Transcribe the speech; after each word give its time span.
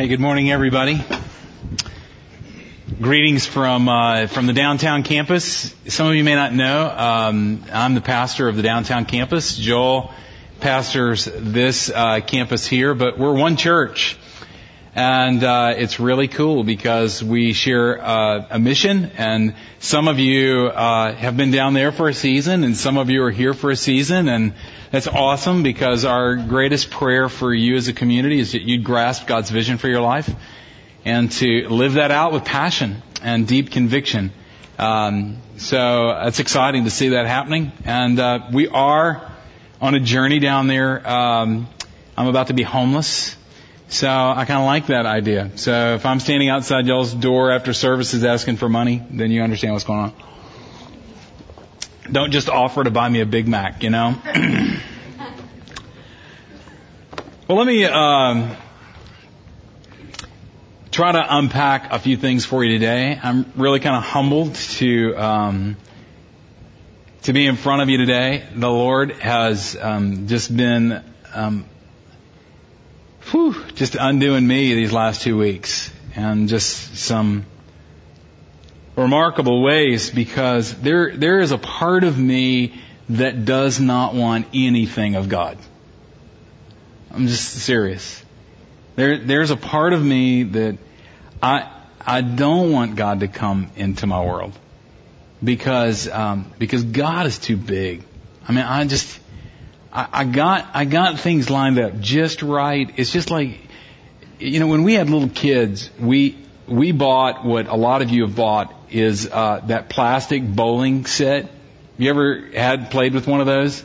Hey, 0.00 0.08
good 0.08 0.18
morning, 0.18 0.50
everybody. 0.50 0.98
Greetings 3.02 3.44
from 3.44 3.86
uh, 3.86 4.28
from 4.28 4.46
the 4.46 4.54
downtown 4.54 5.02
campus. 5.02 5.74
Some 5.88 6.06
of 6.06 6.14
you 6.14 6.24
may 6.24 6.34
not 6.34 6.54
know, 6.54 6.88
um, 6.88 7.62
I'm 7.70 7.94
the 7.94 8.00
pastor 8.00 8.48
of 8.48 8.56
the 8.56 8.62
downtown 8.62 9.04
campus. 9.04 9.58
Joel 9.58 10.10
pastors 10.58 11.26
this 11.26 11.90
uh, 11.90 12.20
campus 12.20 12.66
here, 12.66 12.94
but 12.94 13.18
we're 13.18 13.34
one 13.34 13.58
church, 13.58 14.16
and 14.94 15.44
uh, 15.44 15.74
it's 15.76 16.00
really 16.00 16.28
cool 16.28 16.64
because 16.64 17.22
we 17.22 17.52
share 17.52 18.02
uh, 18.02 18.46
a 18.52 18.58
mission. 18.58 19.10
And 19.18 19.54
some 19.80 20.08
of 20.08 20.18
you 20.18 20.68
uh, 20.68 21.12
have 21.12 21.36
been 21.36 21.50
down 21.50 21.74
there 21.74 21.92
for 21.92 22.08
a 22.08 22.14
season, 22.14 22.64
and 22.64 22.74
some 22.74 22.96
of 22.96 23.10
you 23.10 23.22
are 23.24 23.30
here 23.30 23.52
for 23.52 23.70
a 23.70 23.76
season, 23.76 24.30
and 24.30 24.54
that's 24.90 25.06
awesome 25.06 25.62
because 25.62 26.04
our 26.04 26.34
greatest 26.36 26.90
prayer 26.90 27.28
for 27.28 27.54
you 27.54 27.76
as 27.76 27.88
a 27.88 27.92
community 27.92 28.40
is 28.40 28.52
that 28.52 28.62
you'd 28.62 28.82
grasp 28.82 29.26
God's 29.26 29.50
vision 29.50 29.78
for 29.78 29.88
your 29.88 30.00
life 30.00 30.28
and 31.04 31.30
to 31.32 31.68
live 31.68 31.94
that 31.94 32.10
out 32.10 32.32
with 32.32 32.44
passion 32.44 33.02
and 33.22 33.46
deep 33.46 33.70
conviction. 33.70 34.32
Um, 34.78 35.38
so 35.58 36.10
it's 36.22 36.40
exciting 36.40 36.84
to 36.84 36.90
see 36.90 37.10
that 37.10 37.26
happening, 37.26 37.70
and 37.84 38.18
uh, 38.18 38.48
we 38.52 38.66
are 38.68 39.30
on 39.80 39.94
a 39.94 40.00
journey 40.00 40.38
down 40.38 40.66
there. 40.66 41.06
Um, 41.08 41.68
I'm 42.16 42.26
about 42.26 42.48
to 42.48 42.54
be 42.54 42.62
homeless, 42.62 43.36
so 43.88 44.08
I 44.08 44.44
kind 44.46 44.60
of 44.60 44.66
like 44.66 44.86
that 44.86 45.06
idea. 45.06 45.50
So 45.56 45.94
if 45.94 46.06
I'm 46.06 46.18
standing 46.18 46.48
outside 46.48 46.86
y'all's 46.86 47.12
door 47.12 47.52
after 47.52 47.72
services 47.72 48.24
asking 48.24 48.56
for 48.56 48.68
money, 48.68 49.06
then 49.10 49.30
you 49.30 49.42
understand 49.42 49.74
what's 49.74 49.84
going 49.84 50.00
on. 50.00 50.29
Don't 52.10 52.30
just 52.30 52.48
offer 52.48 52.84
to 52.84 52.90
buy 52.90 53.08
me 53.08 53.20
a 53.20 53.26
Big 53.26 53.48
Mac, 53.48 53.82
you 53.82 53.90
know. 53.90 54.14
well, 57.48 57.58
let 57.58 57.66
me. 57.66 57.84
Um, 57.84 58.56
try 60.90 61.12
to 61.12 61.36
unpack 61.36 61.92
a 61.92 61.98
few 61.98 62.16
things 62.16 62.44
for 62.44 62.64
you 62.64 62.78
today. 62.78 63.18
I'm 63.22 63.52
really 63.56 63.80
kind 63.80 63.96
of 63.96 64.02
humbled 64.02 64.54
to 64.54 65.16
um, 65.16 65.76
to 67.22 67.32
be 67.32 67.46
in 67.46 67.56
front 67.56 67.82
of 67.82 67.88
you 67.88 67.96
today. 67.96 68.44
The 68.54 68.70
Lord 68.70 69.12
has 69.12 69.76
um, 69.80 70.26
just 70.26 70.54
been 70.54 71.02
um, 71.32 71.64
whew, 73.30 73.54
just 73.74 73.94
undoing 73.94 74.46
me 74.46 74.74
these 74.74 74.92
last 74.92 75.22
two 75.22 75.38
weeks, 75.38 75.92
and 76.16 76.48
just 76.48 76.96
some 76.96 77.46
remarkable 79.02 79.62
ways 79.62 80.10
because 80.10 80.74
there 80.80 81.16
there 81.16 81.40
is 81.40 81.52
a 81.52 81.58
part 81.58 82.04
of 82.04 82.18
me 82.18 82.80
that 83.10 83.44
does 83.44 83.80
not 83.80 84.14
want 84.14 84.46
anything 84.54 85.16
of 85.16 85.28
God. 85.28 85.58
I'm 87.12 87.26
just 87.26 87.48
serious. 87.48 88.24
There, 88.94 89.18
there's 89.18 89.50
a 89.50 89.56
part 89.56 89.92
of 89.92 90.04
me 90.04 90.44
that 90.44 90.78
I, 91.42 91.68
I 92.00 92.20
don't 92.20 92.70
want 92.70 92.96
God 92.96 93.20
to 93.20 93.28
come 93.28 93.70
into 93.76 94.06
my 94.06 94.24
world 94.24 94.56
because, 95.42 96.08
um, 96.08 96.52
because 96.58 96.84
God 96.84 97.26
is 97.26 97.38
too 97.38 97.56
big. 97.56 98.04
I 98.46 98.52
mean, 98.52 98.64
I 98.64 98.84
just, 98.86 99.18
I, 99.92 100.06
I 100.12 100.24
got, 100.24 100.68
I 100.72 100.84
got 100.84 101.18
things 101.18 101.50
lined 101.50 101.80
up 101.80 101.98
just 101.98 102.42
right. 102.42 102.92
It's 102.96 103.12
just 103.12 103.30
like, 103.30 103.58
you 104.38 104.60
know, 104.60 104.68
when 104.68 104.84
we 104.84 104.94
had 104.94 105.10
little 105.10 105.28
kids, 105.28 105.90
we, 105.98 106.36
we 106.68 106.92
bought 106.92 107.44
what 107.44 107.66
a 107.66 107.76
lot 107.76 108.02
of 108.02 108.10
you 108.10 108.22
have 108.22 108.36
bought 108.36 108.72
is, 108.90 109.28
uh, 109.30 109.60
that 109.66 109.88
plastic 109.88 110.46
bowling 110.46 111.06
set. 111.06 111.50
You 111.98 112.10
ever 112.10 112.48
had 112.54 112.90
played 112.90 113.14
with 113.14 113.26
one 113.26 113.40
of 113.40 113.46
those? 113.46 113.82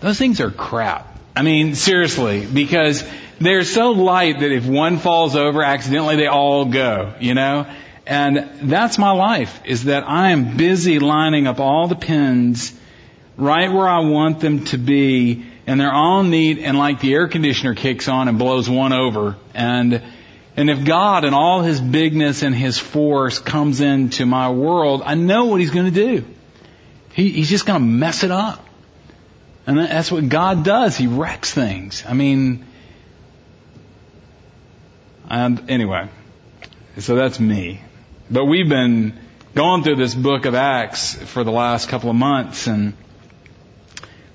Those 0.00 0.18
things 0.18 0.40
are 0.40 0.50
crap. 0.50 1.18
I 1.34 1.42
mean, 1.42 1.74
seriously, 1.74 2.46
because 2.46 3.04
they're 3.40 3.64
so 3.64 3.92
light 3.92 4.40
that 4.40 4.52
if 4.52 4.66
one 4.66 4.98
falls 4.98 5.34
over 5.34 5.62
accidentally, 5.62 6.16
they 6.16 6.26
all 6.26 6.66
go, 6.66 7.14
you 7.20 7.34
know? 7.34 7.66
And 8.06 8.70
that's 8.70 8.98
my 8.98 9.12
life, 9.12 9.60
is 9.64 9.84
that 9.84 10.08
I 10.08 10.30
am 10.30 10.56
busy 10.56 10.98
lining 10.98 11.46
up 11.46 11.60
all 11.60 11.88
the 11.88 11.96
pins 11.96 12.78
right 13.36 13.72
where 13.72 13.88
I 13.88 14.00
want 14.00 14.40
them 14.40 14.64
to 14.66 14.78
be, 14.78 15.46
and 15.66 15.80
they're 15.80 15.92
all 15.92 16.22
neat, 16.22 16.58
and 16.58 16.76
like 16.76 17.00
the 17.00 17.14
air 17.14 17.28
conditioner 17.28 17.74
kicks 17.74 18.08
on 18.08 18.28
and 18.28 18.38
blows 18.38 18.68
one 18.68 18.92
over. 18.92 19.36
And, 19.54 20.02
and 20.56 20.68
if 20.68 20.84
God 20.84 21.24
and 21.24 21.34
all 21.34 21.62
His 21.62 21.80
bigness 21.80 22.42
and 22.42 22.54
His 22.54 22.78
force 22.78 23.38
comes 23.38 23.80
into 23.80 24.26
my 24.26 24.50
world, 24.50 25.02
I 25.04 25.14
know 25.14 25.46
what 25.46 25.60
He's 25.60 25.70
going 25.70 25.86
to 25.86 25.90
do. 25.90 26.24
He, 27.14 27.30
he's 27.30 27.50
just 27.50 27.66
going 27.66 27.80
to 27.80 27.86
mess 27.86 28.24
it 28.24 28.30
up. 28.30 28.66
And 29.66 29.78
that's 29.78 30.10
what 30.10 30.28
God 30.28 30.64
does. 30.64 30.96
He 30.96 31.06
wrecks 31.06 31.52
things. 31.52 32.04
I 32.06 32.14
mean, 32.14 32.64
and 35.28 35.70
anyway, 35.70 36.08
so 36.98 37.14
that's 37.14 37.38
me. 37.38 37.80
But 38.30 38.46
we've 38.46 38.68
been 38.68 39.18
going 39.54 39.82
through 39.82 39.96
this 39.96 40.14
book 40.14 40.46
of 40.46 40.54
Acts 40.54 41.14
for 41.14 41.44
the 41.44 41.52
last 41.52 41.88
couple 41.88 42.10
of 42.10 42.16
months 42.16 42.66
and 42.66 42.94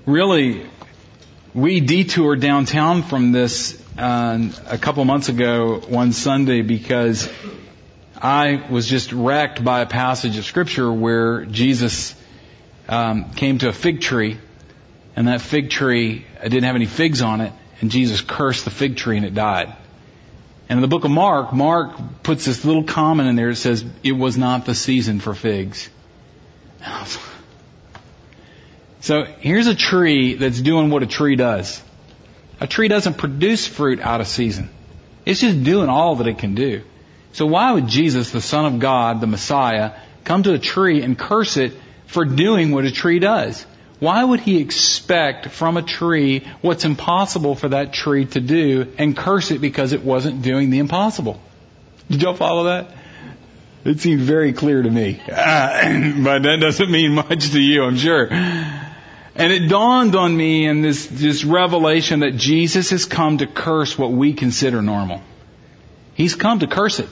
really 0.06 0.66
we 1.54 1.80
detoured 1.80 2.40
downtown 2.40 3.04
from 3.04 3.32
this 3.32 3.82
uh, 3.98 4.50
a 4.68 4.78
couple 4.78 5.04
months 5.06 5.30
ago 5.30 5.80
one 5.80 6.12
Sunday 6.12 6.62
because 6.62 7.30
I 8.16 8.64
was 8.70 8.88
just 8.88 9.12
wrecked 9.12 9.64
by 9.64 9.82
a 9.82 9.86
passage 9.86 10.38
of 10.38 10.46
scripture 10.46 10.92
where 10.92 11.46
Jesus 11.46 12.16
um, 12.88 13.32
came 13.32 13.58
to 13.60 13.70
a 13.70 13.74
fig 13.74 14.02
tree 14.02 14.38
and 15.16 15.28
that 15.28 15.42
fig 15.42 15.70
tree 15.70 16.26
didn't 16.44 16.64
have 16.64 16.76
any 16.76 16.86
figs 16.86 17.22
on 17.22 17.42
it 17.42 17.52
and 17.82 17.90
Jesus 17.90 18.22
cursed 18.22 18.66
the 18.66 18.72
fig 18.72 18.98
tree 18.98 19.18
and 19.18 19.26
it 19.26 19.34
died. 19.34 19.76
And 20.70 20.78
in 20.78 20.82
the 20.82 20.88
book 20.88 21.06
of 21.06 21.12
Mark, 21.12 21.54
Mark 21.54 22.24
puts 22.24 22.46
this 22.46 22.66
little 22.66 22.84
comment 22.84 23.30
in 23.30 23.36
there 23.36 23.50
that 23.50 23.56
says, 23.56 23.86
it 24.04 24.12
was 24.12 24.38
not 24.38 24.66
the 24.66 24.76
season 24.76 25.20
for 25.20 25.34
figs. 25.34 25.90
So 29.00 29.24
here's 29.24 29.68
a 29.68 29.76
tree 29.76 30.34
that's 30.34 30.60
doing 30.60 30.90
what 30.90 31.02
a 31.02 31.06
tree 31.06 31.38
does. 31.38 31.82
A 32.60 32.68
tree 32.68 32.88
doesn't 32.88 33.18
produce 33.18 33.68
fruit 33.68 34.00
out 34.00 34.22
of 34.22 34.28
season. 34.28 34.70
It's 35.26 35.42
just 35.42 35.64
doing 35.64 35.90
all 35.90 36.16
that 36.18 36.28
it 36.28 36.40
can 36.40 36.56
do. 36.56 36.82
So 37.34 37.46
why 37.46 37.72
would 37.72 37.88
Jesus, 37.88 38.32
the 38.32 38.42
Son 38.42 38.66
of 38.66 38.80
God, 38.80 39.22
the 39.22 39.28
Messiah, 39.28 39.92
come 40.24 40.44
to 40.44 40.54
a 40.54 40.60
tree 40.60 41.02
and 41.02 41.18
curse 41.18 41.58
it 41.58 41.74
for 42.08 42.26
doing 42.26 42.72
what 42.72 42.86
a 42.86 42.92
tree 42.92 43.20
does? 43.20 43.66
Why 44.00 44.24
would 44.24 44.40
he 44.40 44.60
expect 44.60 45.50
from 45.50 45.78
a 45.78 45.82
tree 45.82 46.48
what's 46.62 46.86
impossible 46.86 47.56
for 47.56 47.70
that 47.70 47.94
tree 47.94 48.26
to 48.26 48.40
do 48.40 48.94
and 48.98 49.18
curse 49.18 49.52
it 49.52 49.60
because 49.60 49.94
it 49.94 50.04
wasn't 50.04 50.42
doing 50.42 50.70
the 50.70 50.80
impossible? 50.80 51.42
Did 52.10 52.22
y'all 52.22 52.36
follow 52.36 52.66
that? 52.66 52.92
It 53.86 54.00
seemed 54.00 54.22
very 54.22 54.54
clear 54.54 54.82
to 54.82 54.90
me. 54.90 55.20
Uh, 55.22 55.32
but 56.24 56.44
that 56.44 56.58
doesn't 56.62 56.92
mean 56.92 57.14
much 57.14 57.52
to 57.52 57.60
you, 57.60 57.84
I'm 57.84 57.98
sure. 57.98 58.28
And 59.38 59.54
it 59.54 59.68
dawned 59.70 60.16
on 60.16 60.36
me 60.36 60.66
in 60.66 60.82
this, 60.82 61.06
this 61.06 61.46
revelation 61.46 62.22
that 62.22 62.36
Jesus 62.36 62.90
has 62.90 63.06
come 63.06 63.38
to 63.38 63.46
curse 63.46 63.96
what 63.96 64.12
we 64.12 64.34
consider 64.34 64.82
normal. 64.82 65.22
He's 66.16 66.34
come 66.34 66.60
to 66.60 66.68
curse 66.68 67.00
it. 67.00 67.08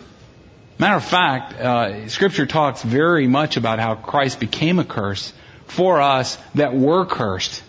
Matter 0.80 0.96
of 0.96 1.06
fact, 1.06 1.53
uh, 1.53 2.09
Scripture 2.09 2.47
talks 2.47 2.81
very 2.81 3.28
much 3.28 3.58
about 3.58 3.78
how 3.78 3.94
Christ 3.94 4.40
became 4.40 4.80
a 4.80 4.84
curse 4.84 5.31
for 5.68 6.02
us 6.02 6.38
that 6.56 6.75
were 6.75 7.06
cursed 7.06 7.62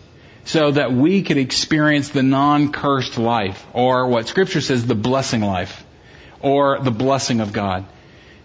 so 0.47 0.71
that 0.71 0.91
we 0.91 1.22
could 1.22 1.37
experience 1.37 2.09
the 2.09 2.22
non-cursed 2.22 3.19
life 3.19 3.66
or 3.75 4.06
what 4.06 4.28
scripture 4.28 4.61
says 4.61 4.87
the 4.87 4.95
blessing 4.95 5.41
life 5.41 5.84
or 6.41 6.78
the 6.81 6.93
blessing 6.93 7.41
of 7.41 7.53
God. 7.53 7.84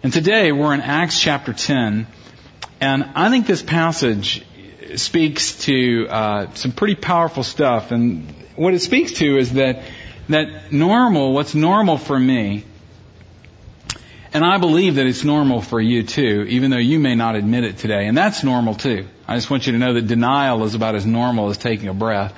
And 0.02 0.12
today 0.12 0.52
we're 0.52 0.74
in 0.74 0.82
Acts 0.82 1.20
chapter 1.20 1.54
10 1.54 2.08
and 2.80 3.04
I 3.14 3.30
think 3.30 3.46
this 3.46 3.62
passage 3.62 4.44
speaks 5.00 5.66
to 5.66 6.08
uh, 6.10 6.54
some 6.54 6.72
pretty 6.72 6.96
powerful 6.96 7.44
stuff 7.44 7.92
and 7.92 8.30
what 8.56 8.74
it 8.74 8.80
speaks 8.80 9.14
to 9.14 9.38
is 9.38 9.54
that 9.54 9.84
that 10.30 10.72
normal 10.72 11.34
what's 11.34 11.56
normal 11.56 11.98
for 11.98 12.20
me 12.20 12.66
and 14.34 14.46
I 14.46 14.58
believe 14.60 14.96
that 14.96 15.08
it's 15.08 15.26
normal 15.26 15.62
for 15.62 15.82
you 15.82 16.04
too, 16.04 16.46
even 16.48 16.72
though 16.72 16.78
you 16.78 17.00
may 17.00 17.16
not 17.16 17.36
admit 17.36 17.66
it 17.66 17.78
today. 17.78 18.08
And 18.08 18.18
that's 18.18 18.44
normal 18.44 18.76
too. 18.76 19.08
I 19.28 19.36
just 19.36 19.50
want 19.50 19.66
you 19.66 19.74
to 19.74 19.78
know 19.78 19.94
that 19.94 20.08
denial 20.08 20.64
is 20.64 20.74
about 20.74 20.96
as 20.96 21.06
normal 21.06 21.50
as 21.50 21.58
taking 21.58 21.90
a 21.90 21.94
breath. 21.94 22.34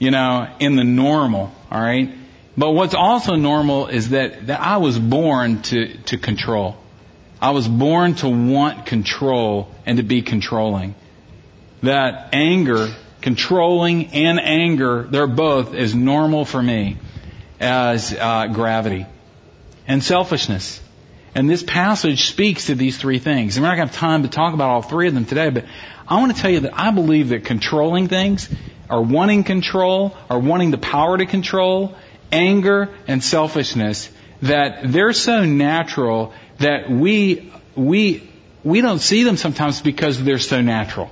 You 0.00 0.10
know, 0.10 0.48
in 0.58 0.74
the 0.74 0.84
normal, 0.84 1.52
alright? 1.70 2.12
But 2.56 2.72
what's 2.72 2.94
also 2.94 3.36
normal 3.36 3.86
is 3.86 4.10
that, 4.10 4.48
that 4.48 4.60
I 4.60 4.78
was 4.78 4.98
born 4.98 5.62
to, 5.62 5.96
to 5.96 6.18
control. 6.18 6.76
I 7.40 7.50
was 7.50 7.68
born 7.68 8.14
to 8.16 8.28
want 8.28 8.86
control 8.86 9.72
and 9.86 9.98
to 9.98 10.02
be 10.02 10.22
controlling. 10.22 10.96
That 11.82 12.30
anger, 12.32 12.88
controlling 13.20 14.08
and 14.08 14.40
anger, 14.40 15.04
they're 15.04 15.26
both 15.26 15.74
as 15.74 15.94
normal 15.94 16.44
for 16.44 16.62
me 16.62 16.96
as 17.60 18.12
uh, 18.12 18.48
gravity. 18.48 19.06
And 19.86 20.02
selfishness. 20.02 20.80
And 21.34 21.48
this 21.48 21.62
passage 21.62 22.26
speaks 22.26 22.66
to 22.66 22.74
these 22.74 22.98
three 22.98 23.18
things. 23.18 23.56
And 23.56 23.62
we're 23.62 23.70
not 23.70 23.76
going 23.76 23.88
to 23.88 23.94
have 23.94 24.00
time 24.00 24.22
to 24.24 24.28
talk 24.28 24.54
about 24.54 24.70
all 24.70 24.82
three 24.82 25.08
of 25.08 25.14
them 25.14 25.24
today, 25.24 25.50
but 25.50 25.64
I 26.06 26.18
want 26.20 26.34
to 26.34 26.40
tell 26.40 26.50
you 26.50 26.60
that 26.60 26.78
I 26.78 26.90
believe 26.90 27.28
that 27.30 27.44
controlling 27.44 28.08
things, 28.08 28.48
or 28.90 29.02
wanting 29.02 29.44
control, 29.44 30.16
or 30.30 30.38
wanting 30.38 30.70
the 30.70 30.78
power 30.78 31.18
to 31.18 31.26
control, 31.26 31.94
anger 32.32 32.88
and 33.06 33.22
selfishness, 33.22 34.10
that 34.42 34.80
they're 34.84 35.12
so 35.12 35.44
natural 35.44 36.32
that 36.58 36.90
we, 36.90 37.52
we, 37.74 38.28
we 38.64 38.80
don't 38.80 39.00
see 39.00 39.22
them 39.22 39.36
sometimes 39.36 39.80
because 39.80 40.22
they're 40.22 40.38
so 40.38 40.60
natural. 40.60 41.10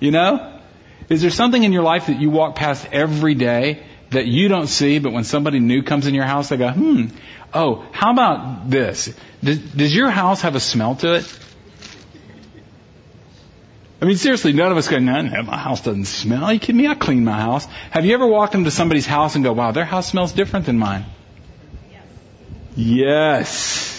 You 0.00 0.10
know? 0.10 0.60
Is 1.08 1.22
there 1.22 1.30
something 1.30 1.62
in 1.62 1.72
your 1.72 1.82
life 1.82 2.06
that 2.06 2.20
you 2.20 2.30
walk 2.30 2.56
past 2.56 2.86
every 2.92 3.34
day 3.34 3.82
that 4.10 4.26
you 4.26 4.48
don't 4.48 4.66
see, 4.66 4.98
but 4.98 5.12
when 5.12 5.24
somebody 5.24 5.58
new 5.58 5.82
comes 5.82 6.06
in 6.06 6.14
your 6.14 6.24
house, 6.24 6.48
they 6.48 6.56
go, 6.56 6.70
hmm, 6.70 7.06
oh, 7.52 7.84
how 7.92 8.12
about 8.12 8.70
this? 8.70 9.14
Does, 9.42 9.58
does 9.58 9.94
your 9.94 10.10
house 10.10 10.42
have 10.42 10.54
a 10.54 10.60
smell 10.60 10.96
to 10.96 11.14
it? 11.16 11.40
I 14.00 14.04
mean, 14.04 14.16
seriously, 14.16 14.52
none 14.52 14.70
of 14.70 14.78
us 14.78 14.88
go, 14.88 14.98
no, 14.98 15.22
no, 15.22 15.42
my 15.42 15.56
house 15.56 15.80
doesn't 15.80 16.04
smell. 16.04 16.44
Are 16.44 16.52
you 16.52 16.60
kidding 16.60 16.76
me? 16.76 16.86
I 16.86 16.94
clean 16.94 17.24
my 17.24 17.40
house. 17.40 17.64
Have 17.90 18.04
you 18.04 18.14
ever 18.14 18.26
walked 18.26 18.54
into 18.54 18.70
somebody's 18.70 19.06
house 19.06 19.36
and 19.36 19.44
go, 19.44 19.52
wow, 19.52 19.72
their 19.72 19.86
house 19.86 20.08
smells 20.08 20.32
different 20.32 20.66
than 20.66 20.78
mine? 20.78 21.06
Yes. 21.90 22.02
Yes. 22.76 23.95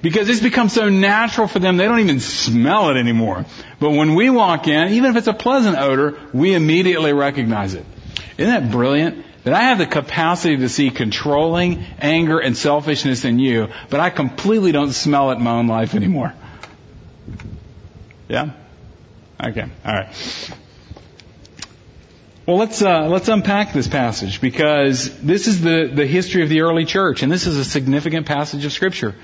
Because 0.00 0.28
it's 0.28 0.40
become 0.40 0.68
so 0.68 0.88
natural 0.88 1.48
for 1.48 1.58
them, 1.58 1.76
they 1.76 1.86
don't 1.86 1.98
even 2.00 2.20
smell 2.20 2.90
it 2.90 2.96
anymore. 2.96 3.46
But 3.80 3.90
when 3.90 4.14
we 4.14 4.30
walk 4.30 4.68
in, 4.68 4.92
even 4.92 5.10
if 5.10 5.16
it's 5.16 5.26
a 5.26 5.32
pleasant 5.32 5.76
odor, 5.76 6.18
we 6.32 6.54
immediately 6.54 7.12
recognize 7.12 7.74
it. 7.74 7.84
Isn't 8.36 8.52
that 8.52 8.70
brilliant? 8.70 9.24
That 9.42 9.54
I 9.54 9.62
have 9.62 9.78
the 9.78 9.86
capacity 9.86 10.58
to 10.58 10.68
see 10.68 10.90
controlling 10.90 11.84
anger 12.00 12.38
and 12.38 12.56
selfishness 12.56 13.24
in 13.24 13.38
you, 13.38 13.68
but 13.88 13.98
I 13.98 14.10
completely 14.10 14.72
don't 14.72 14.92
smell 14.92 15.30
it 15.30 15.36
in 15.36 15.42
my 15.42 15.52
own 15.52 15.66
life 15.66 15.94
anymore. 15.94 16.34
Yeah? 18.28 18.50
Okay. 19.42 19.66
All 19.84 19.94
right. 19.94 20.54
Well, 22.46 22.56
let's 22.56 22.82
uh, 22.82 23.08
let's 23.08 23.28
unpack 23.28 23.72
this 23.72 23.88
passage 23.88 24.40
because 24.40 25.18
this 25.20 25.48
is 25.48 25.60
the 25.60 25.90
the 25.92 26.06
history 26.06 26.42
of 26.42 26.48
the 26.48 26.62
early 26.62 26.84
church, 26.84 27.22
and 27.22 27.30
this 27.30 27.46
is 27.46 27.56
a 27.56 27.64
significant 27.64 28.26
passage 28.26 28.64
of 28.64 28.72
Scripture. 28.72 29.14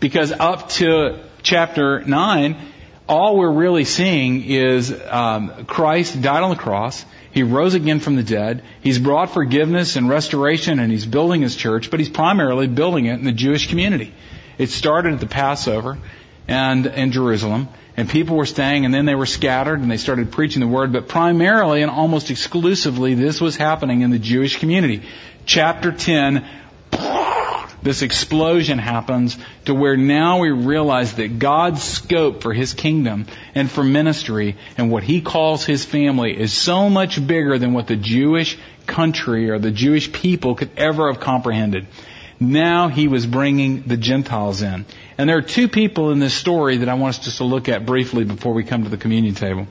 Because 0.00 0.32
up 0.32 0.70
to 0.70 1.20
chapter 1.42 2.00
nine, 2.00 2.56
all 3.08 3.36
we're 3.36 3.52
really 3.52 3.84
seeing 3.84 4.42
is 4.44 4.92
um, 5.08 5.66
Christ 5.66 6.20
died 6.20 6.42
on 6.42 6.50
the 6.50 6.56
cross. 6.56 7.04
He 7.32 7.42
rose 7.42 7.74
again 7.74 8.00
from 8.00 8.16
the 8.16 8.22
dead. 8.22 8.64
He's 8.82 8.98
brought 8.98 9.30
forgiveness 9.30 9.96
and 9.96 10.08
restoration, 10.08 10.80
and 10.80 10.90
he's 10.90 11.06
building 11.06 11.42
his 11.42 11.54
church, 11.54 11.90
but 11.90 12.00
he's 12.00 12.08
primarily 12.08 12.66
building 12.66 13.06
it 13.06 13.14
in 13.14 13.24
the 13.24 13.32
Jewish 13.32 13.68
community. 13.68 14.12
It 14.58 14.70
started 14.70 15.14
at 15.14 15.20
the 15.20 15.26
Passover 15.26 15.98
and 16.48 16.86
in 16.86 17.12
Jerusalem 17.12 17.68
and 17.96 18.08
people 18.08 18.36
were 18.36 18.46
staying 18.46 18.84
and 18.84 18.94
then 18.94 19.04
they 19.04 19.14
were 19.14 19.26
scattered 19.26 19.80
and 19.80 19.90
they 19.90 19.96
started 19.96 20.32
preaching 20.32 20.60
the 20.60 20.66
word, 20.66 20.92
but 20.92 21.08
primarily 21.08 21.82
and 21.82 21.90
almost 21.90 22.30
exclusively 22.30 23.14
this 23.14 23.40
was 23.40 23.56
happening 23.56 24.02
in 24.02 24.10
the 24.10 24.18
Jewish 24.18 24.58
community. 24.58 25.02
Chapter 25.46 25.92
10, 25.92 26.46
this 27.82 28.02
explosion 28.02 28.78
happens 28.78 29.38
to 29.64 29.74
where 29.74 29.96
now 29.96 30.40
we 30.40 30.50
realize 30.50 31.14
that 31.14 31.38
God's 31.38 31.82
scope 31.82 32.42
for 32.42 32.52
His 32.52 32.74
kingdom 32.74 33.26
and 33.54 33.70
for 33.70 33.82
ministry 33.82 34.56
and 34.76 34.90
what 34.90 35.02
He 35.02 35.20
calls 35.22 35.64
His 35.64 35.84
family 35.84 36.38
is 36.38 36.52
so 36.52 36.90
much 36.90 37.26
bigger 37.26 37.58
than 37.58 37.72
what 37.72 37.86
the 37.86 37.96
Jewish 37.96 38.58
country 38.86 39.50
or 39.50 39.58
the 39.58 39.70
Jewish 39.70 40.12
people 40.12 40.54
could 40.54 40.70
ever 40.76 41.10
have 41.10 41.20
comprehended. 41.20 41.86
Now 42.38 42.88
he 42.88 43.06
was 43.06 43.26
bringing 43.26 43.82
the 43.82 43.98
Gentiles 43.98 44.62
in. 44.62 44.86
And 45.18 45.28
there 45.28 45.36
are 45.36 45.42
two 45.42 45.68
people 45.68 46.10
in 46.10 46.18
this 46.18 46.32
story 46.32 46.78
that 46.78 46.88
I 46.88 46.94
want 46.94 47.16
us 47.16 47.24
just 47.24 47.38
to 47.38 47.44
look 47.44 47.68
at 47.68 47.84
briefly 47.84 48.24
before 48.24 48.54
we 48.54 48.64
come 48.64 48.84
to 48.84 48.88
the 48.88 48.96
communion 48.96 49.34
table. 49.34 49.66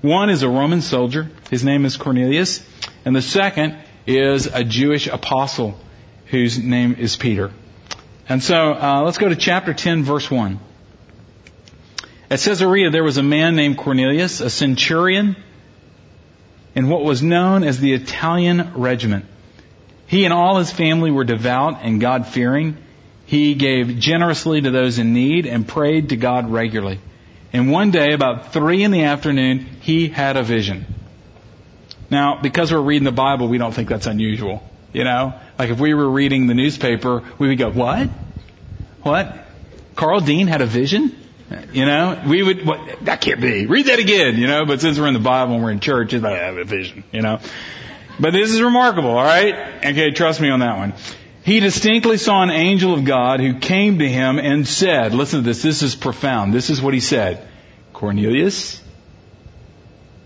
One 0.00 0.28
is 0.28 0.42
a 0.42 0.48
Roman 0.48 0.82
soldier. 0.82 1.30
His 1.50 1.64
name 1.64 1.84
is 1.84 1.96
Cornelius. 1.96 2.64
And 3.04 3.14
the 3.14 3.22
second 3.22 3.78
is 4.06 4.46
a 4.46 4.64
Jewish 4.64 5.06
apostle 5.06 5.78
whose 6.30 6.58
name 6.58 6.94
is 6.98 7.16
Peter. 7.16 7.50
And 8.28 8.42
so 8.42 8.72
uh, 8.74 9.02
let's 9.04 9.18
go 9.18 9.28
to 9.28 9.36
chapter 9.36 9.72
10, 9.72 10.04
verse 10.04 10.30
1. 10.30 10.60
At 12.30 12.40
Caesarea, 12.40 12.90
there 12.90 13.04
was 13.04 13.16
a 13.16 13.22
man 13.22 13.56
named 13.56 13.78
Cornelius, 13.78 14.40
a 14.40 14.50
centurion 14.50 15.36
in 16.74 16.88
what 16.88 17.02
was 17.02 17.22
known 17.22 17.64
as 17.64 17.80
the 17.80 17.94
Italian 17.94 18.74
regiment. 18.74 19.24
He 20.06 20.24
and 20.24 20.32
all 20.32 20.58
his 20.58 20.70
family 20.70 21.10
were 21.10 21.24
devout 21.24 21.78
and 21.82 22.00
God 22.00 22.26
fearing. 22.26 22.76
He 23.24 23.54
gave 23.54 23.98
generously 23.98 24.60
to 24.60 24.70
those 24.70 24.98
in 24.98 25.14
need 25.14 25.46
and 25.46 25.66
prayed 25.66 26.10
to 26.10 26.16
God 26.16 26.50
regularly. 26.50 27.00
And 27.52 27.70
one 27.72 27.90
day, 27.90 28.12
about 28.12 28.52
three 28.52 28.82
in 28.82 28.90
the 28.90 29.04
afternoon, 29.04 29.60
he 29.80 30.08
had 30.08 30.36
a 30.36 30.42
vision. 30.42 30.84
Now, 32.10 32.40
because 32.42 32.72
we're 32.72 32.80
reading 32.80 33.04
the 33.04 33.12
Bible, 33.12 33.48
we 33.48 33.56
don't 33.56 33.72
think 33.72 33.88
that's 33.88 34.06
unusual. 34.06 34.62
You 34.92 35.04
know? 35.04 35.34
Like 35.58 35.70
if 35.70 35.80
we 35.80 35.94
were 35.94 36.08
reading 36.08 36.46
the 36.46 36.54
newspaper, 36.54 37.22
we 37.38 37.48
would 37.48 37.58
go, 37.58 37.70
what? 37.70 38.08
What? 39.02 39.46
Carl 39.94 40.20
Dean 40.20 40.46
had 40.46 40.60
a 40.60 40.66
vision? 40.66 41.14
You 41.72 41.86
know, 41.86 42.22
we 42.26 42.42
would, 42.42 42.66
what, 42.66 43.04
that 43.06 43.22
can't 43.22 43.40
be. 43.40 43.66
Read 43.66 43.86
that 43.86 43.98
again, 43.98 44.36
you 44.36 44.46
know, 44.46 44.66
but 44.66 44.82
since 44.82 44.98
we're 44.98 45.08
in 45.08 45.14
the 45.14 45.20
Bible 45.20 45.54
and 45.54 45.64
we're 45.64 45.70
in 45.70 45.80
church, 45.80 46.12
it's 46.12 46.22
like, 46.22 46.38
I 46.38 46.44
have 46.44 46.58
a 46.58 46.64
vision, 46.64 47.04
you 47.10 47.22
know. 47.22 47.40
But 48.20 48.32
this 48.32 48.52
is 48.52 48.60
remarkable, 48.60 49.10
alright? 49.10 49.54
Okay, 49.84 50.10
trust 50.10 50.40
me 50.40 50.50
on 50.50 50.60
that 50.60 50.76
one. 50.76 50.92
He 51.44 51.60
distinctly 51.60 52.18
saw 52.18 52.42
an 52.42 52.50
angel 52.50 52.92
of 52.92 53.04
God 53.04 53.40
who 53.40 53.54
came 53.54 54.00
to 54.00 54.08
him 54.08 54.38
and 54.38 54.68
said, 54.68 55.14
listen 55.14 55.40
to 55.40 55.44
this, 55.44 55.62
this 55.62 55.82
is 55.82 55.94
profound. 55.94 56.52
This 56.52 56.68
is 56.68 56.82
what 56.82 56.92
he 56.92 57.00
said. 57.00 57.48
Cornelius? 57.94 58.82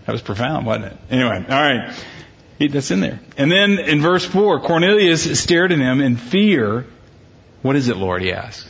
That 0.05 0.11
was 0.11 0.21
profound, 0.21 0.65
wasn't 0.65 0.87
it? 0.87 0.97
Anyway, 1.09 1.45
alright. 1.49 1.95
That's 2.59 2.91
in 2.91 3.01
there. 3.01 3.19
And 3.37 3.51
then 3.51 3.79
in 3.79 4.01
verse 4.01 4.25
4, 4.25 4.61
Cornelius 4.61 5.39
stared 5.39 5.71
at 5.71 5.79
him 5.79 6.01
in 6.01 6.15
fear. 6.17 6.85
What 7.61 7.75
is 7.75 7.89
it, 7.89 7.97
Lord? 7.97 8.21
He 8.21 8.31
asked. 8.31 8.69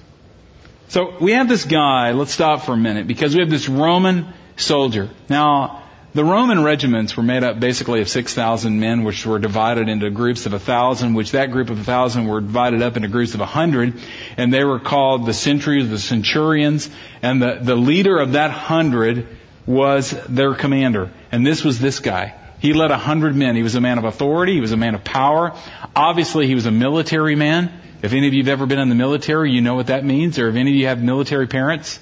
So 0.88 1.16
we 1.20 1.32
have 1.34 1.50
this 1.50 1.66
guy, 1.66 2.12
let's 2.12 2.32
stop 2.32 2.64
for 2.64 2.74
a 2.74 2.78
minute, 2.78 3.08
because 3.08 3.34
we 3.34 3.42
have 3.42 3.50
this 3.50 3.68
Roman 3.68 4.28
soldier. 4.58 5.10
Now, 5.30 5.84
the 6.14 6.24
Roman 6.24 6.64
regiments 6.64 7.18
were 7.18 7.24
made 7.24 7.44
up 7.44 7.60
basically 7.60 8.02
of 8.02 8.10
6,000 8.10 8.80
men, 8.80 9.04
which 9.04 9.26
were 9.26 9.40
divided 9.40 9.90
into 9.90 10.12
groups 10.12 10.46
of 10.46 10.52
1,000, 10.52 11.16
which 11.16 11.32
that 11.32 11.52
group 11.52 11.72
of 11.72 11.78
1,000 11.78 12.28
were 12.28 12.42
divided 12.42 12.84
up 12.84 12.96
into 12.96 13.08
groups 13.08 13.34
of 13.34 13.40
100, 13.40 14.00
and 14.38 14.54
they 14.54 14.64
were 14.64 14.80
called 14.80 15.26
the 15.26 15.34
centuries, 15.34 15.90
the 15.90 15.98
centurions, 15.98 16.90
and 17.24 17.42
the, 17.42 17.60
the 17.60 17.76
leader 17.76 18.20
of 18.20 18.34
that 18.34 18.50
100 18.50 19.28
was 19.66 20.12
their 20.30 20.54
commander. 20.54 21.12
And 21.32 21.46
this 21.46 21.64
was 21.64 21.80
this 21.80 22.00
guy. 22.00 22.36
He 22.64 22.72
led 22.72 22.92
a 22.92 22.94
100 22.94 23.36
men. 23.36 23.58
He 23.58 23.62
was 23.62 23.76
a 23.76 23.82
man 23.82 23.98
of 23.98 24.06
authority. 24.06 24.54
He 24.54 24.62
was 24.62 24.72
a 24.72 24.78
man 24.78 24.96
of 24.96 25.04
power. 25.04 25.54
Obviously, 25.94 26.48
he 26.48 26.56
was 26.56 26.66
a 26.66 26.72
military 26.72 27.36
man. 27.36 27.70
If 28.02 28.14
any 28.14 28.26
of 28.26 28.34
you 28.34 28.42
have 28.42 28.48
ever 28.48 28.66
been 28.66 28.80
in 28.80 28.88
the 28.88 28.96
military, 28.96 29.52
you 29.52 29.60
know 29.60 29.76
what 29.76 29.88
that 29.88 30.06
means. 30.06 30.40
Or 30.40 30.48
if 30.48 30.56
any 30.56 30.72
of 30.72 30.78
you 30.78 30.88
have 30.88 31.04
military 31.04 31.46
parents, 31.46 32.00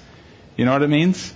you 0.56 0.64
know 0.64 0.70
what 0.70 0.82
it 0.82 0.88
means? 0.88 1.34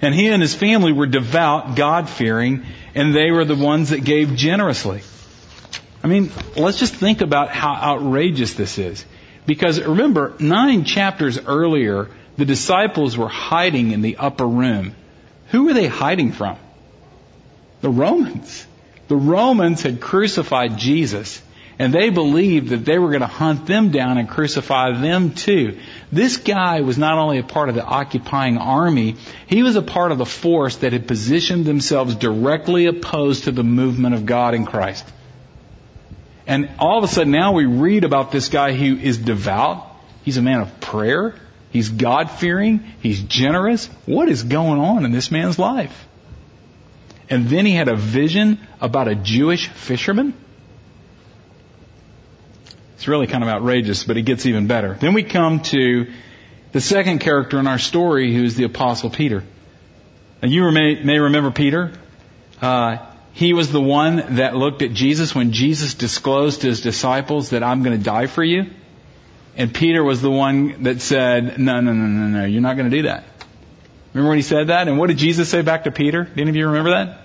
And 0.00 0.14
he 0.14 0.28
and 0.28 0.40
his 0.40 0.54
family 0.54 0.92
were 0.92 1.04
devout, 1.04 1.76
God-fearing, 1.76 2.64
and 2.94 3.14
they 3.14 3.30
were 3.30 3.44
the 3.44 3.56
ones 3.56 3.90
that 3.90 4.04
gave 4.04 4.34
generously. 4.36 5.02
I 6.02 6.06
mean, 6.06 6.30
let's 6.56 6.78
just 6.78 6.94
think 6.94 7.20
about 7.20 7.50
how 7.50 7.74
outrageous 7.74 8.54
this 8.54 8.78
is. 8.78 9.04
Because 9.44 9.78
remember, 9.78 10.32
nine 10.40 10.84
chapters 10.84 11.38
earlier, 11.38 12.08
the 12.38 12.46
disciples 12.46 13.18
were 13.18 13.28
hiding 13.28 13.90
in 13.90 14.00
the 14.00 14.16
upper 14.16 14.46
room. 14.46 14.94
Who 15.48 15.64
were 15.64 15.74
they 15.74 15.88
hiding 15.88 16.32
from? 16.32 16.56
The 17.80 17.90
Romans. 17.90 18.66
The 19.08 19.16
Romans 19.16 19.82
had 19.82 20.00
crucified 20.00 20.78
Jesus 20.78 21.42
and 21.80 21.94
they 21.94 22.10
believed 22.10 22.68
that 22.68 22.84
they 22.84 22.98
were 22.98 23.08
going 23.08 23.22
to 23.22 23.26
hunt 23.26 23.64
them 23.64 23.88
down 23.88 24.18
and 24.18 24.28
crucify 24.28 24.92
them 25.00 25.32
too. 25.32 25.78
This 26.12 26.36
guy 26.36 26.82
was 26.82 26.98
not 26.98 27.16
only 27.16 27.38
a 27.38 27.42
part 27.42 27.70
of 27.70 27.74
the 27.74 27.82
occupying 27.82 28.58
army, 28.58 29.16
he 29.46 29.62
was 29.62 29.76
a 29.76 29.82
part 29.82 30.12
of 30.12 30.18
the 30.18 30.26
force 30.26 30.76
that 30.76 30.92
had 30.92 31.08
positioned 31.08 31.64
themselves 31.64 32.14
directly 32.16 32.84
opposed 32.84 33.44
to 33.44 33.50
the 33.50 33.64
movement 33.64 34.14
of 34.14 34.26
God 34.26 34.52
in 34.52 34.66
Christ. 34.66 35.06
And 36.46 36.68
all 36.78 36.98
of 36.98 37.04
a 37.04 37.08
sudden 37.08 37.32
now 37.32 37.52
we 37.52 37.64
read 37.64 38.04
about 38.04 38.30
this 38.30 38.50
guy 38.50 38.74
who 38.74 38.98
is 38.98 39.16
devout. 39.16 39.86
He's 40.22 40.36
a 40.36 40.42
man 40.42 40.60
of 40.60 40.80
prayer. 40.80 41.34
He's 41.70 41.88
God 41.88 42.30
fearing. 42.30 42.84
He's 43.00 43.22
generous. 43.22 43.86
What 44.04 44.28
is 44.28 44.42
going 44.42 44.80
on 44.80 45.06
in 45.06 45.12
this 45.12 45.30
man's 45.30 45.58
life? 45.58 46.08
And 47.30 47.48
then 47.48 47.64
he 47.64 47.72
had 47.72 47.88
a 47.88 47.94
vision 47.94 48.58
about 48.80 49.06
a 49.06 49.14
Jewish 49.14 49.68
fisherman. 49.68 50.34
It's 52.96 53.06
really 53.08 53.28
kind 53.28 53.44
of 53.44 53.48
outrageous, 53.48 54.04
but 54.04 54.16
it 54.16 54.22
gets 54.22 54.44
even 54.44 54.66
better. 54.66 54.94
Then 55.00 55.14
we 55.14 55.22
come 55.22 55.60
to 55.60 56.12
the 56.72 56.80
second 56.80 57.20
character 57.20 57.58
in 57.58 57.66
our 57.66 57.78
story, 57.78 58.34
who 58.34 58.42
is 58.42 58.56
the 58.56 58.64
Apostle 58.64 59.10
Peter. 59.10 59.44
Now 60.42 60.48
you 60.48 60.70
may, 60.70 61.02
may 61.02 61.18
remember 61.18 61.50
Peter. 61.50 61.92
Uh, 62.60 62.98
he 63.32 63.52
was 63.52 63.70
the 63.70 63.80
one 63.80 64.36
that 64.36 64.56
looked 64.56 64.82
at 64.82 64.92
Jesus 64.92 65.34
when 65.34 65.52
Jesus 65.52 65.94
disclosed 65.94 66.62
to 66.62 66.66
his 66.66 66.80
disciples 66.80 67.50
that 67.50 67.62
I'm 67.62 67.82
going 67.82 67.96
to 67.96 68.04
die 68.04 68.26
for 68.26 68.42
you. 68.42 68.66
And 69.56 69.72
Peter 69.72 70.02
was 70.02 70.20
the 70.20 70.30
one 70.30 70.82
that 70.82 71.00
said, 71.00 71.58
no, 71.58 71.80
no, 71.80 71.92
no, 71.92 72.06
no, 72.06 72.40
no, 72.40 72.44
you're 72.44 72.60
not 72.60 72.76
going 72.76 72.90
to 72.90 72.96
do 72.96 73.02
that. 73.04 73.24
Remember 74.12 74.30
when 74.30 74.38
he 74.38 74.42
said 74.42 74.68
that? 74.68 74.88
And 74.88 74.98
what 74.98 75.08
did 75.08 75.18
Jesus 75.18 75.48
say 75.48 75.62
back 75.62 75.84
to 75.84 75.90
Peter? 75.90 76.24
Did 76.24 76.40
any 76.40 76.50
of 76.50 76.56
you 76.56 76.66
remember 76.66 76.90
that? 76.90 77.22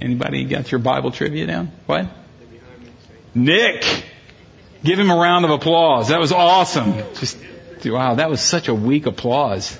Anybody 0.00 0.44
got 0.44 0.70
your 0.70 0.80
Bible 0.80 1.10
trivia 1.10 1.46
down? 1.46 1.72
What? 1.86 2.08
Nick! 3.34 3.84
Give 4.82 4.98
him 4.98 5.10
a 5.10 5.16
round 5.16 5.44
of 5.44 5.50
applause. 5.50 6.08
That 6.08 6.20
was 6.20 6.30
awesome. 6.30 6.94
Just, 7.14 7.38
wow, 7.86 8.14
that 8.14 8.28
was 8.28 8.40
such 8.40 8.68
a 8.68 8.74
weak 8.74 9.06
applause. 9.06 9.78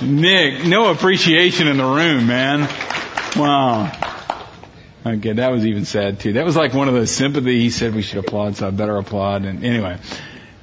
Nick, 0.00 0.64
no 0.64 0.90
appreciation 0.90 1.68
in 1.68 1.76
the 1.76 1.84
room, 1.84 2.26
man. 2.26 2.68
Wow. 3.36 3.92
Okay, 5.06 5.32
that 5.32 5.52
was 5.52 5.66
even 5.66 5.84
sad 5.84 6.20
too. 6.20 6.32
That 6.34 6.46
was 6.46 6.56
like 6.56 6.72
one 6.72 6.88
of 6.88 6.94
those 6.94 7.10
sympathy. 7.10 7.60
He 7.60 7.70
said 7.70 7.94
we 7.94 8.00
should 8.00 8.18
applaud, 8.18 8.56
so 8.56 8.68
I 8.68 8.70
better 8.70 8.96
applaud. 8.96 9.44
And 9.44 9.62
anyway, 9.62 9.98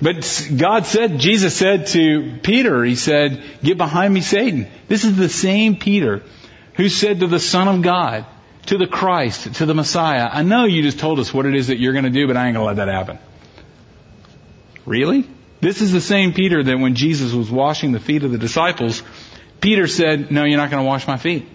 but 0.01 0.49
God 0.55 0.85
said, 0.85 1.19
Jesus 1.19 1.55
said 1.55 1.87
to 1.87 2.39
Peter, 2.41 2.83
He 2.83 2.95
said, 2.95 3.43
"Get 3.63 3.77
behind 3.77 4.13
me, 4.13 4.21
Satan." 4.21 4.67
This 4.87 5.03
is 5.03 5.15
the 5.15 5.29
same 5.29 5.75
Peter 5.75 6.23
who 6.73 6.89
said 6.89 7.19
to 7.19 7.27
the 7.27 7.39
Son 7.39 7.67
of 7.67 7.81
God, 7.81 8.25
to 8.67 8.77
the 8.77 8.87
Christ, 8.87 9.55
to 9.55 9.65
the 9.65 9.75
Messiah, 9.75 10.27
"I 10.31 10.41
know 10.41 10.65
you 10.65 10.81
just 10.81 10.99
told 10.99 11.19
us 11.19 11.33
what 11.33 11.45
it 11.45 11.55
is 11.55 11.67
that 11.67 11.79
you're 11.79 11.93
going 11.93 12.05
to 12.05 12.09
do, 12.09 12.25
but 12.25 12.35
I 12.35 12.47
ain't 12.47 12.55
going 12.55 12.63
to 12.63 12.67
let 12.67 12.85
that 12.85 12.91
happen." 12.91 13.19
Really? 14.85 15.25
This 15.59 15.81
is 15.81 15.91
the 15.91 16.01
same 16.01 16.33
Peter 16.33 16.63
that 16.63 16.79
when 16.79 16.95
Jesus 16.95 17.33
was 17.33 17.51
washing 17.51 17.91
the 17.91 17.99
feet 17.99 18.23
of 18.23 18.31
the 18.31 18.39
disciples, 18.39 19.03
Peter 19.59 19.85
said, 19.85 20.31
"No, 20.31 20.43
you're 20.43 20.57
not 20.57 20.71
going 20.71 20.83
to 20.83 20.87
wash 20.87 21.07
my 21.07 21.17
feet." 21.17 21.47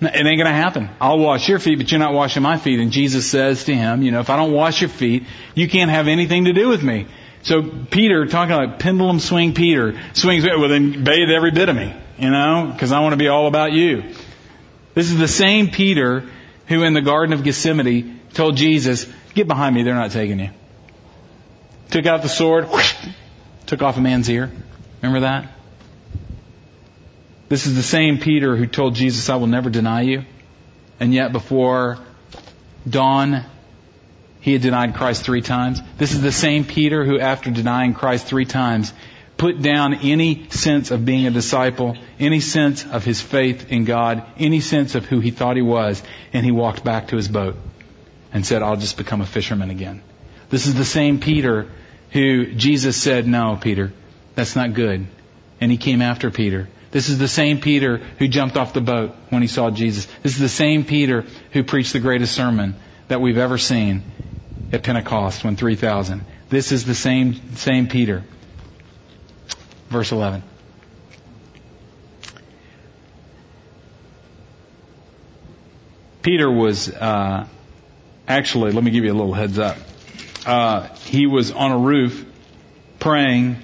It 0.00 0.26
ain't 0.26 0.38
gonna 0.38 0.52
happen. 0.52 0.88
I'll 0.98 1.18
wash 1.18 1.48
your 1.48 1.58
feet, 1.58 1.76
but 1.76 1.90
you're 1.90 1.98
not 1.98 2.14
washing 2.14 2.42
my 2.42 2.56
feet. 2.56 2.80
And 2.80 2.90
Jesus 2.90 3.26
says 3.30 3.64
to 3.64 3.74
him, 3.74 4.02
you 4.02 4.10
know, 4.10 4.20
if 4.20 4.30
I 4.30 4.36
don't 4.36 4.52
wash 4.52 4.80
your 4.80 4.88
feet, 4.88 5.24
you 5.54 5.68
can't 5.68 5.90
have 5.90 6.08
anything 6.08 6.46
to 6.46 6.54
do 6.54 6.68
with 6.68 6.82
me. 6.82 7.06
So 7.42 7.62
Peter, 7.62 8.26
talking 8.26 8.54
like 8.54 8.78
pendulum 8.78 9.20
swing 9.20 9.54
Peter, 9.54 10.00
swings, 10.14 10.44
well 10.44 10.68
then 10.68 11.04
bathe 11.04 11.30
every 11.30 11.50
bit 11.50 11.68
of 11.68 11.76
me, 11.76 11.94
you 12.18 12.30
know, 12.30 12.70
because 12.72 12.92
I 12.92 13.00
want 13.00 13.12
to 13.12 13.18
be 13.18 13.28
all 13.28 13.46
about 13.46 13.72
you. 13.72 14.14
This 14.94 15.10
is 15.10 15.18
the 15.18 15.28
same 15.28 15.68
Peter 15.68 16.24
who 16.66 16.82
in 16.82 16.94
the 16.94 17.02
Garden 17.02 17.32
of 17.32 17.42
Gethsemane 17.42 18.20
told 18.32 18.56
Jesus, 18.56 19.06
get 19.34 19.48
behind 19.48 19.74
me, 19.74 19.82
they're 19.82 19.94
not 19.94 20.12
taking 20.12 20.38
you. 20.38 20.50
Took 21.90 22.06
out 22.06 22.22
the 22.22 22.28
sword, 22.28 22.70
whoosh, 22.70 22.94
took 23.66 23.82
off 23.82 23.96
a 23.96 24.00
man's 24.00 24.30
ear. 24.30 24.50
Remember 25.02 25.20
that? 25.20 25.48
This 27.50 27.66
is 27.66 27.74
the 27.74 27.82
same 27.82 28.18
Peter 28.18 28.54
who 28.56 28.64
told 28.66 28.94
Jesus, 28.94 29.28
I 29.28 29.34
will 29.34 29.48
never 29.48 29.70
deny 29.70 30.02
you. 30.02 30.24
And 31.00 31.12
yet 31.12 31.32
before 31.32 31.98
dawn, 32.88 33.44
he 34.40 34.52
had 34.52 34.62
denied 34.62 34.94
Christ 34.94 35.24
three 35.24 35.42
times. 35.42 35.80
This 35.98 36.12
is 36.12 36.22
the 36.22 36.30
same 36.30 36.64
Peter 36.64 37.04
who, 37.04 37.18
after 37.18 37.50
denying 37.50 37.92
Christ 37.92 38.28
three 38.28 38.44
times, 38.44 38.92
put 39.36 39.60
down 39.60 39.94
any 39.94 40.48
sense 40.50 40.92
of 40.92 41.04
being 41.04 41.26
a 41.26 41.32
disciple, 41.32 41.96
any 42.20 42.38
sense 42.38 42.86
of 42.86 43.04
his 43.04 43.20
faith 43.20 43.72
in 43.72 43.84
God, 43.84 44.22
any 44.38 44.60
sense 44.60 44.94
of 44.94 45.06
who 45.06 45.18
he 45.18 45.32
thought 45.32 45.56
he 45.56 45.62
was, 45.62 46.00
and 46.32 46.44
he 46.44 46.52
walked 46.52 46.84
back 46.84 47.08
to 47.08 47.16
his 47.16 47.26
boat 47.26 47.56
and 48.32 48.46
said, 48.46 48.62
I'll 48.62 48.76
just 48.76 48.96
become 48.96 49.22
a 49.22 49.26
fisherman 49.26 49.70
again. 49.70 50.02
This 50.50 50.68
is 50.68 50.76
the 50.76 50.84
same 50.84 51.18
Peter 51.18 51.68
who 52.12 52.54
Jesus 52.54 52.96
said, 52.96 53.26
no, 53.26 53.58
Peter, 53.60 53.92
that's 54.36 54.54
not 54.54 54.72
good. 54.72 55.04
And 55.60 55.72
he 55.72 55.78
came 55.78 56.00
after 56.00 56.30
Peter. 56.30 56.68
This 56.90 57.08
is 57.08 57.18
the 57.18 57.28
same 57.28 57.60
Peter 57.60 57.98
who 57.98 58.26
jumped 58.26 58.56
off 58.56 58.72
the 58.72 58.80
boat 58.80 59.14
when 59.28 59.42
he 59.42 59.48
saw 59.48 59.70
Jesus. 59.70 60.06
This 60.22 60.32
is 60.32 60.40
the 60.40 60.48
same 60.48 60.84
Peter 60.84 61.24
who 61.52 61.62
preached 61.62 61.92
the 61.92 62.00
greatest 62.00 62.34
sermon 62.34 62.74
that 63.08 63.20
we've 63.20 63.38
ever 63.38 63.58
seen 63.58 64.02
at 64.72 64.82
Pentecost 64.82 65.44
when 65.44 65.56
3,000. 65.56 66.24
This 66.48 66.72
is 66.72 66.84
the 66.84 66.94
same, 66.94 67.54
same 67.56 67.86
Peter. 67.86 68.24
Verse 69.88 70.10
11. 70.10 70.42
Peter 76.22 76.50
was, 76.50 76.88
uh, 76.88 77.46
actually, 78.28 78.72
let 78.72 78.84
me 78.84 78.90
give 78.90 79.04
you 79.04 79.12
a 79.12 79.14
little 79.14 79.32
heads 79.32 79.58
up. 79.58 79.76
Uh, 80.44 80.88
he 81.06 81.26
was 81.26 81.50
on 81.50 81.70
a 81.70 81.78
roof 81.78 82.26
praying 82.98 83.56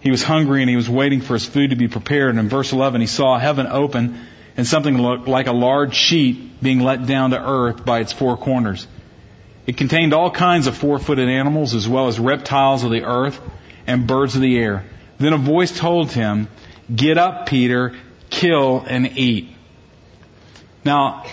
he 0.00 0.10
was 0.10 0.22
hungry 0.22 0.62
and 0.62 0.70
he 0.70 0.76
was 0.76 0.88
waiting 0.88 1.20
for 1.20 1.34
his 1.34 1.46
food 1.46 1.70
to 1.70 1.76
be 1.76 1.88
prepared. 1.88 2.30
And 2.30 2.38
in 2.38 2.48
verse 2.48 2.72
11, 2.72 3.00
he 3.00 3.06
saw 3.06 3.38
heaven 3.38 3.66
open 3.66 4.18
and 4.56 4.66
something 4.66 4.96
like 4.96 5.46
a 5.46 5.52
large 5.52 5.94
sheet 5.94 6.60
being 6.62 6.80
let 6.80 7.06
down 7.06 7.30
to 7.30 7.42
earth 7.42 7.84
by 7.84 8.00
its 8.00 8.12
four 8.12 8.36
corners. 8.36 8.86
It 9.66 9.76
contained 9.76 10.14
all 10.14 10.30
kinds 10.30 10.66
of 10.66 10.76
four-footed 10.76 11.28
animals 11.28 11.74
as 11.74 11.88
well 11.88 12.08
as 12.08 12.18
reptiles 12.18 12.82
of 12.82 12.90
the 12.90 13.04
earth 13.04 13.40
and 13.86 14.06
birds 14.06 14.34
of 14.34 14.40
the 14.40 14.58
air. 14.58 14.84
Then 15.18 15.34
a 15.34 15.38
voice 15.38 15.76
told 15.78 16.10
him, 16.10 16.48
get 16.94 17.18
up, 17.18 17.46
Peter, 17.46 17.94
kill 18.30 18.82
and 18.86 19.18
eat. 19.18 19.50
Now, 20.82 21.26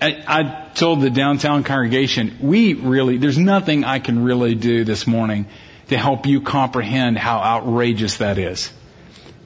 I, 0.00 0.24
I 0.26 0.70
told 0.74 1.02
the 1.02 1.10
downtown 1.10 1.62
congregation, 1.62 2.38
we 2.40 2.74
really, 2.74 3.18
there's 3.18 3.38
nothing 3.38 3.84
I 3.84 4.00
can 4.00 4.24
really 4.24 4.56
do 4.56 4.84
this 4.84 5.06
morning 5.06 5.46
to 5.92 5.98
help 5.98 6.26
you 6.26 6.40
comprehend 6.40 7.16
how 7.16 7.38
outrageous 7.38 8.18
that 8.18 8.38
is 8.38 8.72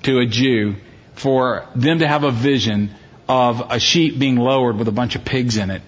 to 0.03 0.19
a 0.19 0.27
Jew 0.27 0.77
for 1.15 1.67
them 1.75 2.01
to 2.01 2.09
have 2.09 2.25
a 2.25 2.31
vision 2.31 2.95
of 3.29 3.71
a 3.71 3.79
sheep 3.79 4.19
being 4.19 4.37
lowered 4.37 4.77
with 4.79 4.89
a 4.89 4.93
bunch 4.93 5.17
of 5.17 5.25
pigs 5.25 5.57
in 5.57 5.71
it 5.71 5.83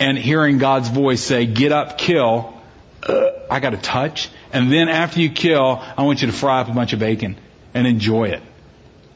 and 0.00 0.16
hearing 0.16 0.58
God's 0.58 0.88
voice 0.88 1.22
say, 1.22 1.46
get 1.46 1.72
up, 1.72 1.98
kill. 1.98 2.54
Uh, 3.02 3.30
I 3.50 3.60
got 3.60 3.70
to 3.70 3.76
touch. 3.76 4.30
And 4.52 4.72
then 4.72 4.88
after 4.88 5.20
you 5.20 5.30
kill, 5.30 5.82
I 5.96 6.02
want 6.02 6.22
you 6.22 6.28
to 6.28 6.32
fry 6.32 6.60
up 6.60 6.68
a 6.68 6.72
bunch 6.72 6.92
of 6.92 6.98
bacon 6.98 7.36
and 7.74 7.86
enjoy 7.86 8.28
it. 8.28 8.42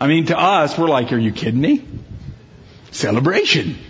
I 0.01 0.09
mean, 0.09 0.27
to 0.27 0.39
us, 0.39 0.77
we're 0.77 0.89
like, 0.89 1.13
are 1.13 1.19
you 1.19 1.33
kidding 1.33 1.61
me? 1.61 1.85
Celebration. 2.91 3.79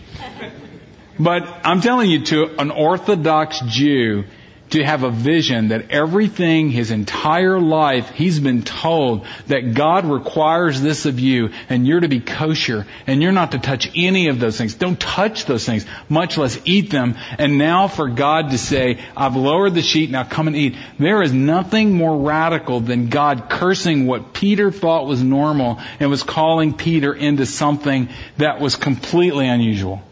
But 1.18 1.42
I'm 1.64 1.82
telling 1.82 2.11
you, 2.11 2.25
to 2.25 2.59
an 2.59 2.71
Orthodox 2.71 3.61
Jew, 3.66 4.25
to 4.73 4.83
have 4.83 5.02
a 5.02 5.11
vision 5.11 5.69
that 5.69 5.91
everything 5.91 6.71
his 6.71 6.91
entire 6.91 7.61
life 7.61 8.09
he's 8.11 8.41
been 8.41 8.62
told 8.62 9.26
that 9.47 9.75
God 9.75 10.07
requires 10.07 10.81
this 10.81 11.05
of 11.05 11.21
you 11.21 11.50
and 11.69 11.87
you're 11.87 12.00
to 12.00 12.09
be 12.09 12.21
kosher 12.21 12.87
and 13.07 13.23
you're 13.23 13.33
not 13.33 13.52
to 13.52 13.59
touch 13.59 13.91
any 13.95 14.29
of 14.29 14.41
those 14.41 14.57
things. 14.57 14.75
Don't 14.75 14.99
touch 14.99 15.45
those 15.45 15.67
things, 15.67 15.85
much 16.09 16.38
less 16.38 16.59
eat 16.64 16.91
them. 16.91 17.17
And 17.38 17.59
now 17.59 17.87
for 17.87 18.09
God 18.09 18.50
to 18.50 18.59
say, 18.59 18.99
I've 19.14 19.37
lowered 19.37 19.75
the 19.75 19.83
sheet, 19.83 20.11
now 20.11 20.25
come 20.25 20.47
and 20.47 20.57
eat. 20.57 20.75
There 20.99 21.23
is 21.23 21.35
nothing 21.35 21.93
more 21.93 22.26
radical 22.26 22.81
than 22.81 23.11
God 23.11 23.50
cursing 23.50 24.07
what 24.07 24.33
Peter 24.33 24.73
thought 24.73 25.07
was 25.07 25.23
normal 25.23 25.81
and 26.00 26.09
was 26.09 26.23
calling 26.23 26.73
Peter 26.73 27.12
into 27.12 27.45
something 27.45 28.09
that 28.38 28.59
was 28.59 28.76
completely 28.76 29.49
unusual. 29.49 30.02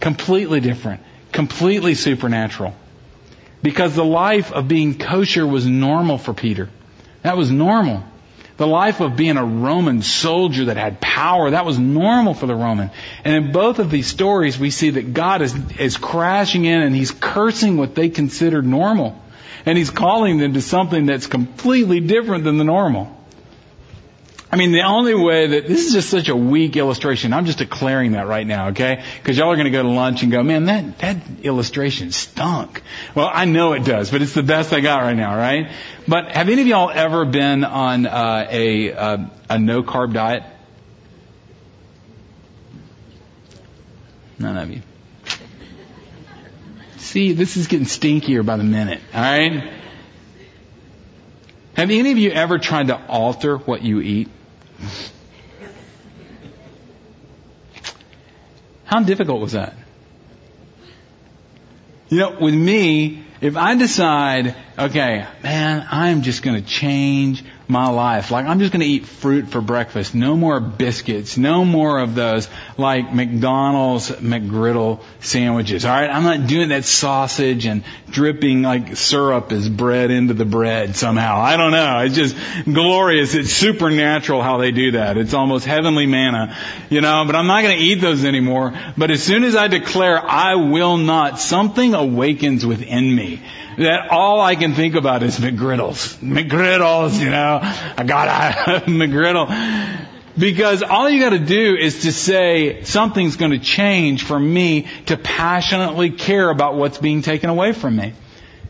Completely 0.00 0.58
different. 0.58 1.00
Completely 1.30 1.94
supernatural. 1.94 2.74
Because 3.64 3.96
the 3.96 4.04
life 4.04 4.52
of 4.52 4.68
being 4.68 4.98
kosher 4.98 5.46
was 5.46 5.64
normal 5.64 6.18
for 6.18 6.34
Peter. 6.34 6.68
That 7.22 7.38
was 7.38 7.50
normal. 7.50 8.04
The 8.58 8.66
life 8.66 9.00
of 9.00 9.16
being 9.16 9.38
a 9.38 9.44
Roman 9.44 10.02
soldier 10.02 10.66
that 10.66 10.76
had 10.76 11.00
power, 11.00 11.50
that 11.50 11.64
was 11.64 11.78
normal 11.78 12.34
for 12.34 12.46
the 12.46 12.54
Roman. 12.54 12.90
And 13.24 13.34
in 13.34 13.52
both 13.52 13.78
of 13.78 13.90
these 13.90 14.06
stories, 14.06 14.58
we 14.58 14.68
see 14.68 14.90
that 14.90 15.14
God 15.14 15.40
is, 15.40 15.54
is 15.78 15.96
crashing 15.96 16.66
in 16.66 16.82
and 16.82 16.94
He's 16.94 17.10
cursing 17.10 17.78
what 17.78 17.94
they 17.94 18.10
considered 18.10 18.66
normal. 18.66 19.18
And 19.64 19.78
He's 19.78 19.88
calling 19.88 20.36
them 20.36 20.52
to 20.52 20.60
something 20.60 21.06
that's 21.06 21.26
completely 21.26 22.00
different 22.00 22.44
than 22.44 22.58
the 22.58 22.64
normal. 22.64 23.16
I 24.54 24.56
mean, 24.56 24.70
the 24.70 24.82
only 24.82 25.16
way 25.16 25.48
that 25.48 25.66
this 25.66 25.84
is 25.84 25.94
just 25.94 26.08
such 26.08 26.28
a 26.28 26.36
weak 26.36 26.76
illustration. 26.76 27.32
I'm 27.32 27.44
just 27.44 27.58
declaring 27.58 28.12
that 28.12 28.28
right 28.28 28.46
now, 28.46 28.68
okay? 28.68 29.02
Because 29.18 29.36
y'all 29.36 29.50
are 29.50 29.56
going 29.56 29.64
to 29.64 29.72
go 29.72 29.82
to 29.82 29.88
lunch 29.88 30.22
and 30.22 30.30
go, 30.30 30.44
man, 30.44 30.66
that 30.66 30.98
that 31.00 31.16
illustration 31.42 32.12
stunk. 32.12 32.80
Well, 33.16 33.28
I 33.32 33.46
know 33.46 33.72
it 33.72 33.84
does, 33.84 34.12
but 34.12 34.22
it's 34.22 34.32
the 34.32 34.44
best 34.44 34.72
I 34.72 34.78
got 34.78 35.02
right 35.02 35.16
now, 35.16 35.36
right? 35.36 35.72
But 36.06 36.36
have 36.36 36.48
any 36.48 36.62
of 36.62 36.68
y'all 36.68 36.88
ever 36.88 37.24
been 37.24 37.64
on 37.64 38.06
uh, 38.06 38.46
a 38.48 38.92
uh, 38.92 39.26
a 39.50 39.58
no 39.58 39.82
carb 39.82 40.12
diet? 40.12 40.44
None 44.38 44.56
of 44.56 44.70
you. 44.70 44.82
See, 46.98 47.32
this 47.32 47.56
is 47.56 47.66
getting 47.66 47.86
stinkier 47.86 48.46
by 48.46 48.56
the 48.56 48.62
minute. 48.62 49.00
All 49.12 49.20
right. 49.20 49.72
Have 51.74 51.90
any 51.90 52.12
of 52.12 52.18
you 52.18 52.30
ever 52.30 52.60
tried 52.60 52.86
to 52.86 53.04
alter 53.08 53.56
what 53.56 53.82
you 53.82 54.00
eat? 54.00 54.28
How 58.84 59.02
difficult 59.02 59.40
was 59.40 59.52
that? 59.52 59.74
You 62.08 62.18
know, 62.18 62.36
with 62.40 62.54
me, 62.54 63.24
if 63.40 63.56
I 63.56 63.74
decide, 63.76 64.54
okay, 64.78 65.26
man, 65.42 65.86
I'm 65.90 66.22
just 66.22 66.42
going 66.42 66.62
to 66.62 66.68
change 66.68 67.44
my 67.66 67.88
life. 67.88 68.30
Like 68.30 68.46
I'm 68.46 68.58
just 68.58 68.72
going 68.72 68.80
to 68.80 68.86
eat 68.86 69.06
fruit 69.06 69.48
for 69.48 69.60
breakfast. 69.60 70.14
No 70.14 70.36
more 70.36 70.60
biscuits. 70.60 71.36
No 71.36 71.64
more 71.64 71.98
of 71.98 72.14
those 72.14 72.48
like 72.76 73.14
McDonald's 73.14 74.10
McGriddle 74.10 75.00
sandwiches. 75.20 75.84
All 75.84 75.92
right, 75.92 76.10
I'm 76.10 76.24
not 76.24 76.46
doing 76.46 76.68
that 76.68 76.84
sausage 76.84 77.66
and 77.66 77.84
dripping 78.10 78.62
like 78.62 78.96
syrup 78.96 79.52
is 79.52 79.68
bread 79.68 80.10
into 80.10 80.34
the 80.34 80.44
bread 80.44 80.96
somehow. 80.96 81.40
I 81.40 81.56
don't 81.56 81.72
know. 81.72 82.00
It's 82.00 82.14
just 82.14 82.36
glorious. 82.64 83.34
It's 83.34 83.52
supernatural 83.52 84.42
how 84.42 84.58
they 84.58 84.70
do 84.70 84.92
that. 84.92 85.16
It's 85.16 85.34
almost 85.34 85.64
heavenly 85.64 86.06
manna, 86.06 86.56
you 86.90 87.00
know. 87.00 87.24
But 87.26 87.36
I'm 87.36 87.46
not 87.46 87.62
going 87.62 87.78
to 87.78 87.84
eat 87.84 88.00
those 88.00 88.24
anymore. 88.24 88.74
But 88.96 89.10
as 89.10 89.22
soon 89.22 89.44
as 89.44 89.56
I 89.56 89.68
declare 89.68 90.18
I 90.22 90.56
will 90.56 90.96
not, 90.96 91.40
something 91.40 91.94
awakens 91.94 92.66
within 92.66 93.14
me 93.14 93.42
that 93.78 94.10
all 94.10 94.40
I 94.40 94.54
can 94.54 94.74
think 94.74 94.94
about 94.94 95.22
is 95.22 95.38
McGriddles. 95.38 96.18
McGriddles, 96.18 97.18
you 97.18 97.30
know. 97.30 97.53
I 97.62 98.04
got 98.04 98.28
a 98.28 98.80
McGriddle. 98.86 100.08
Because 100.36 100.82
all 100.82 101.08
you 101.08 101.20
gotta 101.20 101.38
do 101.38 101.76
is 101.76 102.02
to 102.02 102.12
say 102.12 102.82
something's 102.82 103.36
gonna 103.36 103.60
change 103.60 104.24
for 104.24 104.38
me 104.38 104.88
to 105.06 105.16
passionately 105.16 106.10
care 106.10 106.50
about 106.50 106.74
what's 106.74 106.98
being 106.98 107.22
taken 107.22 107.50
away 107.50 107.72
from 107.72 107.94
me. 107.96 108.14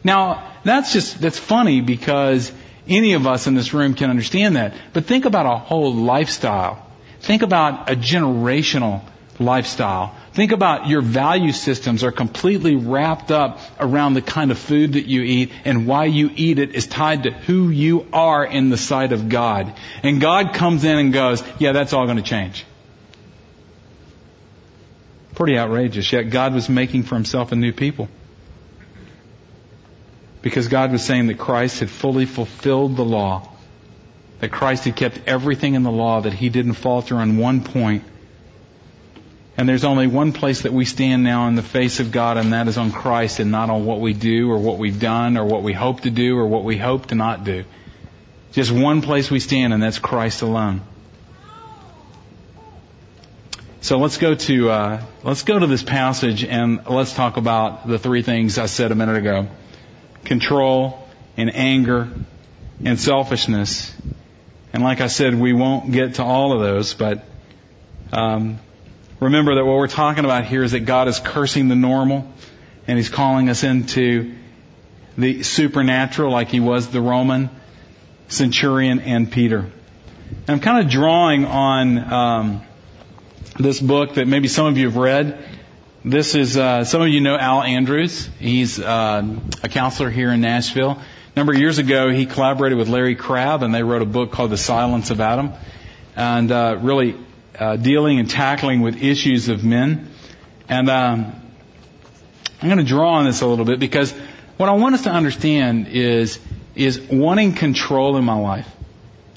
Now, 0.03 0.53
that's 0.65 0.93
just, 0.93 1.21
that's 1.21 1.39
funny 1.39 1.81
because 1.81 2.53
any 2.87 3.15
of 3.15 3.27
us 3.27 3.47
in 3.47 3.55
this 3.55 3.73
room 3.73 3.95
can 3.95 4.11
understand 4.11 4.57
that. 4.57 4.75
But 4.93 5.07
think 5.07 5.25
about 5.25 5.47
a 5.47 5.57
whole 5.57 5.95
lifestyle. 5.95 6.87
Think 7.21 7.43
about 7.43 7.91
a 7.91 7.97
generational 7.97 9.03
lifestyle. 9.39 10.15
Think 10.33 10.53
about 10.53 10.89
your 10.89 11.01
value 11.01 11.53
systems 11.53 12.05
are 12.05 12.13
completely 12.13 12.77
wrapped 12.77 13.31
up 13.31 13.59
around 13.79 14.15
the 14.15 14.23
kind 14.23 14.51
of 14.51 14.59
food 14.59 14.95
that 14.95 15.07
you 15.07 15.23
eat 15.23 15.53
and 15.65 15.87
why 15.87 16.07
you 16.07 16.31
eat 16.35 16.59
it 16.59 16.75
is 16.75 16.87
tied 16.87 17.25
to 17.25 17.31
who 17.31 17.71
you 17.71 18.07
are 18.13 18.45
in 18.45 18.71
the 18.71 18.77
sight 18.77 19.13
of 19.13 19.29
God. 19.29 19.75
And 20.03 20.21
God 20.21 20.55
comes 20.55 20.85
in 20.85 20.99
and 20.99 21.13
goes, 21.13 21.43
yeah, 21.59 21.73
that's 21.73 21.93
all 21.93 22.05
going 22.05 22.17
to 22.17 22.23
change. 22.23 22.65
Pretty 25.35 25.59
outrageous. 25.59 26.13
Yet 26.13 26.25
God 26.25 26.55
was 26.55 26.69
making 26.69 27.05
for 27.05 27.17
himself 27.17 27.51
a 27.53 27.57
new 27.57 27.73
people. 27.73 28.09
Because 30.43 30.69
God 30.69 30.93
was 30.93 31.05
saying 31.05 31.27
that 31.29 31.39
Christ 31.39 31.81
had 31.81 31.91
fully 31.91 32.27
fulfilled 32.27 32.97
the 32.97 33.05
law. 33.05 33.49
That 34.41 34.53
Christ 34.53 34.85
had 34.85 34.95
kept 34.95 35.21
everything 35.27 35.75
in 35.75 35.83
the 35.83 35.91
law, 35.91 36.21
that 36.21 36.35
he 36.35 36.51
didn't 36.51 36.75
falter 36.75 37.17
on 37.17 37.39
one 37.39 37.65
point 37.65 38.05
and 39.57 39.69
there's 39.69 39.85
only 39.85 40.09
one 40.09 40.33
place 40.33 40.63
that 40.63 40.73
we 40.73 40.85
stand 40.85 41.23
now 41.23 41.47
in 41.47 41.55
the 41.55 41.63
face 41.63 42.01
of 42.01 42.11
God, 42.11 42.37
and 42.37 42.53
that 42.53 42.67
is 42.67 42.77
on 42.77 42.91
Christ 42.91 43.39
and 43.39 43.53
not 43.53 43.71
on 43.71 43.85
what 43.85 44.01
we 44.01 44.13
do 44.13 44.51
or 44.51 44.59
what 44.59 44.79
we've 44.79 44.99
done 44.99 45.37
or 45.37 45.45
what 45.45 45.63
we 45.63 45.73
hope 45.73 46.01
to 46.03 46.11
do 46.11 46.37
or 46.37 46.47
what 46.47 46.65
we 46.65 46.77
hope 46.77 47.07
to 47.07 47.15
not 47.15 47.45
do. 47.45 47.65
Just 48.53 48.73
one 48.73 49.01
place 49.01 49.31
we 49.31 49.39
stand, 49.39 49.73
and 49.73 49.83
that's 49.83 49.99
Christ 49.99 50.43
alone. 50.43 50.83
So 53.81 53.99
let's 53.99 54.17
go 54.17 54.35
to 54.35 54.71
uh, 54.71 55.03
let's 55.23 55.43
go 55.43 55.59
to 55.59 55.67
this 55.67 55.83
passage 55.83 56.43
and 56.43 56.81
let's 56.89 57.13
talk 57.13 57.37
about 57.37 57.87
the 57.87 57.99
three 57.99 58.23
things 58.23 58.59
I 58.59 58.67
said 58.67 58.91
a 58.91 58.95
minute 58.95 59.17
ago: 59.17 59.47
control 60.25 61.07
and 61.37 61.55
anger 61.55 62.09
and 62.85 62.99
selfishness. 62.99 63.95
And 64.73 64.83
like 64.83 65.01
I 65.01 65.07
said, 65.07 65.35
we 65.35 65.53
won't 65.53 65.93
get 65.93 66.15
to 66.15 66.25
all 66.25 66.53
of 66.53 66.61
those, 66.61 66.95
but 66.95 67.25
um, 68.13 68.59
Remember 69.25 69.55
that 69.55 69.65
what 69.65 69.77
we're 69.77 69.87
talking 69.87 70.27
about 70.27 70.45
here 70.45 70.63
is 70.63 70.73
that 70.73 70.81
God 70.81 71.09
is 71.09 71.19
cursing 71.19 71.69
the 71.69 71.75
normal 71.75 72.31
and 72.87 72.99
He's 72.99 73.09
calling 73.09 73.49
us 73.49 73.65
into 73.65 74.35
the 75.17 75.43
supernatural 75.43 76.31
like 76.31 76.49
He 76.49 76.61
was 76.61 76.89
the 76.91 77.01
Roman 77.01 77.49
centurion 78.29 79.01
and 79.01 79.33
Peter. 79.33 79.61
And 79.61 80.51
I'm 80.51 80.61
kind 80.61 80.85
of 80.85 80.93
drawing 80.93 81.47
on 81.47 82.13
um, 82.13 82.63
this 83.59 83.81
book 83.81 84.17
that 84.17 84.29
maybe 84.29 84.47
some 84.47 84.67
of 84.67 84.77
you 84.77 84.89
have 84.89 84.97
read. 84.97 85.43
This 86.05 86.35
is, 86.35 86.59
uh, 86.59 86.85
some 86.85 87.01
of 87.01 87.09
you 87.09 87.23
know 87.23 87.39
Al 87.39 87.63
Andrews. 87.63 88.29
He's 88.39 88.79
uh, 88.79 89.27
a 89.63 89.69
counselor 89.71 90.11
here 90.11 90.33
in 90.33 90.43
Nashville. 90.43 91.01
A 91.01 91.35
number 91.35 91.55
of 91.55 91.59
years 91.59 91.79
ago, 91.79 92.11
he 92.11 92.27
collaborated 92.27 92.77
with 92.77 92.91
Larry 92.91 93.15
Crabb 93.15 93.63
and 93.63 93.75
they 93.75 93.83
wrote 93.83 94.03
a 94.03 94.07
book 94.07 94.33
called 94.33 94.51
The 94.51 94.59
Silence 94.59 95.11
of 95.11 95.23
Adam. 95.23 95.55
And 96.15 96.53
uh, 96.53 96.77
really 96.83 97.17
uh, 97.59 97.77
dealing 97.77 98.19
and 98.19 98.29
tackling 98.29 98.81
with 98.81 99.03
issues 99.03 99.49
of 99.49 99.65
men. 99.65 100.11
And 100.69 100.89
um, 100.89 101.33
I'm 102.61 102.69
going 102.69 102.79
to 102.79 102.85
draw 102.85 103.15
on 103.15 103.27
this 103.27 103.43
a 103.43 103.47
little 103.47 103.65
bit 103.65 103.79
because 103.79 104.13
what 104.57 104.69
I 104.69 104.73
want 104.73 104.95
us 104.95 105.03
to 105.03 105.11
understand 105.11 105.89
is 105.89 106.39
is 106.75 107.01
wanting 107.01 107.53
control 107.53 108.17
in 108.17 108.25
my 108.25 108.39
life. 108.39 108.69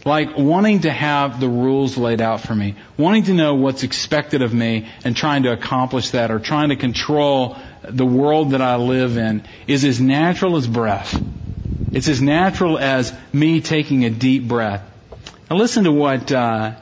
Like 0.06 0.38
wanting 0.38 0.82
to 0.82 0.92
have 0.92 1.40
the 1.40 1.50
rules 1.50 1.98
laid 1.98 2.22
out 2.22 2.42
for 2.42 2.56
me, 2.56 2.76
wanting 2.98 3.24
to 3.24 3.34
know 3.34 3.56
what's 3.56 3.84
expected 3.84 4.42
of 4.42 4.54
me 4.54 4.88
and 5.04 5.16
trying 5.16 5.44
to 5.44 5.52
accomplish 5.52 6.12
that 6.12 6.32
or 6.32 6.40
trying 6.40 6.70
to 6.70 6.78
control 6.78 7.58
the 7.84 8.06
world 8.06 8.52
that 8.52 8.62
I 8.62 8.78
live 8.78 9.18
in 9.18 9.44
is 9.68 9.84
as 9.84 10.00
natural 10.00 10.56
as 10.56 10.66
breath. 10.66 11.22
It's 11.92 12.08
as 12.08 12.22
natural 12.22 12.78
as 12.78 13.14
me 13.34 13.60
taking 13.60 14.06
a 14.06 14.10
deep 14.10 14.48
breath. 14.48 14.84
Now 15.50 15.58
listen 15.58 15.84
to 15.84 15.92
what 15.92 16.32
uh, 16.32 16.76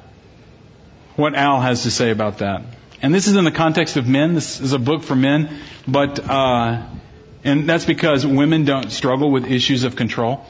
what 1.15 1.35
Al 1.35 1.61
has 1.61 1.83
to 1.83 1.91
say 1.91 2.11
about 2.11 2.39
that. 2.39 2.63
And 3.01 3.13
this 3.13 3.27
is 3.27 3.35
in 3.35 3.45
the 3.45 3.51
context 3.51 3.97
of 3.97 4.07
men. 4.07 4.33
This 4.33 4.59
is 4.59 4.73
a 4.73 4.79
book 4.79 5.03
for 5.03 5.15
men, 5.15 5.59
but 5.87 6.19
uh, 6.19 6.81
and 7.43 7.69
that's 7.69 7.85
because 7.85 8.25
women 8.25 8.65
don't 8.65 8.91
struggle 8.91 9.31
with 9.31 9.45
issues 9.45 9.83
of 9.83 9.95
control. 9.95 10.45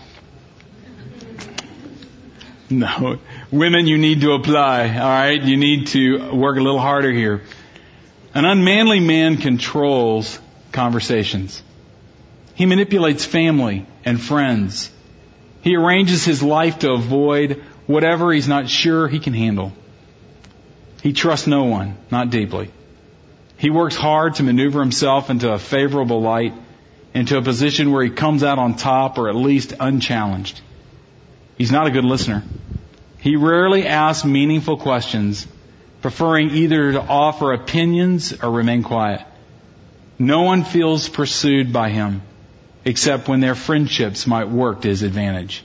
No, 2.69 3.19
women, 3.51 3.86
you 3.86 3.97
need 3.97 4.21
to 4.21 4.32
apply. 4.32 4.88
All 4.88 5.08
right, 5.08 5.41
you 5.41 5.58
need 5.58 5.88
to 5.88 6.34
work 6.34 6.58
a 6.58 6.62
little 6.62 6.80
harder 6.80 7.12
here. 7.12 7.43
An 8.34 8.43
unmanly 8.43 8.99
man 8.99 9.38
controls 9.38 10.39
conversations. 10.71 11.62
He 12.56 12.65
manipulates 12.65 13.23
family 13.23 13.86
and 14.04 14.19
friends. 14.19 14.89
He 15.62 15.75
arranges 15.75 16.25
his 16.25 16.41
life 16.41 16.80
to 16.80 16.91
avoid 16.91 17.63
whatever 17.86 18.32
he's 18.32 18.47
not 18.47 18.67
sure 18.67 19.08
he 19.08 19.19
can 19.19 19.34
handle. 19.34 19.73
He 21.05 21.13
trusts 21.13 21.45
no 21.45 21.65
one, 21.65 21.97
not 22.09 22.31
deeply. 22.31 22.71
He 23.57 23.69
works 23.69 23.95
hard 23.95 24.33
to 24.35 24.43
maneuver 24.43 24.79
himself 24.79 25.29
into 25.29 25.53
a 25.53 25.59
favorable 25.59 26.19
light, 26.19 26.55
into 27.13 27.37
a 27.37 27.43
position 27.43 27.91
where 27.91 28.03
he 28.03 28.09
comes 28.09 28.43
out 28.43 28.57
on 28.57 28.73
top 28.73 29.19
or 29.19 29.29
at 29.29 29.35
least 29.35 29.75
unchallenged. 29.79 30.59
He's 31.59 31.71
not 31.71 31.85
a 31.85 31.91
good 31.91 32.05
listener. 32.05 32.43
He 33.19 33.35
rarely 33.35 33.85
asks 33.85 34.25
meaningful 34.25 34.77
questions, 34.77 35.45
preferring 36.01 36.49
either 36.49 36.93
to 36.93 37.01
offer 37.03 37.53
opinions 37.53 38.33
or 38.41 38.49
remain 38.49 38.81
quiet. 38.81 39.21
No 40.17 40.41
one 40.41 40.63
feels 40.63 41.07
pursued 41.07 41.71
by 41.71 41.91
him, 41.91 42.23
except 42.83 43.27
when 43.27 43.41
their 43.41 43.53
friendships 43.53 44.25
might 44.25 44.49
work 44.49 44.81
to 44.81 44.87
his 44.87 45.03
advantage. 45.03 45.63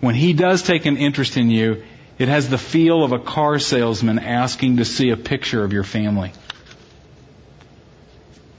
When 0.00 0.14
he 0.14 0.34
does 0.34 0.62
take 0.62 0.84
an 0.84 0.98
interest 0.98 1.38
in 1.38 1.50
you, 1.50 1.84
it 2.20 2.28
has 2.28 2.50
the 2.50 2.58
feel 2.58 3.02
of 3.02 3.12
a 3.12 3.18
car 3.18 3.58
salesman 3.58 4.18
asking 4.18 4.76
to 4.76 4.84
see 4.84 5.08
a 5.08 5.16
picture 5.16 5.64
of 5.64 5.72
your 5.72 5.84
family. 5.84 6.32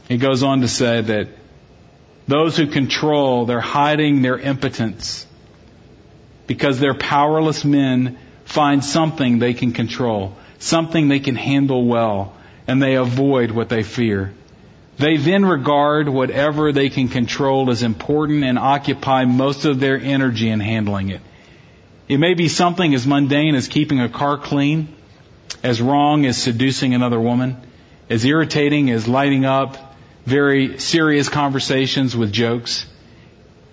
He 0.08 0.17
goes 0.17 0.41
on 0.41 0.62
to 0.62 0.67
say 0.67 1.02
that 1.02 1.28
those 2.28 2.58
who 2.58 2.65
control, 2.65 3.45
they're 3.45 3.62
hiding 3.62 4.24
their 4.24 4.39
impotence 4.39 5.28
because 6.47 6.80
they're 6.80 6.95
powerless 6.95 7.63
men 7.63 8.17
find 8.45 8.84
something 8.84 9.38
they 9.38 9.54
can 9.54 9.74
control, 9.74 10.36
something 10.58 11.08
they 11.08 11.19
can 11.19 11.36
handle 11.36 11.86
well, 11.86 12.36
and 12.65 12.82
they 12.82 12.95
avoid 12.95 13.52
what 13.52 13.69
they 13.69 13.84
fear. 13.84 14.34
They 14.97 15.17
then 15.17 15.45
regard 15.45 16.10
whatever 16.10 16.71
they 16.71 16.89
can 16.89 17.10
control 17.10 17.69
as 17.69 17.84
important 17.84 18.43
and 18.43 18.58
occupy 18.58 19.26
most 19.26 19.65
of 19.65 19.80
their 19.80 20.00
energy 20.00 20.50
in 20.50 20.60
handling 20.60 21.10
it. 21.10 21.21
It 22.12 22.19
may 22.19 22.34
be 22.34 22.50
something 22.50 22.93
as 22.93 23.08
mundane 23.08 23.56
as 23.56 23.69
keeping 23.69 24.02
a 24.02 24.10
car 24.10 24.38
clean, 24.38 24.89
as 25.63 25.82
wrong 25.82 26.26
as 26.26 26.36
seducing 26.38 26.93
another 26.93 27.17
woman, 27.17 27.56
as 28.10 28.26
irritating 28.26 28.91
as 28.91 29.08
lighting 29.08 29.45
up 29.45 29.95
very 30.26 30.78
serious 30.78 31.30
conversations 31.30 32.13
with 32.13 32.34
jokes, 32.34 32.86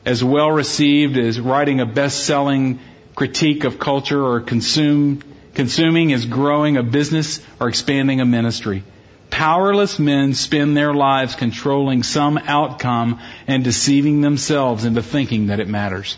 as 0.05 0.23
well 0.23 0.53
received 0.53 1.19
as 1.19 1.41
writing 1.41 1.81
a 1.81 1.85
best-selling 1.85 2.79
critique 3.17 3.65
of 3.65 3.81
culture 3.81 4.25
or 4.25 4.41
consume, 4.41 5.21
consuming 5.55 6.13
as 6.13 6.25
growing 6.25 6.77
a 6.77 6.85
business 6.85 7.45
or 7.59 7.69
expanding 7.69 8.21
a 8.21 8.25
ministry. 8.25 8.85
Powerless 9.31 9.99
men 9.99 10.33
spend 10.35 10.77
their 10.77 10.95
lives 10.95 11.35
controlling 11.35 12.05
some 12.05 12.39
outcome 12.39 13.19
and 13.49 13.65
deceiving 13.65 14.21
themselves 14.21 14.85
into 14.85 15.03
thinking 15.03 15.49
that 15.49 15.59
it 15.59 15.67
matters. 15.67 16.17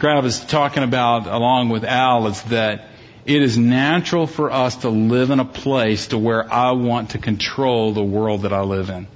Crabb 0.00 0.24
is 0.24 0.40
talking 0.40 0.82
about, 0.82 1.26
along 1.26 1.68
with 1.68 1.84
Al, 1.84 2.26
is 2.26 2.40
that 2.44 2.86
it 3.26 3.42
is 3.42 3.58
natural 3.58 4.26
for 4.26 4.50
us 4.50 4.76
to 4.76 4.88
live 4.88 5.30
in 5.30 5.40
a 5.40 5.44
place 5.44 6.06
to 6.08 6.16
where 6.16 6.50
I 6.50 6.70
want 6.72 7.10
to 7.10 7.18
control 7.18 7.92
the 7.92 8.02
world 8.02 8.42
that 8.42 8.52
I 8.54 8.62
live 8.62 8.88
in. 8.88 9.06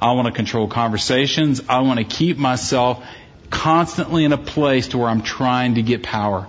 I 0.00 0.12
want 0.12 0.26
to 0.28 0.32
control 0.32 0.68
conversations. 0.68 1.62
I 1.68 1.80
want 1.80 1.98
to 1.98 2.04
keep 2.04 2.38
myself 2.38 3.04
constantly 3.50 4.24
in 4.24 4.32
a 4.32 4.38
place 4.38 4.86
to 4.88 4.98
where 4.98 5.08
I'm 5.08 5.22
trying 5.22 5.74
to 5.74 5.82
get 5.82 6.04
power. 6.04 6.48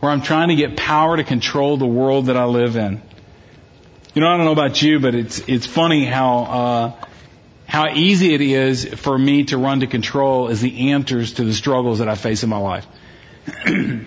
Where 0.00 0.10
I'm 0.10 0.22
trying 0.22 0.48
to 0.48 0.56
get 0.56 0.76
power 0.76 1.16
to 1.16 1.22
control 1.22 1.76
the 1.76 1.86
world 1.86 2.26
that 2.26 2.36
I 2.36 2.46
live 2.46 2.74
in. 2.74 3.00
You 4.14 4.20
know, 4.20 4.26
I 4.26 4.36
don't 4.36 4.46
know 4.46 4.52
about 4.52 4.82
you, 4.82 4.98
but 4.98 5.14
it's, 5.14 5.38
it's 5.46 5.66
funny 5.66 6.06
how, 6.06 6.38
uh, 6.40 7.06
how 7.68 7.94
easy 7.94 8.34
it 8.34 8.40
is 8.40 8.84
for 8.84 9.16
me 9.16 9.44
to 9.44 9.58
run 9.58 9.80
to 9.80 9.86
control 9.86 10.48
as 10.48 10.60
the 10.60 10.90
answers 10.90 11.34
to 11.34 11.44
the 11.44 11.54
struggles 11.54 12.00
that 12.00 12.08
I 12.08 12.16
face 12.16 12.42
in 12.42 12.50
my 12.50 12.58
life. 12.58 12.86
And 13.46 14.06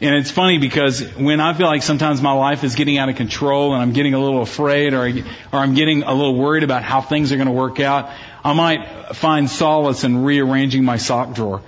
it's 0.00 0.30
funny 0.30 0.58
because 0.58 1.00
when 1.14 1.40
I 1.40 1.54
feel 1.54 1.66
like 1.66 1.82
sometimes 1.82 2.20
my 2.20 2.32
life 2.32 2.64
is 2.64 2.74
getting 2.74 2.98
out 2.98 3.08
of 3.08 3.16
control 3.16 3.72
and 3.72 3.82
I'm 3.82 3.92
getting 3.92 4.14
a 4.14 4.18
little 4.18 4.42
afraid 4.42 4.94
or, 4.94 5.06
or 5.06 5.58
I'm 5.58 5.74
getting 5.74 6.02
a 6.02 6.12
little 6.12 6.36
worried 6.36 6.64
about 6.64 6.82
how 6.82 7.00
things 7.00 7.32
are 7.32 7.36
going 7.36 7.46
to 7.46 7.52
work 7.52 7.80
out, 7.80 8.10
I 8.42 8.52
might 8.52 9.14
find 9.16 9.48
solace 9.48 10.04
in 10.04 10.24
rearranging 10.24 10.84
my 10.84 10.96
sock 10.96 11.34
drawer 11.34 11.62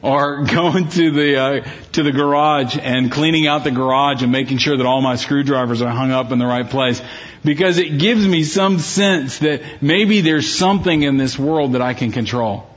or 0.00 0.44
going 0.44 0.88
to 0.88 1.10
the 1.10 1.36
uh, 1.36 1.70
to 1.92 2.02
the 2.02 2.12
garage 2.12 2.78
and 2.80 3.12
cleaning 3.12 3.46
out 3.46 3.64
the 3.64 3.70
garage 3.70 4.22
and 4.22 4.32
making 4.32 4.58
sure 4.58 4.76
that 4.76 4.86
all 4.86 5.00
my 5.00 5.16
screwdrivers 5.16 5.82
are 5.82 5.90
hung 5.90 6.10
up 6.10 6.32
in 6.32 6.38
the 6.38 6.46
right 6.46 6.68
place. 6.68 7.02
Because 7.44 7.78
it 7.78 7.98
gives 7.98 8.26
me 8.26 8.42
some 8.42 8.78
sense 8.78 9.38
that 9.38 9.80
maybe 9.80 10.22
there's 10.22 10.52
something 10.52 11.02
in 11.02 11.16
this 11.18 11.38
world 11.38 11.72
that 11.72 11.82
I 11.82 11.94
can 11.94 12.10
control 12.10 12.67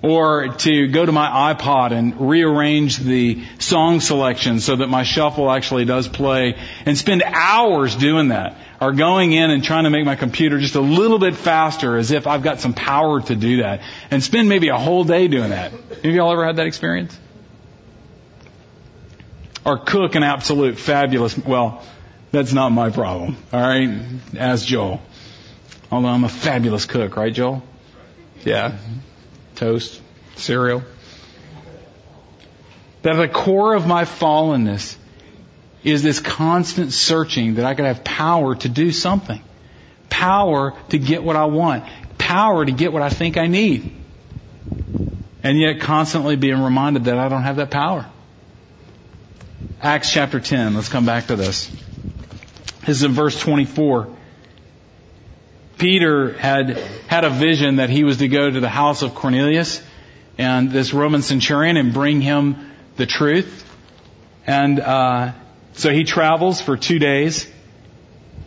or 0.00 0.54
to 0.54 0.86
go 0.88 1.04
to 1.04 1.10
my 1.10 1.52
iPod 1.52 1.90
and 1.90 2.28
rearrange 2.28 2.98
the 2.98 3.42
song 3.58 4.00
selection 4.00 4.60
so 4.60 4.76
that 4.76 4.88
my 4.88 5.02
shuffle 5.02 5.50
actually 5.50 5.84
does 5.84 6.06
play 6.06 6.56
and 6.86 6.96
spend 6.96 7.22
hours 7.24 7.96
doing 7.96 8.28
that 8.28 8.56
or 8.80 8.92
going 8.92 9.32
in 9.32 9.50
and 9.50 9.64
trying 9.64 9.84
to 9.84 9.90
make 9.90 10.04
my 10.04 10.14
computer 10.14 10.60
just 10.60 10.76
a 10.76 10.80
little 10.80 11.18
bit 11.18 11.34
faster 11.34 11.96
as 11.96 12.12
if 12.12 12.28
I've 12.28 12.44
got 12.44 12.60
some 12.60 12.74
power 12.74 13.20
to 13.22 13.34
do 13.34 13.62
that 13.62 13.80
and 14.10 14.22
spend 14.22 14.48
maybe 14.48 14.68
a 14.68 14.78
whole 14.78 15.02
day 15.02 15.26
doing 15.26 15.50
that. 15.50 15.72
Have 15.72 16.04
y'all 16.04 16.32
ever 16.32 16.46
had 16.46 16.56
that 16.56 16.68
experience? 16.68 17.18
Or 19.64 19.78
cook 19.78 20.14
an 20.14 20.22
absolute 20.22 20.78
fabulous, 20.78 21.36
well, 21.36 21.82
that's 22.30 22.52
not 22.52 22.70
my 22.70 22.90
problem. 22.90 23.36
Alright? 23.52 23.98
As 24.36 24.64
Joel. 24.64 25.02
Although 25.90 26.08
I'm 26.08 26.22
a 26.22 26.28
fabulous 26.28 26.86
cook, 26.86 27.16
right 27.16 27.34
Joel? 27.34 27.64
Yeah 28.44 28.78
toast, 29.58 30.00
cereal. 30.36 30.82
That 33.02 33.16
at 33.16 33.16
the 33.16 33.28
core 33.28 33.74
of 33.74 33.86
my 33.86 34.04
fallenness 34.04 34.96
is 35.84 36.02
this 36.02 36.20
constant 36.20 36.92
searching 36.92 37.54
that 37.54 37.64
I 37.64 37.74
could 37.74 37.84
have 37.84 38.04
power 38.04 38.54
to 38.54 38.68
do 38.68 38.90
something. 38.92 39.40
Power 40.10 40.74
to 40.90 40.98
get 40.98 41.22
what 41.22 41.36
I 41.36 41.44
want. 41.44 41.84
Power 42.18 42.64
to 42.64 42.72
get 42.72 42.92
what 42.92 43.02
I 43.02 43.10
think 43.10 43.36
I 43.36 43.46
need. 43.46 43.94
And 45.42 45.58
yet 45.58 45.80
constantly 45.80 46.36
being 46.36 46.60
reminded 46.60 47.04
that 47.04 47.18
I 47.18 47.28
don't 47.28 47.42
have 47.42 47.56
that 47.56 47.70
power. 47.70 48.06
Acts 49.80 50.12
chapter 50.12 50.40
10, 50.40 50.74
let's 50.74 50.88
come 50.88 51.06
back 51.06 51.28
to 51.28 51.36
this. 51.36 51.68
This 52.80 52.96
is 52.96 53.02
in 53.04 53.12
verse 53.12 53.38
24. 53.38 54.17
Peter 55.78 56.32
had 56.32 56.76
had 57.06 57.24
a 57.24 57.30
vision 57.30 57.76
that 57.76 57.88
he 57.88 58.04
was 58.04 58.18
to 58.18 58.28
go 58.28 58.50
to 58.50 58.60
the 58.60 58.68
house 58.68 59.02
of 59.02 59.14
Cornelius 59.14 59.82
and 60.36 60.70
this 60.70 60.92
Roman 60.92 61.22
centurion 61.22 61.76
and 61.76 61.92
bring 61.92 62.20
him 62.20 62.70
the 62.96 63.06
truth. 63.06 63.64
And 64.46 64.80
uh, 64.80 65.32
so 65.74 65.90
he 65.90 66.04
travels 66.04 66.60
for 66.60 66.76
two 66.76 66.98
days. 66.98 67.50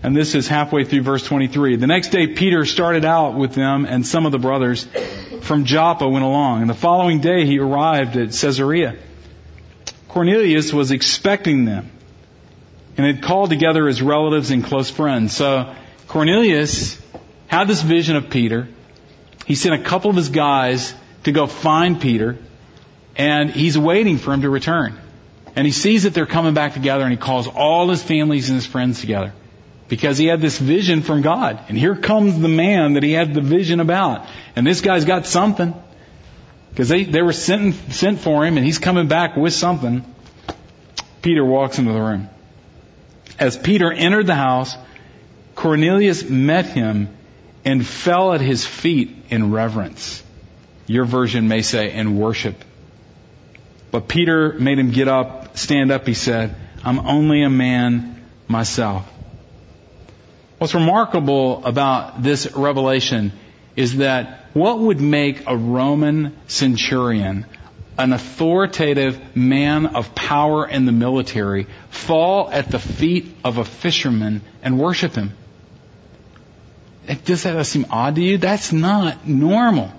And 0.03 0.15
this 0.15 0.33
is 0.33 0.47
halfway 0.47 0.83
through 0.83 1.03
verse 1.03 1.23
23. 1.23 1.75
The 1.75 1.87
next 1.87 2.09
day, 2.09 2.27
Peter 2.27 2.65
started 2.65 3.05
out 3.05 3.35
with 3.35 3.53
them, 3.53 3.85
and 3.85 4.05
some 4.05 4.25
of 4.25 4.31
the 4.31 4.39
brothers 4.39 4.87
from 5.41 5.65
Joppa 5.65 6.09
went 6.09 6.25
along. 6.25 6.61
And 6.61 6.69
the 6.69 6.75
following 6.75 7.19
day, 7.19 7.45
he 7.45 7.59
arrived 7.59 8.17
at 8.17 8.29
Caesarea. 8.29 8.97
Cornelius 10.07 10.73
was 10.73 10.91
expecting 10.91 11.65
them 11.65 11.91
and 12.97 13.05
had 13.05 13.21
called 13.21 13.51
together 13.51 13.87
his 13.87 14.01
relatives 14.01 14.49
and 14.49 14.63
close 14.63 14.89
friends. 14.89 15.35
So 15.35 15.73
Cornelius 16.07 16.99
had 17.51 17.67
this 17.67 17.81
vision 17.81 18.15
of 18.15 18.29
Peter. 18.29 18.69
He 19.45 19.55
sent 19.55 19.75
a 19.75 19.83
couple 19.83 20.09
of 20.09 20.15
his 20.15 20.29
guys 20.29 20.93
to 21.25 21.33
go 21.33 21.47
find 21.47 21.99
Peter, 21.99 22.37
and 23.17 23.51
he's 23.51 23.77
waiting 23.77 24.17
for 24.19 24.31
him 24.31 24.43
to 24.43 24.49
return. 24.49 24.97
And 25.53 25.65
he 25.65 25.73
sees 25.73 26.03
that 26.03 26.13
they're 26.13 26.25
coming 26.25 26.53
back 26.53 26.75
together, 26.75 27.03
and 27.03 27.11
he 27.11 27.17
calls 27.17 27.47
all 27.47 27.89
his 27.89 28.01
families 28.01 28.47
and 28.49 28.55
his 28.55 28.65
friends 28.65 29.01
together. 29.01 29.33
Because 29.89 30.17
he 30.17 30.27
had 30.27 30.39
this 30.39 30.57
vision 30.57 31.01
from 31.01 31.23
God. 31.23 31.59
And 31.67 31.77
here 31.77 31.93
comes 31.93 32.39
the 32.39 32.47
man 32.47 32.93
that 32.93 33.03
he 33.03 33.11
had 33.11 33.33
the 33.33 33.41
vision 33.41 33.81
about. 33.81 34.27
And 34.55 34.65
this 34.65 34.79
guy's 34.79 35.03
got 35.03 35.25
something. 35.25 35.73
Because 36.69 36.87
they, 36.87 37.03
they 37.03 37.21
were 37.21 37.33
sent, 37.33 37.75
sent 37.91 38.21
for 38.21 38.45
him, 38.45 38.55
and 38.55 38.65
he's 38.65 38.79
coming 38.79 39.09
back 39.09 39.35
with 39.35 39.51
something. 39.51 40.05
Peter 41.21 41.43
walks 41.43 41.79
into 41.79 41.91
the 41.91 41.99
room. 41.99 42.29
As 43.37 43.57
Peter 43.57 43.91
entered 43.91 44.27
the 44.27 44.35
house, 44.35 44.77
Cornelius 45.53 46.23
met 46.23 46.65
him 46.65 47.17
and 47.63 47.85
fell 47.85 48.33
at 48.33 48.41
his 48.41 48.65
feet 48.65 49.15
in 49.29 49.51
reverence. 49.51 50.23
Your 50.87 51.05
version 51.05 51.47
may 51.47 51.61
say 51.61 51.93
in 51.93 52.17
worship. 52.17 52.55
But 53.91 54.07
Peter 54.07 54.53
made 54.53 54.79
him 54.79 54.91
get 54.91 55.07
up, 55.07 55.57
stand 55.57 55.91
up, 55.91 56.07
he 56.07 56.13
said, 56.13 56.55
I'm 56.83 56.99
only 56.99 57.43
a 57.43 57.49
man 57.49 58.23
myself. 58.47 59.07
What's 60.57 60.73
remarkable 60.73 61.65
about 61.65 62.23
this 62.23 62.51
revelation 62.55 63.31
is 63.75 63.97
that 63.97 64.45
what 64.53 64.79
would 64.79 65.01
make 65.01 65.43
a 65.47 65.55
Roman 65.55 66.37
centurion, 66.47 67.45
an 67.97 68.13
authoritative 68.13 69.35
man 69.35 69.87
of 69.87 70.13
power 70.13 70.67
in 70.67 70.85
the 70.85 70.91
military, 70.91 71.67
fall 71.89 72.49
at 72.51 72.69
the 72.69 72.79
feet 72.79 73.33
of 73.43 73.57
a 73.57 73.65
fisherman 73.65 74.41
and 74.61 74.79
worship 74.79 75.15
him? 75.15 75.33
Does 77.25 77.43
that 77.43 77.65
seem 77.65 77.87
odd 77.89 78.15
to 78.15 78.21
you? 78.21 78.37
That's 78.37 78.71
not 78.71 79.27
normal. 79.27 79.91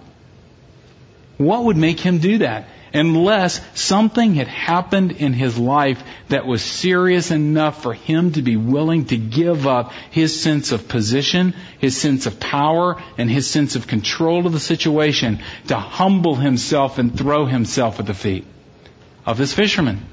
What 1.36 1.64
would 1.64 1.76
make 1.76 2.00
him 2.00 2.18
do 2.18 2.38
that? 2.38 2.68
Unless 2.94 3.60
something 3.74 4.34
had 4.34 4.48
happened 4.48 5.12
in 5.12 5.32
his 5.32 5.58
life 5.58 6.02
that 6.28 6.46
was 6.46 6.62
serious 6.62 7.30
enough 7.30 7.82
for 7.82 7.94
him 7.94 8.32
to 8.32 8.42
be 8.42 8.56
willing 8.56 9.06
to 9.06 9.16
give 9.16 9.66
up 9.66 9.92
his 10.10 10.38
sense 10.42 10.72
of 10.72 10.88
position, 10.88 11.54
his 11.78 11.96
sense 11.96 12.26
of 12.26 12.38
power, 12.38 13.02
and 13.16 13.30
his 13.30 13.48
sense 13.48 13.76
of 13.76 13.86
control 13.86 14.46
of 14.46 14.52
the 14.52 14.60
situation 14.60 15.42
to 15.68 15.76
humble 15.76 16.34
himself 16.34 16.98
and 16.98 17.16
throw 17.16 17.46
himself 17.46 17.98
at 17.98 18.06
the 18.06 18.14
feet 18.14 18.44
of 19.24 19.38
this 19.38 19.54
fisherman. 19.54 20.06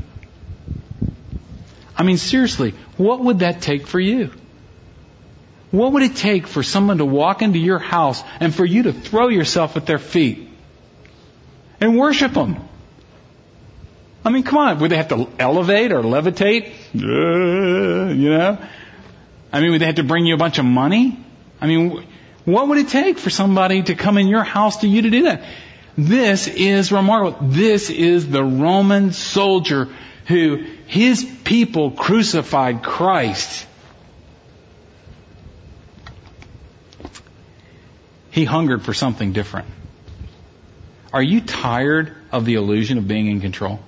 I 1.97 2.03
mean, 2.03 2.17
seriously, 2.17 2.75
what 2.95 3.19
would 3.19 3.39
that 3.39 3.61
take 3.61 3.87
for 3.87 3.99
you? 3.99 4.31
What 5.71 5.93
would 5.93 6.03
it 6.03 6.15
take 6.15 6.47
for 6.47 6.63
someone 6.63 6.97
to 6.97 7.05
walk 7.05 7.41
into 7.41 7.59
your 7.59 7.79
house 7.79 8.23
and 8.39 8.53
for 8.53 8.65
you 8.65 8.83
to 8.83 8.93
throw 8.93 9.27
yourself 9.27 9.77
at 9.77 9.85
their 9.85 9.99
feet 9.99 10.49
and 11.79 11.97
worship 11.97 12.33
them? 12.33 12.67
I 14.25 14.31
mean, 14.31 14.43
come 14.43 14.57
on. 14.57 14.79
Would 14.79 14.91
they 14.91 14.97
have 14.97 15.09
to 15.09 15.29
elevate 15.37 15.91
or 15.91 16.01
levitate? 16.01 16.73
You 16.93 18.29
know? 18.29 18.57
I 19.51 19.61
mean, 19.61 19.71
would 19.71 19.81
they 19.81 19.85
have 19.85 19.95
to 19.95 20.03
bring 20.03 20.25
you 20.25 20.33
a 20.33 20.37
bunch 20.37 20.57
of 20.57 20.65
money? 20.65 21.19
I 21.61 21.67
mean, 21.67 22.05
what 22.45 22.67
would 22.67 22.79
it 22.79 22.89
take 22.89 23.17
for 23.17 23.29
somebody 23.29 23.83
to 23.83 23.95
come 23.95 24.17
in 24.17 24.27
your 24.27 24.43
house 24.43 24.77
to 24.77 24.87
you 24.87 25.03
to 25.03 25.09
do 25.09 25.23
that? 25.23 25.43
This 25.97 26.47
is 26.47 26.91
remarkable. 26.91 27.47
This 27.49 27.89
is 27.89 28.29
the 28.29 28.43
Roman 28.43 29.11
soldier 29.11 29.87
who 30.27 30.65
his 30.87 31.23
people 31.43 31.91
crucified 31.91 32.83
Christ 32.83 33.67
He 38.31 38.45
hungered 38.45 38.83
for 38.83 38.93
something 38.93 39.33
different. 39.33 39.67
Are 41.11 41.23
you 41.23 41.41
tired 41.41 42.15
of 42.31 42.45
the 42.45 42.55
illusion 42.55 42.97
of 42.97 43.07
being 43.07 43.27
in 43.27 43.41
control? 43.41 43.79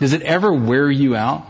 Does 0.00 0.12
it 0.12 0.22
ever 0.22 0.52
wear 0.52 0.90
you 0.90 1.14
out? 1.14 1.46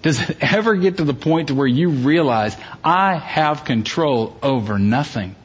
Does 0.00 0.20
it 0.20 0.38
ever 0.52 0.74
get 0.74 0.96
to 0.96 1.04
the 1.04 1.14
point 1.14 1.48
to 1.48 1.54
where 1.54 1.66
you 1.66 1.90
realize 1.90 2.56
I 2.82 3.16
have 3.16 3.64
control 3.64 4.36
over 4.42 4.78
nothing? 4.78 5.36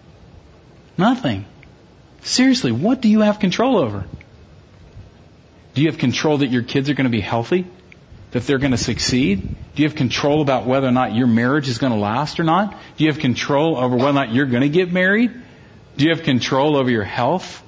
Nothing. 0.98 1.46
Seriously, 2.22 2.72
what 2.72 3.02
do 3.02 3.10
you 3.10 3.22
have 3.22 3.40
control 3.40 3.78
over? 3.78 4.06
Do 5.74 5.82
you 5.82 5.90
have 5.90 6.00
control 6.00 6.40
that 6.40 6.48
your 6.48 6.64
kids 6.64 6.90
are 6.90 6.96
going 6.96 7.06
to 7.06 7.12
be 7.12 7.22
healthy? 7.22 7.68
That 8.32 8.44
they're 8.46 8.58
going 8.58 8.72
to 8.72 8.78
succeed? 8.78 9.42
Do 9.76 9.82
you 9.82 9.88
have 9.88 9.96
control 9.96 10.42
about 10.42 10.66
whether 10.66 10.88
or 10.88 10.92
not 10.92 11.16
your 11.16 11.28
marriage 11.28 11.70
is 11.70 11.78
going 11.78 11.94
to 11.94 12.00
last 12.00 12.40
or 12.40 12.44
not? 12.44 12.72
Do 12.98 13.04
you 13.04 13.12
have 13.12 13.20
control 13.20 13.78
over 13.78 13.96
whether 13.96 14.10
or 14.10 14.14
not 14.14 14.34
you're 14.34 14.46
going 14.46 14.64
to 14.64 14.70
get 14.70 14.92
married? 14.92 15.32
Do 15.96 16.06
you 16.06 16.12
have 16.12 16.24
control 16.24 16.78
over 16.78 16.90
your 16.90 17.04
health? 17.04 17.64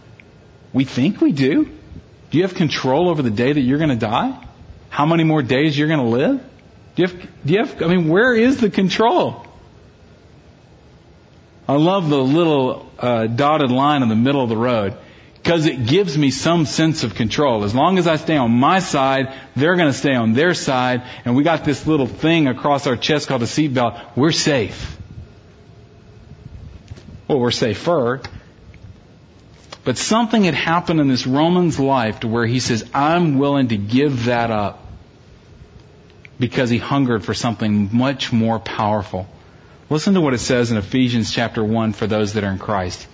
We 0.74 0.86
think 0.86 1.22
we 1.22 1.32
do. 1.32 1.66
Do 1.66 2.38
you 2.38 2.44
have 2.44 2.54
control 2.54 3.10
over 3.10 3.22
the 3.22 3.32
day 3.32 3.52
that 3.52 3.62
you're 3.62 3.80
going 3.80 3.90
to 3.90 3.96
die? 3.96 4.46
How 4.90 5.06
many 5.06 5.24
more 5.24 5.42
days 5.42 5.78
you're 5.78 5.88
going 5.88 6.00
to 6.00 6.06
live? 6.06 6.44
Do 6.96 7.02
you 7.02 7.08
have, 7.08 7.46
do 7.46 7.54
you 7.54 7.60
have, 7.60 7.82
I 7.82 7.88
mean, 7.88 8.10
where 8.10 8.34
is 8.34 8.60
the 8.60 8.70
control? 8.70 9.46
I 11.68 11.74
love 11.74 12.10
the 12.10 12.18
little 12.18 12.92
uh, 12.98 13.28
dotted 13.28 13.72
line 13.72 14.02
in 14.04 14.10
the 14.10 14.16
middle 14.16 14.42
of 14.42 14.50
the 14.50 14.58
road 14.58 14.98
because 15.42 15.66
it 15.66 15.86
gives 15.86 16.18
me 16.18 16.32
some 16.32 16.66
sense 16.66 17.04
of 17.04 17.16
control. 17.16 17.64
As 17.64 17.74
long 17.74 17.98
as 17.98 18.08
I 18.08 18.18
stay 18.18 18.38
on 18.38 18.52
my 18.52 18.80
side, 18.80 19.34
they're 19.56 19.76
going 19.76 19.92
to 19.92 19.98
stay 19.98 20.14
on 20.14 20.34
their 20.34 20.54
side, 20.54 21.04
and 21.26 21.36
we 21.36 21.44
got 21.44 21.66
this 21.66 21.88
little 21.88 22.08
thing 22.08 22.48
across 22.48 22.86
our 22.88 22.98
chest 22.98 23.28
called 23.28 23.42
a 23.42 23.46
seatbelt. 23.46 24.16
We're 24.16 24.32
safe. 24.32 24.98
Well, 27.28 27.40
we're 27.40 27.52
safer. 27.52 28.22
But 29.84 29.98
something 29.98 30.44
had 30.44 30.56
happened 30.56 31.00
in 31.00 31.08
this 31.08 31.26
Roman's 31.26 31.80
life 31.80 32.20
to 32.20 32.28
where 32.28 32.46
he 32.46 32.60
says, 32.60 32.88
I'm 32.94 33.40
willing 33.40 33.70
to 33.70 33.78
give 33.78 34.26
that 34.26 34.52
up 34.52 34.86
because 36.38 36.70
he 36.70 36.78
hungered 36.78 37.24
for 37.24 37.34
something 37.34 37.90
much 37.96 38.32
more 38.32 38.60
powerful. 38.60 39.28
Listen 39.90 40.14
to 40.14 40.22
what 40.22 40.34
it 40.34 40.40
says 40.40 40.72
in 40.72 40.78
Ephesians 40.78 41.34
chapter 41.34 41.64
1 41.64 41.94
for 41.94 42.08
those 42.08 42.34
that 42.34 42.44
are 42.44 42.52
in 42.52 42.60
Christ. 42.60 43.08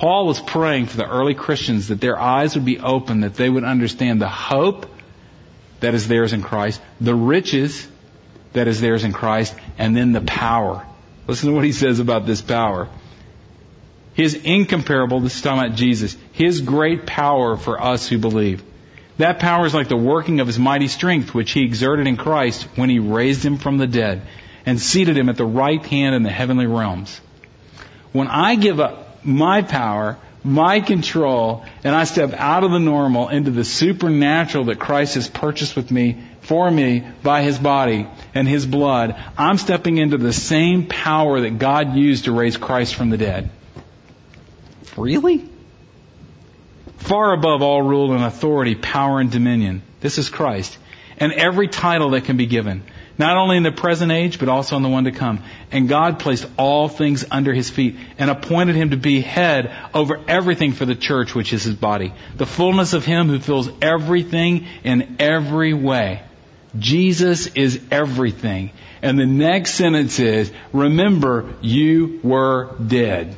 Paul 0.00 0.26
was 0.26 0.40
praying 0.40 0.86
for 0.86 0.96
the 0.96 1.06
early 1.06 1.34
Christians 1.34 1.88
that 1.88 2.00
their 2.00 2.18
eyes 2.18 2.54
would 2.54 2.64
be 2.64 2.80
open, 2.80 3.20
that 3.20 3.34
they 3.34 3.50
would 3.50 3.64
understand 3.64 4.18
the 4.18 4.30
hope 4.30 4.86
that 5.80 5.92
is 5.92 6.08
theirs 6.08 6.32
in 6.32 6.40
Christ, 6.40 6.80
the 7.02 7.14
riches 7.14 7.86
that 8.54 8.66
is 8.66 8.80
theirs 8.80 9.04
in 9.04 9.12
Christ, 9.12 9.54
and 9.76 9.94
then 9.94 10.12
the 10.12 10.22
power. 10.22 10.86
Listen 11.26 11.50
to 11.50 11.54
what 11.54 11.66
he 11.66 11.72
says 11.72 11.98
about 11.98 12.24
this 12.24 12.40
power. 12.40 12.88
His 14.14 14.32
incomparable, 14.32 15.20
this 15.20 15.36
is 15.36 15.42
talking 15.42 15.66
about 15.66 15.76
Jesus, 15.76 16.16
His 16.32 16.62
great 16.62 17.04
power 17.04 17.58
for 17.58 17.78
us 17.78 18.08
who 18.08 18.16
believe. 18.16 18.62
That 19.18 19.38
power 19.38 19.66
is 19.66 19.74
like 19.74 19.88
the 19.88 19.98
working 19.98 20.40
of 20.40 20.46
His 20.46 20.58
mighty 20.58 20.88
strength, 20.88 21.34
which 21.34 21.50
He 21.50 21.62
exerted 21.62 22.06
in 22.06 22.16
Christ 22.16 22.62
when 22.74 22.88
He 22.88 23.00
raised 23.00 23.44
Him 23.44 23.58
from 23.58 23.76
the 23.76 23.86
dead 23.86 24.22
and 24.64 24.80
seated 24.80 25.18
Him 25.18 25.28
at 25.28 25.36
the 25.36 25.44
right 25.44 25.84
hand 25.84 26.14
in 26.14 26.22
the 26.22 26.30
heavenly 26.30 26.66
realms. 26.66 27.20
When 28.12 28.28
I 28.28 28.56
give 28.56 28.80
up 28.80 28.99
my 29.24 29.62
power, 29.62 30.18
my 30.42 30.80
control, 30.80 31.64
and 31.84 31.94
I 31.94 32.04
step 32.04 32.32
out 32.32 32.64
of 32.64 32.70
the 32.70 32.78
normal 32.78 33.28
into 33.28 33.50
the 33.50 33.64
supernatural 33.64 34.64
that 34.64 34.78
Christ 34.78 35.14
has 35.14 35.28
purchased 35.28 35.76
with 35.76 35.90
me, 35.90 36.22
for 36.40 36.70
me, 36.70 37.06
by 37.22 37.42
His 37.42 37.58
body 37.58 38.08
and 38.34 38.48
His 38.48 38.66
blood, 38.66 39.14
I'm 39.36 39.58
stepping 39.58 39.98
into 39.98 40.16
the 40.16 40.32
same 40.32 40.86
power 40.86 41.42
that 41.42 41.58
God 41.58 41.94
used 41.94 42.24
to 42.24 42.32
raise 42.32 42.56
Christ 42.56 42.94
from 42.94 43.10
the 43.10 43.18
dead. 43.18 43.50
Really? 44.96 45.48
Far 46.96 47.32
above 47.32 47.62
all 47.62 47.82
rule 47.82 48.12
and 48.12 48.24
authority, 48.24 48.74
power 48.74 49.20
and 49.20 49.30
dominion. 49.30 49.82
This 50.00 50.18
is 50.18 50.28
Christ. 50.28 50.76
And 51.18 51.32
every 51.32 51.68
title 51.68 52.10
that 52.10 52.24
can 52.24 52.36
be 52.36 52.46
given. 52.46 52.82
Not 53.20 53.36
only 53.36 53.58
in 53.58 53.62
the 53.62 53.70
present 53.70 54.10
age, 54.10 54.38
but 54.38 54.48
also 54.48 54.78
in 54.78 54.82
the 54.82 54.88
one 54.88 55.04
to 55.04 55.12
come. 55.12 55.42
And 55.70 55.90
God 55.90 56.20
placed 56.20 56.46
all 56.56 56.88
things 56.88 57.22
under 57.30 57.52
his 57.52 57.68
feet 57.68 57.96
and 58.16 58.30
appointed 58.30 58.76
him 58.76 58.92
to 58.92 58.96
be 58.96 59.20
head 59.20 59.76
over 59.92 60.18
everything 60.26 60.72
for 60.72 60.86
the 60.86 60.94
church, 60.94 61.34
which 61.34 61.52
is 61.52 61.62
his 61.62 61.74
body. 61.74 62.14
The 62.36 62.46
fullness 62.46 62.94
of 62.94 63.04
him 63.04 63.28
who 63.28 63.38
fills 63.38 63.68
everything 63.82 64.66
in 64.84 65.16
every 65.18 65.74
way. 65.74 66.22
Jesus 66.78 67.48
is 67.48 67.82
everything. 67.90 68.70
And 69.02 69.18
the 69.18 69.26
next 69.26 69.74
sentence 69.74 70.18
is, 70.18 70.50
remember, 70.72 71.52
you 71.60 72.20
were 72.22 72.74
dead. 72.78 73.36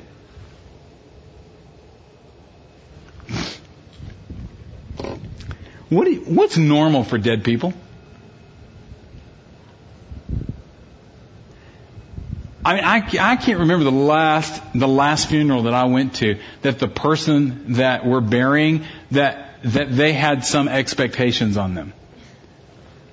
What 5.89 6.09
you, 6.09 6.21
what's 6.21 6.57
normal 6.57 7.03
for 7.03 7.19
dead 7.19 7.43
people? 7.43 7.75
I 12.65 12.75
mean, 12.75 12.85
I, 12.85 13.33
I 13.33 13.37
can't 13.37 13.61
remember 13.61 13.85
the 13.85 13.91
last, 13.91 14.63
the 14.73 14.87
last 14.89 15.29
funeral 15.29 15.65
that 15.65 15.75
I 15.75 15.85
went 15.85 16.15
to 16.17 16.39
that 16.63 16.79
the 16.79 16.89
person 16.89 17.75
that 17.75 18.07
we're 18.07 18.21
burying, 18.21 18.85
that, 19.11 19.61
that 19.65 19.95
they 19.95 20.13
had 20.13 20.45
some 20.45 20.69
expectations 20.69 21.57
on 21.57 21.75
them. 21.75 21.93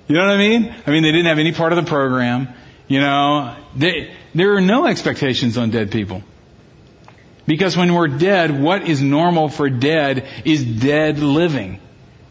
You 0.06 0.16
know 0.16 0.22
what 0.22 0.34
I 0.34 0.38
mean? 0.38 0.74
I 0.86 0.90
mean, 0.90 1.02
they 1.02 1.12
didn't 1.12 1.26
have 1.26 1.38
any 1.38 1.52
part 1.52 1.72
of 1.72 1.84
the 1.84 1.88
program. 1.88 2.48
You 2.86 3.00
know, 3.00 3.56
they, 3.76 4.12
there 4.34 4.54
are 4.54 4.60
no 4.60 4.86
expectations 4.86 5.58
on 5.58 5.70
dead 5.70 5.90
people. 5.90 6.22
Because 7.46 7.76
when 7.76 7.94
we're 7.94 8.08
dead, 8.08 8.60
what 8.60 8.88
is 8.88 9.02
normal 9.02 9.48
for 9.48 9.68
dead 9.68 10.28
is 10.44 10.64
dead 10.64 11.18
living. 11.18 11.80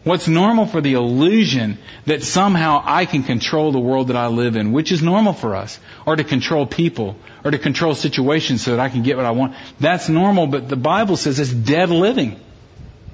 What's 0.02 0.26
normal 0.26 0.64
for 0.64 0.80
the 0.80 0.94
illusion 0.94 1.76
that 2.06 2.22
somehow 2.22 2.82
I 2.82 3.04
can 3.04 3.22
control 3.22 3.70
the 3.70 3.78
world 3.78 4.08
that 4.08 4.16
I 4.16 4.28
live 4.28 4.56
in, 4.56 4.72
which 4.72 4.92
is 4.92 5.02
normal 5.02 5.34
for 5.34 5.54
us, 5.54 5.78
or 6.06 6.16
to 6.16 6.24
control 6.24 6.64
people, 6.64 7.16
or 7.44 7.50
to 7.50 7.58
control 7.58 7.94
situations 7.94 8.62
so 8.62 8.70
that 8.70 8.80
I 8.80 8.88
can 8.88 9.02
get 9.02 9.18
what 9.18 9.26
I 9.26 9.32
want. 9.32 9.54
That's 9.78 10.08
normal, 10.08 10.46
but 10.46 10.70
the 10.70 10.76
Bible 10.76 11.18
says 11.18 11.38
it's 11.38 11.52
dead 11.52 11.90
living. 11.90 12.40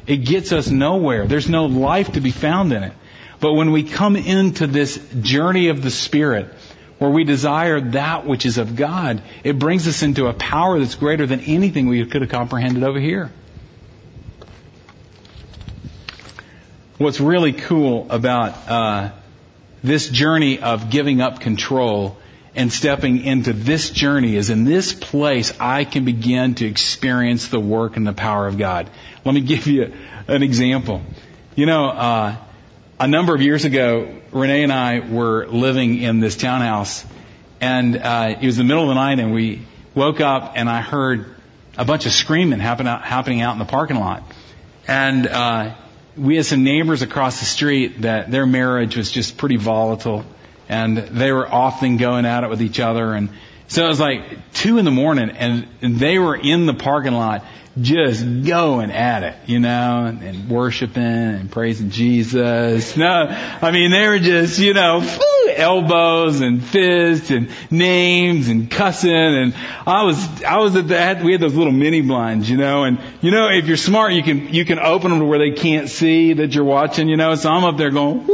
It 0.06 0.18
gets 0.18 0.52
us 0.52 0.68
nowhere. 0.68 1.26
There's 1.26 1.48
no 1.48 1.66
life 1.66 2.12
to 2.12 2.20
be 2.20 2.30
found 2.30 2.72
in 2.72 2.84
it. 2.84 2.92
But 3.40 3.54
when 3.54 3.72
we 3.72 3.82
come 3.82 4.14
into 4.14 4.68
this 4.68 4.96
journey 5.20 5.68
of 5.68 5.82
the 5.82 5.90
Spirit, 5.90 6.54
where 6.98 7.10
we 7.10 7.24
desire 7.24 7.80
that 7.80 8.26
which 8.26 8.46
is 8.46 8.58
of 8.58 8.76
God, 8.76 9.22
it 9.42 9.58
brings 9.58 9.88
us 9.88 10.02
into 10.02 10.28
a 10.28 10.32
power 10.32 10.78
that's 10.78 10.94
greater 10.94 11.26
than 11.26 11.40
anything 11.40 11.88
we 11.88 12.06
could 12.06 12.22
have 12.22 12.30
comprehended 12.30 12.84
over 12.84 13.00
here. 13.00 13.32
What's 16.98 17.20
really 17.20 17.52
cool 17.52 18.06
about 18.10 18.68
uh, 18.68 19.10
this 19.82 20.08
journey 20.08 20.60
of 20.60 20.90
giving 20.90 21.20
up 21.20 21.40
control 21.40 22.16
and 22.54 22.72
stepping 22.72 23.22
into 23.22 23.52
this 23.52 23.90
journey 23.90 24.34
is 24.34 24.48
in 24.48 24.64
this 24.64 24.94
place 24.94 25.52
I 25.60 25.84
can 25.84 26.06
begin 26.06 26.54
to 26.56 26.66
experience 26.66 27.48
the 27.48 27.60
work 27.60 27.98
and 27.98 28.06
the 28.06 28.14
power 28.14 28.46
of 28.46 28.56
God. 28.56 28.88
Let 29.24 29.34
me 29.34 29.40
give 29.42 29.66
you 29.66 29.92
an 30.26 30.42
example. 30.42 31.02
You 31.54 31.66
know, 31.66 31.86
uh, 31.86 32.36
a 32.98 33.06
number 33.06 33.34
of 33.34 33.42
years 33.42 33.66
ago, 33.66 34.20
Renee 34.32 34.62
and 34.62 34.72
I 34.72 35.00
were 35.00 35.46
living 35.46 35.98
in 35.98 36.20
this 36.20 36.36
townhouse, 36.36 37.04
and 37.60 37.96
uh, 37.96 38.36
it 38.40 38.46
was 38.46 38.56
the 38.56 38.64
middle 38.64 38.84
of 38.84 38.88
the 38.88 38.94
night, 38.94 39.18
and 39.18 39.34
we 39.34 39.62
woke 39.94 40.20
up, 40.20 40.52
and 40.56 40.68
I 40.68 40.80
heard 40.80 41.26
a 41.76 41.84
bunch 41.84 42.06
of 42.06 42.12
screaming 42.12 42.58
happen 42.58 42.86
out, 42.86 43.02
happening 43.02 43.42
out 43.42 43.52
in 43.52 43.58
the 43.58 43.66
parking 43.66 43.98
lot, 43.98 44.22
and 44.88 45.26
uh, 45.26 45.74
we 46.16 46.36
had 46.36 46.46
some 46.46 46.64
neighbors 46.64 47.02
across 47.02 47.40
the 47.40 47.46
street 47.46 48.02
that 48.02 48.30
their 48.30 48.46
marriage 48.46 48.96
was 48.96 49.10
just 49.10 49.36
pretty 49.36 49.56
volatile 49.56 50.24
and 50.68 50.96
they 50.96 51.30
were 51.32 51.46
often 51.46 51.96
going 51.96 52.24
at 52.26 52.42
it 52.42 52.50
with 52.50 52.62
each 52.62 52.80
other. 52.80 53.12
And 53.12 53.30
so 53.68 53.84
it 53.84 53.88
was 53.88 54.00
like 54.00 54.52
two 54.52 54.78
in 54.78 54.84
the 54.84 54.90
morning 54.90 55.30
and, 55.30 55.68
and 55.82 55.98
they 55.98 56.18
were 56.18 56.36
in 56.36 56.66
the 56.66 56.74
parking 56.74 57.12
lot 57.12 57.44
just 57.80 58.24
going 58.44 58.90
at 58.90 59.22
it, 59.22 59.36
you 59.46 59.60
know, 59.60 60.06
and, 60.06 60.22
and 60.22 60.48
worshiping 60.48 61.02
and 61.02 61.50
praising 61.50 61.90
Jesus. 61.90 62.96
No, 62.96 63.06
I 63.06 63.70
mean, 63.70 63.90
they 63.90 64.06
were 64.08 64.18
just, 64.18 64.58
you 64.58 64.72
know, 64.74 65.00
elbows 65.54 66.40
and 66.40 66.62
fists 66.64 67.30
and 67.30 67.50
names 67.70 68.48
and 68.48 68.70
cussing 68.70 69.12
and 69.12 69.54
I 69.86 70.02
was, 70.04 70.42
I 70.42 70.58
was 70.58 70.76
at 70.76 70.88
that, 70.88 71.22
we 71.22 71.32
had 71.32 71.40
those 71.40 71.54
little 71.54 71.72
mini 71.72 72.00
blinds, 72.00 72.48
you 72.48 72.56
know, 72.56 72.84
and 72.84 72.98
you 73.20 73.30
know, 73.30 73.48
if 73.48 73.66
you're 73.66 73.76
smart, 73.76 74.12
you 74.12 74.22
can, 74.22 74.52
you 74.52 74.64
can 74.64 74.78
open 74.78 75.10
them 75.10 75.20
to 75.20 75.26
where 75.26 75.38
they 75.38 75.52
can't 75.52 75.88
see 75.88 76.34
that 76.34 76.54
you're 76.54 76.64
watching, 76.64 77.08
you 77.08 77.16
know, 77.16 77.34
so 77.34 77.50
I'm 77.50 77.64
up 77.64 77.76
there 77.76 77.90
going, 77.90 78.26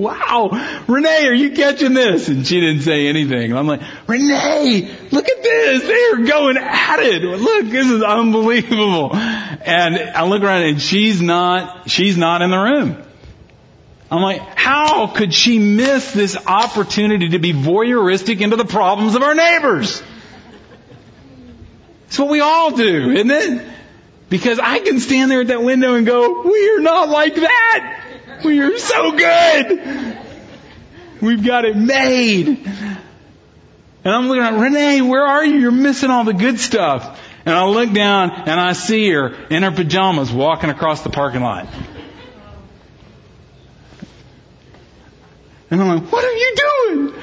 wow, 0.00 0.82
Renee, 0.86 1.26
are 1.26 1.34
you 1.34 1.50
catching 1.52 1.94
this? 1.94 2.28
And 2.28 2.46
she 2.46 2.60
didn't 2.60 2.82
say 2.82 3.08
anything. 3.08 3.50
And 3.50 3.58
I'm 3.58 3.66
like, 3.66 3.82
Renee, 4.06 4.88
look 5.10 5.28
at 5.28 5.42
this. 5.42 5.82
They're 5.82 6.24
going 6.26 6.56
at 6.56 7.00
it. 7.00 7.22
Look, 7.22 7.66
this 7.66 7.86
is 7.86 8.02
unbelievable. 8.02 9.14
And 9.14 9.98
I 9.98 10.26
look 10.26 10.42
around 10.42 10.62
and 10.62 10.80
she's 10.80 11.20
not, 11.20 11.90
she's 11.90 12.16
not 12.16 12.42
in 12.42 12.50
the 12.50 12.58
room. 12.58 13.02
I'm 14.10 14.22
like, 14.22 14.40
how 14.56 15.06
could 15.06 15.32
she 15.32 15.58
miss 15.58 16.12
this 16.12 16.36
opportunity 16.46 17.30
to 17.30 17.38
be 17.38 17.52
voyeuristic 17.52 18.40
into 18.40 18.56
the 18.56 18.64
problems 18.64 19.14
of 19.14 19.22
our 19.22 19.34
neighbors? 19.34 20.02
It's 22.08 22.18
what 22.18 22.28
we 22.28 22.40
all 22.40 22.72
do, 22.72 23.12
isn't 23.12 23.30
it? 23.30 23.68
Because 24.28 24.58
I 24.58 24.80
can 24.80 24.98
stand 24.98 25.30
there 25.30 25.42
at 25.42 25.46
that 25.48 25.62
window 25.62 25.94
and 25.94 26.06
go, 26.06 26.42
we 26.42 26.70
are 26.70 26.80
not 26.80 27.08
like 27.08 27.36
that. 27.36 28.40
We 28.44 28.60
are 28.60 28.78
so 28.78 29.12
good. 29.12 30.18
We've 31.20 31.44
got 31.44 31.64
it 31.64 31.76
made. 31.76 32.66
And 34.04 34.14
I'm 34.14 34.28
looking 34.28 34.42
at 34.42 34.58
Renee, 34.58 35.02
where 35.02 35.24
are 35.24 35.44
you? 35.44 35.58
You're 35.58 35.70
missing 35.70 36.10
all 36.10 36.24
the 36.24 36.32
good 36.32 36.58
stuff. 36.58 37.20
And 37.44 37.54
I 37.54 37.66
look 37.66 37.92
down 37.92 38.30
and 38.30 38.60
I 38.60 38.72
see 38.72 39.10
her 39.10 39.34
in 39.50 39.62
her 39.62 39.70
pajamas 39.70 40.32
walking 40.32 40.70
across 40.70 41.02
the 41.02 41.10
parking 41.10 41.42
lot. 41.42 41.66
And 45.70 45.80
I'm 45.80 46.00
like, 46.00 46.12
what 46.12 46.24
are 46.24 46.32
you 46.32 46.54
doing? 46.56 47.22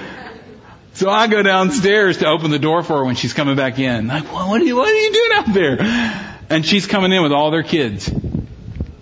So 0.93 1.09
I 1.09 1.27
go 1.27 1.43
downstairs 1.43 2.19
to 2.19 2.27
open 2.27 2.49
the 2.49 2.59
door 2.59 2.81
for 2.81 2.97
her 2.97 3.05
when 3.05 3.15
she's 3.15 3.33
coming 3.33 3.55
back 3.55 3.77
in. 3.77 4.07
Like, 4.07 4.31
well, 4.31 4.49
what 4.49 4.61
are 4.61 4.65
you, 4.65 4.75
what 4.75 4.89
are 4.89 4.97
you 4.97 5.13
doing 5.13 5.31
out 5.33 5.53
there? 5.53 5.77
And 6.49 6.65
she's 6.65 6.87
coming 6.87 7.11
in 7.11 7.21
with 7.21 7.31
all 7.31 7.51
their 7.51 7.63
kids 7.63 8.09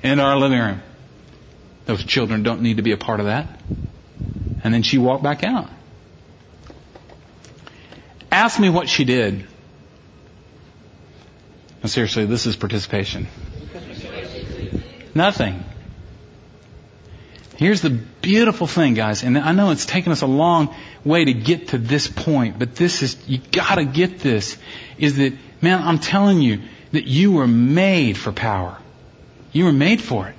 in 0.04 0.20
our 0.20 0.38
living 0.38 0.60
room. 0.60 0.82
Those 1.86 2.04
children 2.04 2.44
don't 2.44 2.62
need 2.62 2.78
to 2.78 2.84
be 2.84 2.92
a 2.92 2.98
part 2.98 3.20
of 3.20 3.28
that. 3.28 3.48
And 4.64 4.74
then 4.74 4.82
she 4.82 4.98
walked 4.98 5.24
back 5.24 5.44
out. 5.44 5.70
Ask 8.36 8.60
me 8.60 8.69
what 8.69 8.89
she 8.89 9.06
did. 9.06 9.48
No, 11.82 11.88
seriously, 11.88 12.26
this 12.26 12.45
is 12.45 12.58
participation. 12.58 13.28
Nothing. 15.15 15.63
Here's 17.56 17.80
the 17.80 17.91
beautiful 17.91 18.67
thing, 18.67 18.93
guys, 18.93 19.24
and 19.24 19.38
I 19.38 19.54
know 19.54 19.71
it's 19.71 19.86
taken 19.86 20.12
us 20.12 20.21
a 20.21 20.28
long 20.28 20.76
way 21.06 21.24
to 21.24 21.32
get 21.32 21.69
to 21.69 21.78
this 21.78 22.10
point, 22.10 22.60
but 22.60 22.76
this 22.76 23.04
is, 23.04 23.17
you 23.26 23.38
gotta 23.38 23.86
get 23.86 24.19
this, 24.19 24.58
is 24.98 25.15
that, 25.15 25.32
man, 25.62 25.82
I'm 25.82 26.00
telling 26.00 26.41
you 26.41 26.60
that 26.91 27.06
you 27.06 27.32
were 27.32 27.48
made 27.48 28.17
for 28.17 28.34
power. 28.34 28.78
You 29.54 29.63
were 29.63 29.71
made 29.71 30.02
for 30.02 30.28
it. 30.28 30.36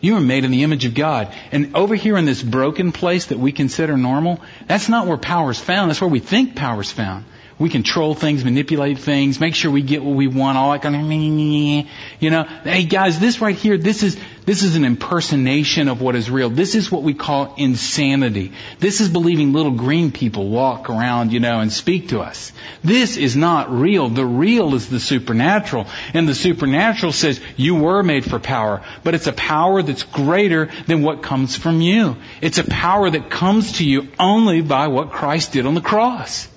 You 0.00 0.14
were 0.14 0.20
made 0.20 0.44
in 0.44 0.50
the 0.50 0.62
image 0.62 0.84
of 0.84 0.94
God. 0.94 1.34
And 1.52 1.76
over 1.76 1.94
here 1.94 2.16
in 2.16 2.24
this 2.24 2.42
broken 2.42 2.92
place 2.92 3.26
that 3.26 3.38
we 3.38 3.52
consider 3.52 3.96
normal, 3.96 4.40
that's 4.66 4.88
not 4.88 5.06
where 5.06 5.18
power 5.18 5.50
is 5.50 5.58
found. 5.58 5.90
That's 5.90 6.00
where 6.00 6.08
we 6.08 6.20
think 6.20 6.56
power 6.56 6.80
is 6.80 6.90
found 6.90 7.24
we 7.60 7.68
control 7.68 8.14
things, 8.14 8.42
manipulate 8.42 8.98
things, 8.98 9.38
make 9.38 9.54
sure 9.54 9.70
we 9.70 9.82
get 9.82 10.02
what 10.02 10.16
we 10.16 10.26
want, 10.26 10.56
all 10.56 10.72
that 10.72 10.80
kind 10.80 10.96
of, 10.96 11.02
you 11.12 12.30
know. 12.30 12.44
Hey 12.64 12.84
guys, 12.84 13.20
this 13.20 13.42
right 13.42 13.54
here, 13.54 13.76
this 13.76 14.02
is, 14.02 14.18
this 14.50 14.64
is 14.64 14.74
an 14.74 14.84
impersonation 14.84 15.86
of 15.86 16.00
what 16.00 16.16
is 16.16 16.28
real. 16.28 16.50
This 16.50 16.74
is 16.74 16.90
what 16.90 17.04
we 17.04 17.14
call 17.14 17.54
insanity. 17.56 18.50
This 18.80 19.00
is 19.00 19.08
believing 19.08 19.52
little 19.52 19.70
green 19.70 20.10
people 20.10 20.48
walk 20.48 20.90
around, 20.90 21.32
you 21.32 21.38
know, 21.38 21.60
and 21.60 21.72
speak 21.72 22.08
to 22.08 22.18
us. 22.18 22.50
This 22.82 23.16
is 23.16 23.36
not 23.36 23.70
real. 23.70 24.08
The 24.08 24.26
real 24.26 24.74
is 24.74 24.88
the 24.88 24.98
supernatural. 24.98 25.86
And 26.14 26.28
the 26.28 26.34
supernatural 26.34 27.12
says 27.12 27.40
you 27.56 27.76
were 27.76 28.02
made 28.02 28.28
for 28.28 28.40
power, 28.40 28.82
but 29.04 29.14
it's 29.14 29.28
a 29.28 29.32
power 29.32 29.82
that's 29.82 30.02
greater 30.02 30.68
than 30.88 31.02
what 31.02 31.22
comes 31.22 31.54
from 31.54 31.80
you. 31.80 32.16
It's 32.40 32.58
a 32.58 32.64
power 32.64 33.08
that 33.08 33.30
comes 33.30 33.74
to 33.74 33.88
you 33.88 34.08
only 34.18 34.62
by 34.62 34.88
what 34.88 35.12
Christ 35.12 35.52
did 35.52 35.64
on 35.64 35.74
the 35.74 35.80
cross. 35.80 36.48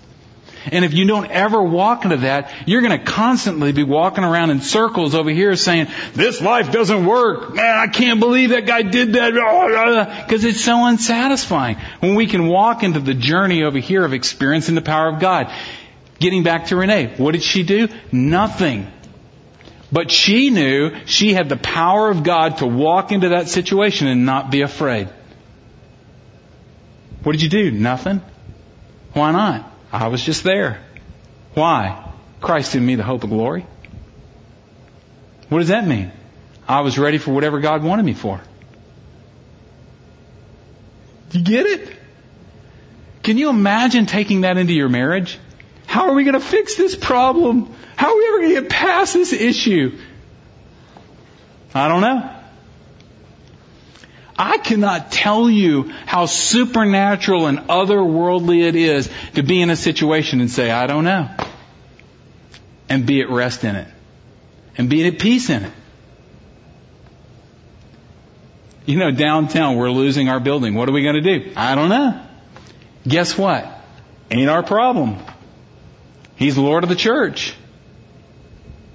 And 0.71 0.85
if 0.85 0.93
you 0.93 1.05
don't 1.05 1.29
ever 1.29 1.61
walk 1.61 2.05
into 2.05 2.17
that, 2.17 2.51
you're 2.65 2.81
going 2.81 2.97
to 2.97 3.03
constantly 3.03 3.71
be 3.71 3.83
walking 3.83 4.23
around 4.23 4.49
in 4.51 4.61
circles 4.61 5.15
over 5.15 5.29
here 5.29 5.55
saying, 5.55 5.87
this 6.13 6.41
life 6.41 6.71
doesn't 6.71 7.05
work. 7.05 7.53
Man, 7.53 7.77
I 7.77 7.87
can't 7.87 8.19
believe 8.19 8.51
that 8.51 8.65
guy 8.65 8.81
did 8.81 9.13
that. 9.13 9.33
Because 10.23 10.45
it's 10.45 10.63
so 10.63 10.85
unsatisfying. 10.85 11.77
When 11.99 12.15
we 12.15 12.27
can 12.27 12.47
walk 12.47 12.83
into 12.83 12.99
the 12.99 13.13
journey 13.13 13.63
over 13.63 13.77
here 13.77 14.05
of 14.05 14.13
experiencing 14.13 14.75
the 14.75 14.81
power 14.81 15.09
of 15.09 15.19
God. 15.19 15.51
Getting 16.19 16.43
back 16.43 16.67
to 16.67 16.75
Renee, 16.75 17.13
what 17.17 17.33
did 17.33 17.43
she 17.43 17.63
do? 17.63 17.89
Nothing. 18.11 18.87
But 19.91 20.09
she 20.09 20.49
knew 20.49 20.91
she 21.05 21.33
had 21.33 21.49
the 21.49 21.57
power 21.57 22.09
of 22.09 22.23
God 22.23 22.59
to 22.59 22.65
walk 22.65 23.11
into 23.11 23.29
that 23.29 23.49
situation 23.49 24.07
and 24.07 24.25
not 24.25 24.49
be 24.49 24.61
afraid. 24.61 25.09
What 27.23 27.33
did 27.33 27.41
you 27.41 27.49
do? 27.49 27.71
Nothing? 27.71 28.21
Why 29.13 29.31
not? 29.31 29.72
I 29.93 30.07
was 30.07 30.23
just 30.23 30.43
there. 30.43 30.83
Why? 31.53 32.11
Christ 32.41 32.73
in 32.73 32.83
me, 32.83 32.95
the 32.95 33.03
hope 33.03 33.23
of 33.23 33.29
glory. 33.29 33.65
What 35.49 35.59
does 35.59 35.67
that 35.67 35.87
mean? 35.87 36.11
I 36.67 36.81
was 36.81 36.97
ready 36.97 37.19
for 37.19 37.31
whatever 37.31 37.59
God 37.59 37.83
wanted 37.83 38.03
me 38.03 38.15
for. 38.15 38.41
You 41.31 41.41
get 41.41 41.67
it? 41.67 41.95
Can 43.21 43.37
you 43.37 43.49
imagine 43.49 44.07
taking 44.07 44.41
that 44.41 44.57
into 44.57 44.73
your 44.73 44.89
marriage? 44.89 45.37
How 45.85 46.09
are 46.09 46.13
we 46.15 46.23
going 46.23 46.33
to 46.33 46.39
fix 46.39 46.75
this 46.75 46.95
problem? 46.95 47.73
How 47.95 48.13
are 48.13 48.17
we 48.17 48.27
ever 48.27 48.37
going 48.39 48.55
to 48.55 48.61
get 48.61 48.69
past 48.71 49.13
this 49.13 49.31
issue? 49.31 49.99
I 51.73 51.87
don't 51.87 52.01
know. 52.01 52.29
I 54.37 54.57
cannot 54.57 55.11
tell 55.11 55.49
you 55.49 55.91
how 56.05 56.25
supernatural 56.25 57.45
and 57.45 57.59
otherworldly 57.59 58.63
it 58.67 58.75
is 58.75 59.09
to 59.35 59.43
be 59.43 59.61
in 59.61 59.69
a 59.69 59.75
situation 59.75 60.41
and 60.41 60.49
say, 60.49 60.71
I 60.71 60.87
don't 60.87 61.03
know. 61.03 61.29
And 62.89 63.05
be 63.05 63.21
at 63.21 63.29
rest 63.29 63.63
in 63.63 63.75
it. 63.75 63.87
And 64.77 64.89
be 64.89 65.05
at 65.05 65.19
peace 65.19 65.49
in 65.49 65.63
it. 65.63 65.71
You 68.85 68.97
know, 68.97 69.11
downtown, 69.11 69.77
we're 69.77 69.91
losing 69.91 70.29
our 70.29 70.39
building. 70.39 70.73
What 70.73 70.89
are 70.89 70.91
we 70.91 71.03
going 71.03 71.23
to 71.23 71.39
do? 71.39 71.53
I 71.55 71.75
don't 71.75 71.89
know. 71.89 72.21
Guess 73.07 73.37
what? 73.37 73.69
Ain't 74.29 74.49
our 74.49 74.63
problem. 74.63 75.19
He's 76.35 76.57
Lord 76.57 76.83
of 76.83 76.89
the 76.89 76.95
church. 76.95 77.55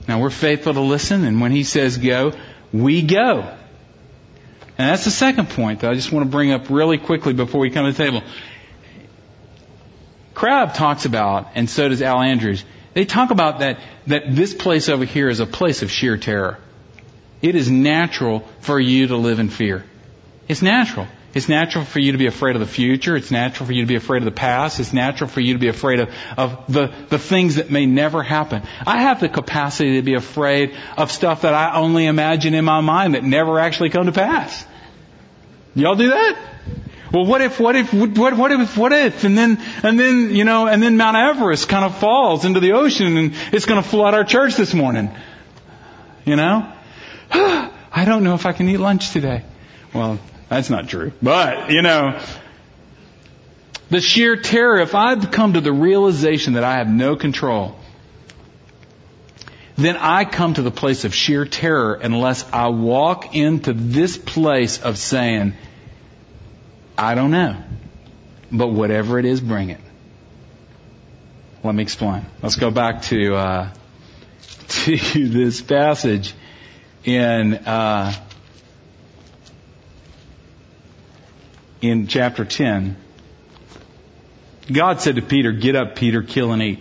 Now 0.07 0.21
we're 0.21 0.31
faithful 0.31 0.75
to 0.75 0.81
listen, 0.81 1.25
and 1.25 1.41
when 1.41 1.53
He 1.53 1.65
says 1.65 1.97
go, 1.97 2.33
we 2.73 3.03
go. 3.03 3.55
And 4.79 4.89
that's 4.89 5.05
the 5.05 5.11
second 5.11 5.51
point 5.51 5.81
that 5.81 5.91
I 5.91 5.95
just 5.95 6.13
want 6.13 6.25
to 6.25 6.31
bring 6.31 6.53
up 6.53 6.71
really 6.71 6.99
quickly 6.99 7.33
before 7.33 7.61
we 7.61 7.71
come 7.71 7.85
to 7.85 7.93
the 7.93 8.05
table. 8.05 8.23
Crabb 10.35 10.75
talks 10.75 11.05
about, 11.05 11.49
and 11.57 11.69
so 11.69 11.89
does 11.89 12.01
Al 12.01 12.23
Andrews, 12.23 12.65
they 12.95 13.05
talk 13.05 13.33
about 13.33 13.59
that, 13.59 13.81
that 14.07 14.35
this 14.35 14.55
place 14.55 14.89
over 14.89 15.05
here 15.05 15.29
is 15.29 15.41
a 15.41 15.47
place 15.47 15.83
of 15.83 15.91
sheer 15.91 16.17
terror. 16.17 16.59
It 17.43 17.57
is 17.57 17.69
natural 17.69 18.47
for 18.61 18.79
you 18.79 19.09
to 19.09 19.17
live 19.17 19.41
in 19.41 19.49
fear. 19.49 19.85
It's 20.47 20.63
natural. 20.63 21.09
It's 21.39 21.49
natural 21.49 21.85
for 21.85 22.01
you 22.01 22.11
to 22.11 22.19
be 22.19 22.27
afraid 22.27 22.57
of 22.57 22.61
the 22.61 22.67
future. 22.67 23.15
It's 23.15 23.31
natural 23.31 23.65
for 23.65 23.73
you 23.73 23.83
to 23.83 23.87
be 23.87 23.95
afraid 23.95 24.23
of 24.23 24.25
the 24.25 24.33
past. 24.33 24.81
It's 24.81 24.93
natural 24.93 25.31
for 25.31 25.39
you 25.39 25.53
to 25.53 25.61
be 25.61 25.69
afraid 25.69 26.01
of, 26.01 26.09
of 26.37 26.65
the, 26.67 26.93
the 27.11 27.19
things 27.21 27.55
that 27.55 27.71
may 27.71 27.87
never 27.87 28.25
happen. 28.25 28.65
I 28.85 29.03
have 29.03 29.21
the 29.21 29.29
capacity 29.29 29.95
to 29.99 30.03
be 30.03 30.15
afraid 30.15 30.75
of 30.97 31.13
stuff 31.13 31.43
that 31.43 31.55
I 31.55 31.77
only 31.77 32.07
imagine 32.07 32.55
in 32.55 32.65
my 32.65 32.81
mind 32.81 33.15
that 33.15 33.23
never 33.23 33.61
actually 33.61 33.91
come 33.91 34.07
to 34.07 34.13
pass. 34.13 34.67
Y'all 35.77 35.95
do 35.95 36.09
that? 36.09 36.37
Well, 37.13 37.25
what 37.25 37.41
if, 37.41 37.61
what 37.61 37.77
if, 37.77 37.95
what, 37.95 38.35
what 38.35 38.51
if, 38.51 38.77
what 38.77 38.93
if, 38.93 39.23
and 39.23 39.39
then, 39.39 39.63
and 39.85 39.97
then, 39.97 40.35
you 40.35 40.45
know, 40.45 40.67
and 40.67 40.83
then 40.83 40.97
Mount 40.97 41.17
Everest 41.17 41.69
kind 41.69 41.85
of 41.85 41.99
falls 41.99 42.47
into 42.47 42.59
the 42.59 42.73
ocean 42.73 43.17
and 43.17 43.35
it's 43.53 43.65
going 43.65 43.81
to 43.81 43.89
flood 43.89 44.13
our 44.13 44.25
church 44.25 44.57
this 44.57 44.75
morning. 44.75 45.09
You 46.25 46.35
know? 46.35 46.73
I 47.31 48.05
don't 48.05 48.25
know 48.25 48.35
if 48.35 48.45
I 48.45 48.53
can 48.53 48.69
eat 48.69 48.79
lunch 48.79 49.13
today. 49.13 49.45
Well, 49.95 50.19
that's 50.49 50.71
not 50.71 50.89
true. 50.89 51.13
But, 51.23 51.71
you 51.71 51.83
know, 51.83 52.21
the 53.91 54.01
sheer 54.01 54.37
terror, 54.37 54.81
if 54.81 54.95
I've 54.95 55.31
come 55.31 55.55
to 55.55 55.61
the 55.61 55.73
realization 55.73 56.55
that 56.55 56.65
I 56.65 56.75
have 56.77 56.89
no 56.89 57.17
control, 57.17 57.79
then 59.77 59.97
I 59.97 60.25
come 60.25 60.55
to 60.55 60.63
the 60.63 60.71
place 60.71 61.05
of 61.05 61.15
sheer 61.15 61.45
terror 61.45 61.95
unless 61.95 62.45
I 62.53 62.69
walk 62.69 63.35
into 63.35 63.73
this 63.73 64.19
place 64.19 64.83
of 64.83 64.99
saying, 64.99 65.55
I 66.97 67.15
don't 67.15 67.31
know. 67.31 67.57
But 68.51 68.69
whatever 68.69 69.19
it 69.19 69.25
is, 69.25 69.41
bring 69.41 69.71
it. 69.71 69.81
Let 71.63 71.75
me 71.75 71.83
explain. 71.83 72.27
Let's 72.43 72.57
go 72.57 72.71
back 72.71 73.03
to 73.03 73.35
uh, 73.35 73.73
to 74.69 75.29
this 75.29 75.61
passage 75.61 76.35
in 77.05 77.55
uh, 77.55 78.13
in 81.81 82.07
chapter 82.07 82.45
ten. 82.45 82.97
God 84.71 85.01
said 85.01 85.17
to 85.17 85.23
Peter, 85.23 85.53
"Get 85.53 85.77
up, 85.77 85.97
Peter, 85.97 86.23
kill 86.23 86.53
and 86.53 86.63
eat." 86.63 86.81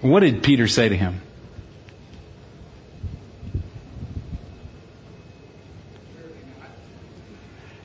What 0.00 0.20
did 0.20 0.42
Peter 0.42 0.68
say 0.68 0.88
to 0.88 0.96
him? 0.96 1.20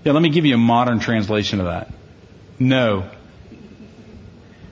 Yeah, 0.03 0.13
let 0.13 0.21
me 0.21 0.29
give 0.29 0.45
you 0.45 0.55
a 0.55 0.57
modern 0.57 0.99
translation 0.99 1.59
of 1.59 1.67
that. 1.67 1.91
No. 2.57 3.09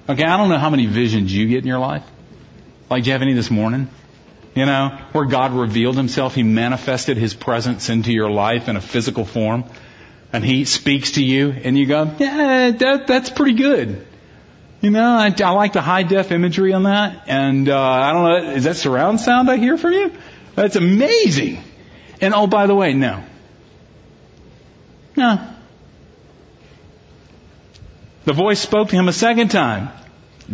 Okay, 0.08 0.24
I 0.24 0.38
don't 0.38 0.50
know 0.50 0.58
how 0.58 0.72
many 0.72 0.88
visions 0.88 1.34
you 1.34 1.48
get 1.48 1.60
in 1.60 1.68
your 1.68 1.80
life. 1.80 2.04
Like, 2.90 3.04
do 3.04 3.10
you 3.10 3.14
have 3.14 3.22
any 3.22 3.34
this 3.34 3.52
morning? 3.52 3.88
You 4.56 4.66
know, 4.66 4.98
where 5.12 5.26
God 5.26 5.54
revealed 5.54 5.96
himself, 5.96 6.34
he 6.34 6.42
manifested 6.42 7.18
his 7.18 7.36
presence 7.36 7.90
into 7.90 8.12
your 8.12 8.32
life 8.32 8.68
in 8.68 8.76
a 8.76 8.82
physical 8.82 9.24
form, 9.24 9.66
and 10.32 10.44
he 10.44 10.66
speaks 10.66 11.14
to 11.14 11.24
you, 11.24 11.52
and 11.52 11.78
you 11.78 11.86
go, 11.86 12.12
yeah, 12.20 12.72
that, 12.72 13.08
that's 13.08 13.30
pretty 13.30 13.54
good. 13.54 14.06
You 14.82 14.92
know, 14.92 15.04
I, 15.04 15.34
I 15.44 15.50
like 15.52 15.74
the 15.74 15.82
high 15.82 16.04
def 16.04 16.32
imagery 16.32 16.74
on 16.74 16.84
that, 16.84 17.24
and 17.28 17.68
uh, 17.68 17.80
I 17.80 18.14
don't 18.14 18.24
know, 18.24 18.52
is 18.54 18.64
that 18.64 18.78
surround 18.78 19.20
sound 19.20 19.50
I 19.50 19.58
hear 19.58 19.78
from 19.78 19.94
you? 19.94 20.14
That's 20.56 20.76
amazing. 20.76 21.64
And 22.22 22.34
oh, 22.34 22.48
by 22.48 22.68
the 22.68 22.76
way, 22.76 22.94
no, 22.94 23.24
no. 25.16 25.48
The 28.26 28.34
voice 28.34 28.60
spoke 28.60 28.90
to 28.90 28.96
him 28.96 29.08
a 29.08 29.14
second 29.14 29.50
time. 29.50 29.90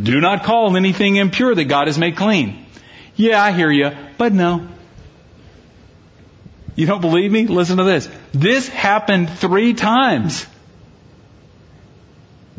Do 0.01 0.21
not 0.21 0.43
call 0.43 0.75
anything 0.75 1.17
impure 1.17 1.53
that 1.53 1.65
God 1.65 1.87
has 1.87 1.97
made 1.97 2.15
clean. 2.15 2.65
Yeah, 3.15 3.41
I 3.41 3.51
hear 3.51 3.71
you, 3.71 3.91
but 4.17 4.33
no. 4.33 4.67
You 6.75 6.85
don't 6.85 7.01
believe 7.01 7.31
me? 7.31 7.47
Listen 7.47 7.77
to 7.77 7.83
this. 7.83 8.09
This 8.35 8.67
happened 8.67 9.29
three 9.29 9.73
times. 9.73 10.45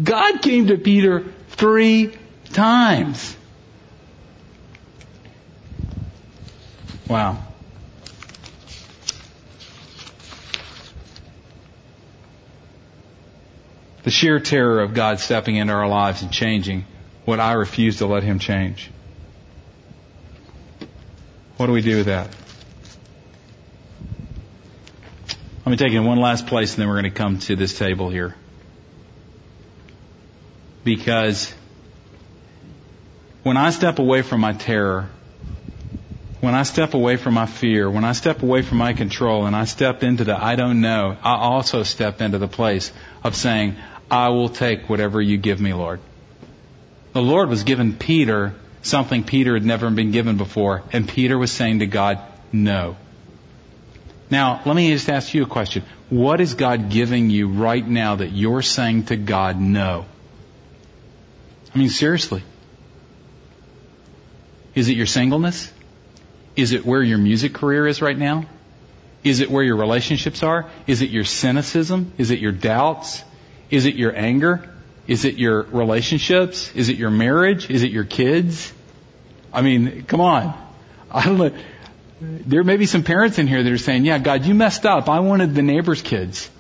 God 0.02 0.42
came 0.42 0.68
to 0.68 0.78
Peter 0.78 1.24
three 1.50 2.16
times. 2.52 3.36
Wow. 7.08 7.42
the 14.06 14.12
sheer 14.12 14.38
terror 14.38 14.82
of 14.82 14.94
God 14.94 15.18
stepping 15.18 15.56
into 15.56 15.72
our 15.72 15.88
lives 15.88 16.22
and 16.22 16.30
changing 16.30 16.84
what 17.24 17.40
I 17.40 17.54
refuse 17.54 17.98
to 17.98 18.06
let 18.06 18.22
Him 18.22 18.38
change. 18.38 18.88
What 21.56 21.66
do 21.66 21.72
we 21.72 21.82
do 21.82 21.96
with 21.96 22.06
that? 22.06 22.28
Let 25.66 25.70
me 25.72 25.76
take 25.78 25.94
in 25.94 26.04
one 26.04 26.20
last 26.20 26.46
place 26.46 26.74
and 26.74 26.80
then 26.80 26.88
we're 26.88 27.00
going 27.00 27.12
to 27.12 27.18
come 27.18 27.40
to 27.40 27.56
this 27.56 27.76
table 27.76 28.08
here. 28.08 28.36
Because 30.84 31.52
when 33.42 33.56
I 33.56 33.70
step 33.70 33.98
away 33.98 34.22
from 34.22 34.40
my 34.40 34.52
terror, 34.52 35.10
when 36.40 36.54
I 36.54 36.62
step 36.62 36.94
away 36.94 37.16
from 37.16 37.34
my 37.34 37.46
fear, 37.46 37.90
when 37.90 38.04
I 38.04 38.12
step 38.12 38.44
away 38.44 38.62
from 38.62 38.78
my 38.78 38.92
control 38.92 39.46
and 39.46 39.56
I 39.56 39.64
step 39.64 40.04
into 40.04 40.22
the 40.22 40.40
I 40.40 40.54
don't 40.54 40.80
know, 40.80 41.16
I 41.20 41.34
also 41.34 41.82
step 41.82 42.20
into 42.20 42.38
the 42.38 42.46
place 42.46 42.92
of 43.24 43.34
saying, 43.34 43.74
I 44.08 44.28
will 44.28 44.48
take 44.48 44.88
whatever 44.88 45.20
you 45.20 45.36
give 45.36 45.60
me, 45.60 45.72
Lord. 45.74 45.98
The 47.12 47.22
Lord 47.22 47.48
was 47.48 47.64
giving 47.64 47.96
Peter 47.96 48.54
something 48.82 49.24
Peter 49.24 49.54
had 49.54 49.64
never 49.64 49.90
been 49.90 50.12
given 50.12 50.36
before, 50.36 50.84
and 50.92 51.08
Peter 51.08 51.36
was 51.36 51.50
saying 51.50 51.80
to 51.80 51.86
God, 51.88 52.20
no. 52.52 52.96
Now, 54.30 54.62
let 54.64 54.74
me 54.74 54.92
just 54.92 55.08
ask 55.08 55.32
you 55.34 55.44
a 55.44 55.46
question. 55.46 55.84
What 56.10 56.40
is 56.40 56.54
God 56.54 56.90
giving 56.90 57.30
you 57.30 57.48
right 57.48 57.86
now 57.86 58.16
that 58.16 58.32
you're 58.32 58.62
saying 58.62 59.04
to 59.06 59.16
God 59.16 59.60
no? 59.60 60.06
I 61.74 61.78
mean, 61.78 61.90
seriously. 61.90 62.42
Is 64.74 64.88
it 64.88 64.96
your 64.96 65.06
singleness? 65.06 65.72
Is 66.56 66.72
it 66.72 66.84
where 66.84 67.02
your 67.02 67.18
music 67.18 67.54
career 67.54 67.86
is 67.86 68.02
right 68.02 68.16
now? 68.16 68.46
Is 69.22 69.40
it 69.40 69.50
where 69.50 69.62
your 69.62 69.76
relationships 69.76 70.42
are? 70.42 70.70
Is 70.86 71.02
it 71.02 71.10
your 71.10 71.24
cynicism? 71.24 72.12
Is 72.18 72.30
it 72.30 72.38
your 72.38 72.52
doubts? 72.52 73.22
Is 73.70 73.86
it 73.86 73.94
your 73.94 74.16
anger? 74.16 74.72
Is 75.06 75.24
it 75.24 75.36
your 75.36 75.62
relationships? 75.62 76.72
Is 76.74 76.88
it 76.88 76.96
your 76.96 77.10
marriage? 77.10 77.70
Is 77.70 77.82
it 77.82 77.90
your 77.90 78.04
kids? 78.04 78.72
I 79.52 79.62
mean, 79.62 80.04
come 80.04 80.20
on. 80.20 80.54
I 81.10 81.24
don't 81.24 81.38
know. 81.38 81.56
There 82.20 82.64
may 82.64 82.76
be 82.76 82.86
some 82.86 83.02
parents 83.02 83.38
in 83.38 83.46
here 83.46 83.62
that 83.62 83.72
are 83.72 83.78
saying, 83.78 84.04
yeah, 84.04 84.18
God, 84.18 84.46
you 84.46 84.54
messed 84.54 84.86
up. 84.86 85.08
I 85.08 85.20
wanted 85.20 85.54
the 85.54 85.62
neighbor's 85.62 86.00
kids. 86.00 86.50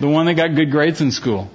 The 0.00 0.08
one 0.08 0.26
that 0.26 0.34
got 0.34 0.54
good 0.54 0.70
grades 0.70 1.00
in 1.00 1.12
school. 1.12 1.50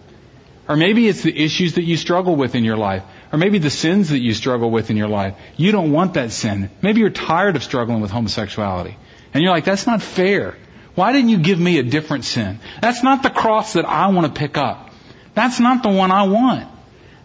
Or 0.68 0.76
maybe 0.76 1.08
it's 1.08 1.22
the 1.22 1.38
issues 1.38 1.76
that 1.76 1.84
you 1.84 1.98
struggle 1.98 2.36
with 2.36 2.56
in 2.56 2.64
your 2.64 2.78
life. 2.78 3.04
Or 3.34 3.38
maybe 3.38 3.60
the 3.60 3.70
sins 3.70 4.10
that 4.10 4.20
you 4.20 4.34
struggle 4.34 4.72
with 4.72 4.90
in 4.90 4.98
your 4.98 5.10
life. 5.10 5.36
You 5.58 5.72
don't 5.72 5.92
want 5.92 6.14
that 6.14 6.32
sin. 6.32 6.70
Maybe 6.82 7.02
you're 7.02 7.10
tired 7.10 7.56
of 7.56 7.64
struggling 7.64 8.02
with 8.02 8.12
homosexuality. 8.12 8.98
And 9.34 9.44
you're 9.44 9.52
like, 9.52 9.66
that's 9.66 9.86
not 9.86 10.02
fair. 10.02 10.56
Why 10.96 11.12
didn't 11.12 11.30
you 11.30 11.40
give 11.40 11.60
me 11.60 11.78
a 11.80 11.84
different 11.84 12.24
sin? 12.24 12.60
That's 12.82 13.04
not 13.04 13.22
the 13.22 13.30
cross 13.30 13.74
that 13.74 13.86
I 13.86 14.08
want 14.08 14.34
to 14.34 14.40
pick 14.40 14.58
up. 14.58 14.92
That's 15.34 15.60
not 15.60 15.84
the 15.84 15.90
one 15.90 16.12
I 16.12 16.24
want. 16.24 16.70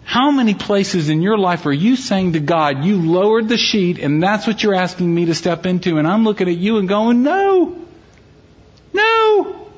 How 0.05 0.31
many 0.31 0.55
places 0.55 1.09
in 1.09 1.23
your 1.23 1.39
life 1.39 1.67
are 1.67 1.73
you 1.73 1.95
saying 1.97 2.33
to 2.33 2.41
God, 2.41 2.85
you 2.85 3.01
lowered 3.01 3.49
the 3.49 3.57
sheet 3.57 3.99
and 3.99 4.23
that's 4.23 4.47
what 4.47 4.63
you're 4.63 4.75
asking 4.75 5.15
me 5.15 5.27
to 5.27 5.35
step 5.35 5.67
into 5.67 5.99
and 5.99 6.07
I'm 6.07 6.25
looking 6.25 6.49
at 6.49 6.57
you 6.57 6.79
and 6.79 6.89
going, 6.89 7.23
no, 7.23 7.79
no, 8.93 9.69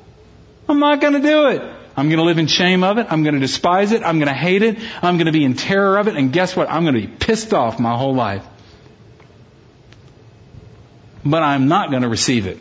I'm 0.67 0.79
not 0.79 1.01
going 1.01 1.13
to 1.13 1.21
do 1.21 1.47
it. 1.47 1.61
I'm 1.95 2.07
going 2.07 2.17
to 2.17 2.23
live 2.23 2.39
in 2.39 2.47
shame 2.47 2.83
of 2.83 2.97
it. 2.97 3.07
I'm 3.09 3.21
going 3.21 3.35
to 3.35 3.39
despise 3.39 3.91
it. 3.91 4.01
I'm 4.01 4.17
going 4.17 4.27
to 4.27 4.33
hate 4.33 4.63
it. 4.63 4.79
I'm 5.03 5.17
going 5.17 5.27
to 5.27 5.31
be 5.31 5.43
in 5.43 5.53
terror 5.53 5.97
of 5.99 6.07
it. 6.07 6.15
And 6.15 6.33
guess 6.33 6.55
what? 6.55 6.69
I'm 6.69 6.83
going 6.83 6.95
to 6.95 7.01
be 7.01 7.07
pissed 7.07 7.53
off 7.53 7.79
my 7.79 7.95
whole 7.95 8.15
life. 8.15 8.43
But 11.23 11.43
I'm 11.43 11.67
not 11.67 11.91
going 11.91 12.01
to 12.01 12.09
receive 12.09 12.47
it. 12.47 12.57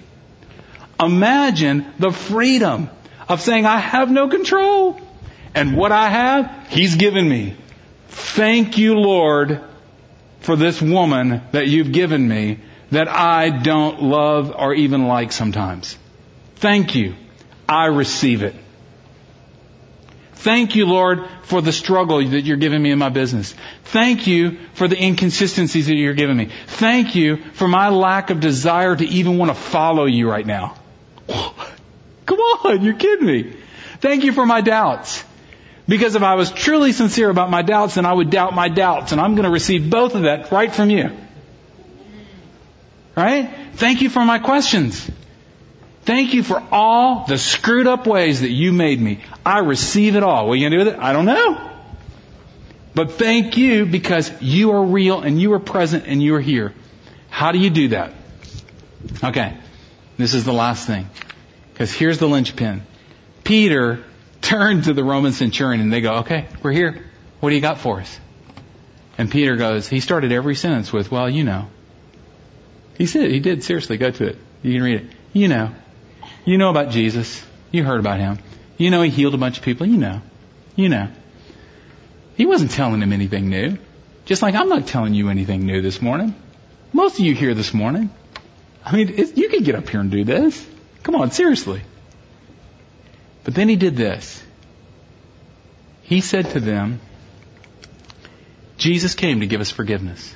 Imagine 1.01 1.87
the 1.99 2.13
freedom 2.13 2.91
of 3.29 3.41
saying, 3.41 3.65
I 3.65 3.79
have 3.79 4.11
no 4.11 4.29
control. 4.29 5.01
And 5.55 5.77
what 5.77 5.93
I 5.93 6.09
have, 6.09 6.69
He's 6.69 6.97
given 6.97 7.29
me. 7.29 7.57
Thank 8.09 8.79
you, 8.79 8.95
Lord, 8.95 9.61
for 10.41 10.57
this 10.57 10.81
woman 10.81 11.43
that 11.53 11.69
you've 11.69 11.93
given 11.93 12.27
me 12.27 12.59
that 12.91 13.09
I 13.09 13.49
don't 13.51 14.03
love 14.03 14.55
or 14.57 14.75
even 14.75 15.07
like 15.07 15.33
sometimes. 15.33 15.97
Thank 16.57 16.95
you. 16.95 17.15
I 17.69 17.87
receive 17.87 18.43
it. 18.43 18.55
Thank 20.35 20.75
you, 20.75 20.87
Lord, 20.87 21.29
for 21.45 21.63
the 21.63 21.73
struggle 21.73 22.19
that 22.19 22.41
you're 22.41 22.57
giving 22.57 22.83
me 22.83 22.91
in 22.91 22.99
my 22.99 23.11
business. 23.11 23.55
Thank 23.85 24.27
you 24.27 24.59
for 24.75 24.89
the 24.89 25.01
inconsistencies 25.01 25.87
that 25.87 25.95
you're 25.95 26.15
giving 26.15 26.37
me. 26.37 26.51
Thank 26.67 27.15
you 27.15 27.37
for 27.37 27.69
my 27.69 27.91
lack 27.91 28.31
of 28.31 28.41
desire 28.41 28.97
to 28.97 29.07
even 29.07 29.39
want 29.39 29.51
to 29.51 29.55
follow 29.55 30.05
you 30.05 30.29
right 30.29 30.47
now. 30.47 30.77
Come 31.29 32.39
on, 32.39 32.83
you're 32.83 32.95
kidding 32.95 33.27
me. 33.27 33.57
Thank 34.01 34.25
you 34.25 34.33
for 34.33 34.45
my 34.45 34.61
doubts. 34.61 35.23
Because 35.93 36.15
if 36.15 36.23
I 36.23 36.37
was 36.37 36.51
truly 36.51 36.93
sincere 36.93 37.29
about 37.29 37.51
my 37.51 37.61
doubts, 37.61 37.97
then 37.97 38.07
I 38.07 38.15
would 38.15 38.31
doubt 38.31 38.55
my 38.55 38.71
doubts. 38.71 39.13
And 39.13 39.21
I'm 39.21 39.35
going 39.35 39.45
to 39.45 39.51
receive 39.51 39.91
both 39.91 40.15
of 40.15 40.23
that 40.23 40.51
right 40.51 40.75
from 40.75 40.89
you. 40.89 41.11
Right? 43.15 43.55
Thank 43.75 44.01
you 44.01 44.09
for 44.09 44.25
my 44.25 44.39
questions. 44.39 45.11
Thank 46.07 46.33
you 46.33 46.43
for 46.45 46.63
all 46.73 47.27
the 47.27 47.37
screwed 47.37 47.87
up 47.87 48.07
ways 48.07 48.41
that 48.41 48.49
you 48.49 48.73
made 48.73 49.03
me. 49.03 49.23
I 49.45 49.59
receive 49.59 50.17
it 50.17 50.23
all. 50.23 50.47
What 50.47 50.55
are 50.55 50.57
you 50.57 50.71
going 50.71 50.79
to 50.79 50.79
do 50.79 50.85
with 50.87 50.95
it? 50.95 50.99
I 50.99 51.13
don't 51.13 51.27
know. 51.27 51.71
But 52.95 53.13
thank 53.13 53.59
you 53.59 53.85
because 53.85 54.33
you 54.41 54.73
are 54.73 54.83
real 54.83 55.21
and 55.21 55.39
you 55.39 55.53
are 55.53 55.61
present 55.61 56.05
and 56.07 56.23
you 56.23 56.37
are 56.37 56.41
here. 56.41 56.73
How 57.29 57.53
do 57.53 57.59
you 57.59 57.69
do 57.69 57.89
that? 57.89 58.15
Okay. 59.23 59.59
This 60.17 60.33
is 60.33 60.47
the 60.47 60.55
last 60.55 60.87
thing. 60.87 61.11
Because 61.75 61.93
here's 61.93 62.17
the 62.17 62.29
linchpin. 62.29 62.81
Peter 63.45 64.03
turned 64.43 64.85
to 64.85 64.93
the 64.93 65.03
Roman 65.03 65.33
centurion 65.33 65.81
and 65.81 65.93
they 65.93 66.03
go, 66.03 66.17
okay, 66.17 66.47
we're 66.63 66.73
here. 66.73 67.05
What 67.41 67.49
do 67.49 67.55
you 67.55 67.63
got 67.63 67.79
for 67.79 68.01
us? 68.01 68.21
And 69.17 69.31
Peter 69.31 69.57
goes, 69.57 69.89
he 69.89 70.01
started 70.01 70.33
every 70.33 70.55
sentence 70.55 70.93
with, 70.93 71.11
well, 71.11 71.31
you 71.31 71.45
know. 71.45 71.69
He 72.99 73.07
said, 73.07 73.31
he 73.31 73.41
did, 73.41 73.65
seriously, 73.65 73.97
go 73.97 74.11
to 74.11 74.27
it. 74.27 74.39
You 74.63 74.75
can 74.75 74.83
read 74.83 75.01
it. 75.03 75.07
You 75.33 75.49
know. 75.49 75.71
You 76.45 76.59
know 76.59 76.71
about 76.71 76.91
Jesus. 76.91 77.45
You 77.71 77.85
heard 77.85 78.01
about 78.01 78.21
him. 78.21 78.39
You 78.77 78.91
know 78.91 79.03
he 79.03 79.11
healed 79.11 79.35
a 79.35 79.39
bunch 79.39 79.59
of 79.59 79.65
people. 79.65 79.87
You 79.87 79.97
know. 79.97 80.23
You 80.77 80.89
know. 80.89 81.09
He 82.37 82.47
wasn't 82.47 82.71
telling 82.71 83.01
them 83.01 83.13
anything 83.13 83.49
new. 83.49 83.79
Just 84.25 84.43
like 84.43 84.55
I'm 84.55 84.69
not 84.69 84.87
telling 84.87 85.15
you 85.15 85.29
anything 85.29 85.67
new 85.67 85.83
this 85.83 86.01
morning. 86.01 86.35
Most 86.93 87.19
of 87.19 87.25
you 87.25 87.35
here 87.35 87.55
this 87.55 87.75
morning. 87.75 88.11
I 88.85 88.93
mean, 88.93 89.09
you 89.35 89.49
could 89.49 89.65
get 89.65 89.75
up 89.75 89.89
here 89.89 90.01
and 90.01 90.11
do 90.11 90.25
this. 90.25 90.67
Come 91.03 91.15
on, 91.15 91.31
seriously. 91.31 91.83
But 93.45 93.55
then 93.55 93.69
he 93.69 93.77
did 93.77 93.97
this. 93.97 94.43
He 96.03 96.21
said 96.21 96.51
to 96.51 96.61
them, 96.61 97.01
Jesus 98.77 99.15
came 99.15 99.41
to 99.41 99.47
give 99.47 99.61
us 99.61 99.71
forgiveness. 99.71 100.35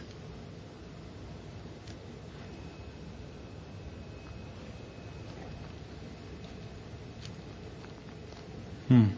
Hmm. 8.89 9.09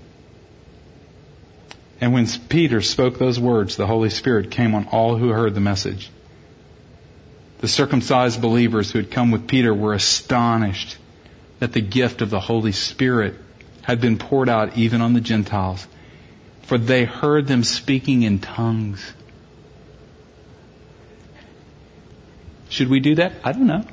And 2.00 2.12
when 2.12 2.26
Peter 2.48 2.80
spoke 2.80 3.18
those 3.18 3.38
words, 3.38 3.76
the 3.76 3.86
Holy 3.86 4.10
Spirit 4.10 4.50
came 4.50 4.74
on 4.74 4.86
all 4.88 5.16
who 5.16 5.28
heard 5.28 5.54
the 5.54 5.60
message. 5.60 6.10
The 7.58 7.68
circumcised 7.68 8.40
believers 8.40 8.90
who 8.90 8.98
had 8.98 9.10
come 9.10 9.30
with 9.30 9.48
Peter 9.48 9.74
were 9.74 9.92
astonished 9.92 10.96
that 11.58 11.72
the 11.72 11.80
gift 11.80 12.22
of 12.22 12.30
the 12.30 12.40
Holy 12.40 12.72
Spirit 12.72 13.34
had 13.88 14.02
been 14.02 14.18
poured 14.18 14.50
out 14.50 14.76
even 14.76 15.00
on 15.00 15.14
the 15.14 15.20
Gentiles, 15.20 15.88
for 16.64 16.76
they 16.76 17.06
heard 17.06 17.46
them 17.46 17.64
speaking 17.64 18.20
in 18.20 18.38
tongues. 18.38 19.14
Should 22.68 22.88
we 22.88 23.00
do 23.00 23.14
that? 23.14 23.32
I 23.42 23.52
don't 23.52 23.66
know. 23.66 23.86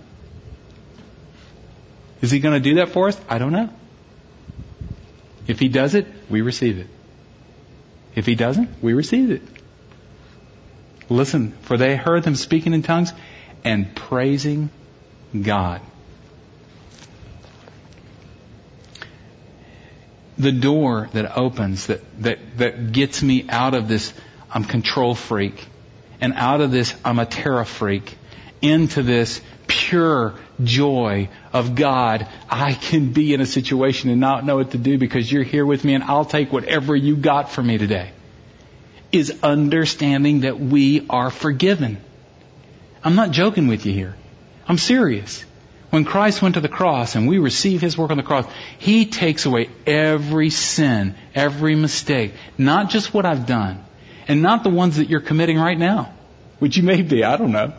Is 2.22 2.30
he 2.30 2.42
going 2.42 2.56
to 2.56 2.60
do 2.60 2.76
that 2.76 2.90
for 2.90 3.08
us? 3.08 3.18
I 3.30 3.38
don't 3.38 3.54
know. 3.54 3.70
If 5.48 5.60
he 5.60 5.70
does 5.70 5.96
it, 5.96 6.08
we 6.30 6.42
receive 6.42 6.78
it. 6.78 6.88
If 8.16 8.26
he 8.26 8.36
doesn't, 8.36 8.84
we 8.84 8.92
receive 8.92 9.32
it. 9.32 9.44
Listen, 11.08 11.54
for 11.62 11.78
they 11.78 11.96
heard 11.96 12.24
them 12.24 12.36
speaking 12.36 12.74
in 12.74 12.84
tongues 12.84 13.14
and 13.64 13.96
praising 13.96 14.70
God. 15.42 15.80
The 20.38 20.52
door 20.52 21.10
that 21.14 21.38
opens 21.38 21.88
that, 21.88 22.02
that, 22.22 22.40
that 22.58 22.92
gets 22.92 23.24
me 23.24 23.46
out 23.50 23.74
of 23.74 23.88
this 23.88 24.14
I'm 24.52 24.64
control 24.64 25.16
freak 25.16 25.66
and 26.22 26.34
out 26.34 26.62
of 26.62 26.72
this 26.72 26.94
I'm 27.04 27.20
a 27.20 27.26
terror 27.26 27.66
freak 27.66 28.18
into 28.62 29.04
this 29.04 29.42
pure 29.68 30.36
joy 30.64 31.30
of 31.54 31.76
God. 31.76 32.28
I 32.50 32.74
can 32.74 33.12
be 33.12 33.34
in 33.34 33.42
a 33.42 33.46
situation 33.46 34.10
and 34.10 34.20
not 34.20 34.46
know 34.46 34.58
what 34.58 34.72
to 34.72 34.78
do 34.78 34.98
because 34.98 35.32
you're 35.32 35.44
here 35.44 35.66
with 35.66 35.84
me 35.84 35.94
and 35.94 36.04
I'll 36.04 36.26
take 36.26 36.52
whatever 36.52 36.96
you 36.96 37.16
got 37.16 37.52
for 37.52 37.62
me 37.62 37.78
today. 37.78 38.12
Is 39.12 39.40
understanding 39.44 40.42
that 40.42 40.60
we 40.60 41.06
are 41.10 41.30
forgiven. 41.30 41.98
I'm 43.04 43.16
not 43.16 43.32
joking 43.32 43.68
with 43.68 43.86
you 43.86 43.94
here. 43.94 44.16
I'm 44.68 44.78
serious. 44.78 45.46
When 45.96 46.04
Christ 46.04 46.42
went 46.42 46.56
to 46.56 46.60
the 46.60 46.68
cross 46.68 47.16
and 47.16 47.26
we 47.26 47.38
receive 47.38 47.80
His 47.80 47.98
work 47.98 48.12
on 48.12 48.18
the 48.18 48.24
cross, 48.24 48.46
He 48.80 49.06
takes 49.06 49.46
away 49.46 49.70
every 49.88 50.50
sin, 50.50 51.16
every 51.34 51.74
mistake, 51.76 52.34
not 52.58 52.90
just 52.90 53.14
what 53.14 53.26
I've 53.26 53.46
done, 53.46 53.82
and 54.28 54.42
not 54.42 54.66
the 54.66 54.70
ones 54.70 54.98
that 54.98 55.08
you're 55.08 55.22
committing 55.22 55.58
right 55.58 55.80
now, 55.80 56.14
which 56.60 56.76
you 56.76 56.84
may 56.84 57.02
be, 57.02 57.24
I 57.24 57.38
don't 57.38 57.54
know. 57.54 57.72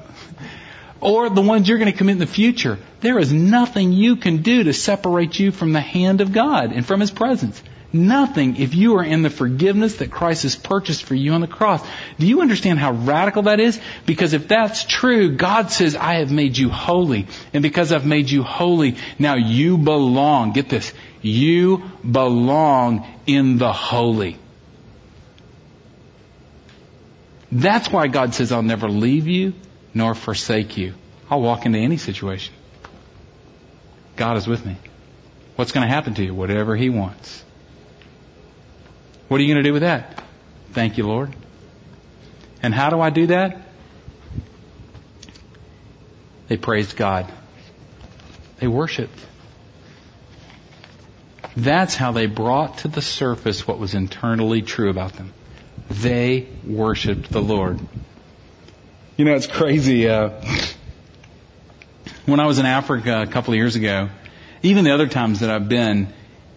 or 1.02 1.28
the 1.28 1.42
ones 1.42 1.68
you're 1.68 1.76
going 1.76 1.92
to 1.92 1.98
commit 1.98 2.14
in 2.14 2.18
the 2.18 2.26
future. 2.26 2.78
There 3.00 3.18
is 3.18 3.34
nothing 3.34 3.92
you 3.92 4.16
can 4.16 4.38
do 4.38 4.64
to 4.64 4.72
separate 4.72 5.38
you 5.38 5.52
from 5.52 5.74
the 5.74 5.82
hand 5.82 6.22
of 6.22 6.32
God 6.32 6.72
and 6.72 6.86
from 6.86 7.00
His 7.00 7.10
presence. 7.10 7.62
Nothing 7.93 8.57
if 8.57 8.74
you 8.74 8.97
are 8.97 9.05
in 9.05 9.22
the 9.22 9.30
forgiveness 9.30 9.97
that 9.97 10.11
Christ 10.11 10.43
has 10.43 10.57
purchased 10.57 11.05
for 11.05 11.14
you 11.14 11.32
on 11.32 11.41
the 11.41 11.47
cross. 11.47 11.87
Do 12.18 12.26
you 12.26 12.41
understand 12.41 12.78
how 12.78 12.93
radical 12.93 13.43
that 13.43 13.61
is? 13.61 13.80
Because 14.05 14.32
if 14.32 14.49
that's 14.49 14.84
true, 14.84 15.37
God 15.37 15.70
says, 15.70 15.97
I 15.97 16.14
have 16.14 16.32
made 16.32 16.59
you 16.59 16.68
holy. 16.68 17.26
And 17.53 17.62
because 17.62 17.93
I've 17.93 18.07
made 18.07 18.28
you 18.30 18.43
holy, 18.43 18.97
now 19.18 19.37
you 19.37 19.78
belong. 19.78 20.53
Get 20.53 20.68
this. 20.68 20.93
You 21.22 21.84
belong 22.09 23.07
in 23.26 23.59
the 23.59 23.72
holy. 23.72 24.39
That's 27.53 27.91
why 27.91 28.09
God 28.09 28.34
says, 28.34 28.53
I'll 28.53 28.62
never 28.62 28.89
leave 28.89 29.28
you 29.28 29.55
nor 29.95 30.14
forsake 30.14 30.76
you. 30.76 30.95
I'll 31.30 31.41
walk 31.41 31.66
into 31.66 31.78
any 31.78 31.97
situation. 31.97 32.53
God 34.16 34.37
is 34.37 34.47
with 34.47 34.66
me. 34.66 34.76
What's 35.55 35.72
going 35.72 35.87
to 35.87 35.93
happen 35.93 36.14
to 36.14 36.24
you? 36.24 36.34
Whatever 36.34 36.76
He 36.76 36.91
wants. 36.91 37.45
What 39.28 39.40
are 39.40 39.42
you 39.42 39.52
going 39.52 39.62
to 39.62 39.68
do 39.68 39.72
with 39.72 39.82
that? 39.82 40.22
Thank 40.72 40.98
you, 40.98 41.06
Lord. 41.06 41.34
And 42.62 42.74
how 42.74 42.90
do 42.90 43.00
I 43.00 43.10
do 43.10 43.28
that? 43.28 43.60
They 46.48 46.56
praised 46.56 46.96
God. 46.96 47.30
They 48.58 48.68
worshiped. 48.68 49.18
That's 51.56 51.94
how 51.94 52.12
they 52.12 52.26
brought 52.26 52.78
to 52.78 52.88
the 52.88 53.02
surface 53.02 53.66
what 53.66 53.78
was 53.78 53.94
internally 53.94 54.62
true 54.62 54.90
about 54.90 55.14
them. 55.14 55.32
They 55.90 56.48
worshiped 56.64 57.30
the 57.32 57.40
Lord. 57.40 57.80
You 59.16 59.24
know, 59.24 59.34
it's 59.34 59.46
crazy. 59.46 60.08
Uh, 60.08 60.40
when 62.26 62.40
I 62.40 62.46
was 62.46 62.58
in 62.58 62.66
Africa 62.66 63.22
a 63.22 63.26
couple 63.26 63.54
of 63.54 63.58
years 63.58 63.76
ago, 63.76 64.10
even 64.62 64.84
the 64.84 64.92
other 64.92 65.06
times 65.06 65.40
that 65.40 65.50
I've 65.50 65.68
been, 65.68 66.12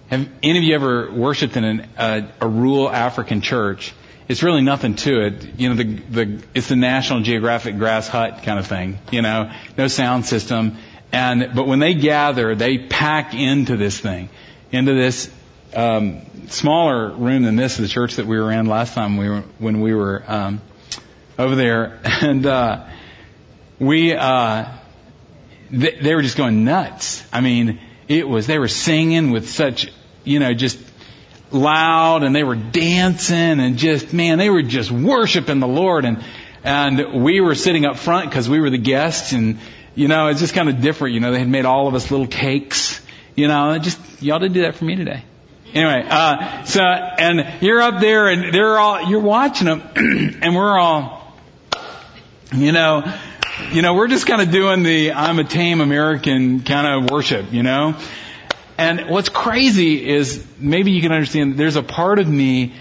have 0.09 0.27
any 0.41 0.57
of 0.57 0.63
you 0.63 0.73
ever 0.73 1.11
worshipped 1.11 1.55
in 1.55 1.63
an, 1.63 1.89
uh, 1.95 2.21
a 2.41 2.47
rural 2.47 2.89
African 2.89 3.41
church? 3.41 3.93
It's 4.27 4.41
really 4.41 4.61
nothing 4.61 4.95
to 4.95 5.25
it. 5.25 5.59
You 5.59 5.69
know, 5.69 5.75
the, 5.75 5.83
the, 5.83 6.43
it's 6.55 6.67
the 6.67 6.75
National 6.75 7.21
Geographic 7.21 7.77
grass 7.77 8.07
hut 8.07 8.41
kind 8.41 8.57
of 8.57 8.65
thing. 8.65 8.97
You 9.11 9.21
know, 9.21 9.51
no 9.77 9.87
sound 9.87 10.25
system. 10.25 10.77
And, 11.11 11.51
but 11.55 11.67
when 11.67 11.77
they 11.77 11.93
gather, 11.93 12.55
they 12.55 12.79
pack 12.79 13.35
into 13.35 13.77
this 13.77 13.99
thing, 13.99 14.29
into 14.71 14.95
this, 14.95 15.31
um, 15.75 16.21
smaller 16.47 17.11
room 17.11 17.43
than 17.43 17.55
this, 17.55 17.77
the 17.77 17.87
church 17.87 18.15
that 18.15 18.25
we 18.25 18.39
were 18.39 18.51
in 18.51 18.65
last 18.65 18.95
time 18.95 19.17
we 19.17 19.29
were, 19.29 19.43
when 19.59 19.81
we 19.81 19.93
were, 19.93 20.23
um, 20.27 20.61
over 21.37 21.55
there. 21.55 21.99
And, 22.21 22.45
uh, 22.47 22.87
we, 23.79 24.13
uh, 24.13 24.71
they, 25.69 25.99
they 26.01 26.15
were 26.15 26.23
just 26.23 26.35
going 26.35 26.65
nuts. 26.65 27.23
I 27.31 27.41
mean, 27.41 27.79
it 28.07 28.27
was, 28.27 28.47
they 28.47 28.57
were 28.57 28.67
singing 28.67 29.29
with 29.29 29.49
such 29.49 29.91
you 30.23 30.39
know, 30.39 30.53
just 30.53 30.79
loud 31.51 32.23
and 32.23 32.35
they 32.35 32.43
were 32.43 32.55
dancing 32.55 33.59
and 33.59 33.77
just, 33.77 34.13
man, 34.13 34.37
they 34.37 34.49
were 34.49 34.61
just 34.61 34.91
worshiping 34.91 35.59
the 35.59 35.67
Lord 35.67 36.05
and, 36.05 36.23
and 36.63 37.23
we 37.23 37.41
were 37.41 37.55
sitting 37.55 37.85
up 37.85 37.97
front 37.97 38.29
because 38.29 38.49
we 38.49 38.59
were 38.59 38.69
the 38.69 38.77
guests 38.77 39.31
and, 39.31 39.59
you 39.95 40.07
know, 40.07 40.27
it's 40.27 40.39
just 40.39 40.53
kind 40.53 40.69
of 40.69 40.81
different. 40.81 41.13
You 41.13 41.21
know, 41.21 41.31
they 41.31 41.39
had 41.39 41.49
made 41.49 41.65
all 41.65 41.87
of 41.87 41.95
us 41.95 42.11
little 42.11 42.27
cakes, 42.27 43.01
you 43.35 43.47
know, 43.47 43.77
just, 43.79 43.99
y'all 44.21 44.39
didn't 44.39 44.53
do 44.53 44.61
that 44.63 44.75
for 44.75 44.85
me 44.85 44.95
today. 44.95 45.23
Anyway, 45.73 46.03
uh, 46.09 46.63
so, 46.63 46.81
and 46.81 47.61
you're 47.61 47.81
up 47.81 48.01
there 48.01 48.27
and 48.27 48.53
they're 48.53 48.77
all, 48.79 49.09
you're 49.09 49.19
watching 49.19 49.67
them 49.67 49.83
and 50.41 50.55
we're 50.55 50.77
all, 50.77 51.33
you 52.53 52.71
know, 52.71 53.03
you 53.71 53.81
know, 53.81 53.93
we're 53.93 54.07
just 54.07 54.25
kind 54.25 54.41
of 54.41 54.51
doing 54.51 54.83
the 54.83 55.11
I'm 55.11 55.37
a 55.37 55.43
tame 55.43 55.81
American 55.81 56.61
kind 56.61 56.87
of 56.87 57.11
worship, 57.11 57.51
you 57.51 57.61
know? 57.61 57.95
And 58.79 59.09
what's 59.09 59.27
crazy 59.27 60.07
is 60.07 60.45
maybe 60.57 60.91
you 60.91 61.01
can 61.01 61.11
understand 61.11 61.57
there's 61.57 61.75
a 61.75 61.83
part 61.83 62.19
of 62.19 62.29
me 62.29 62.73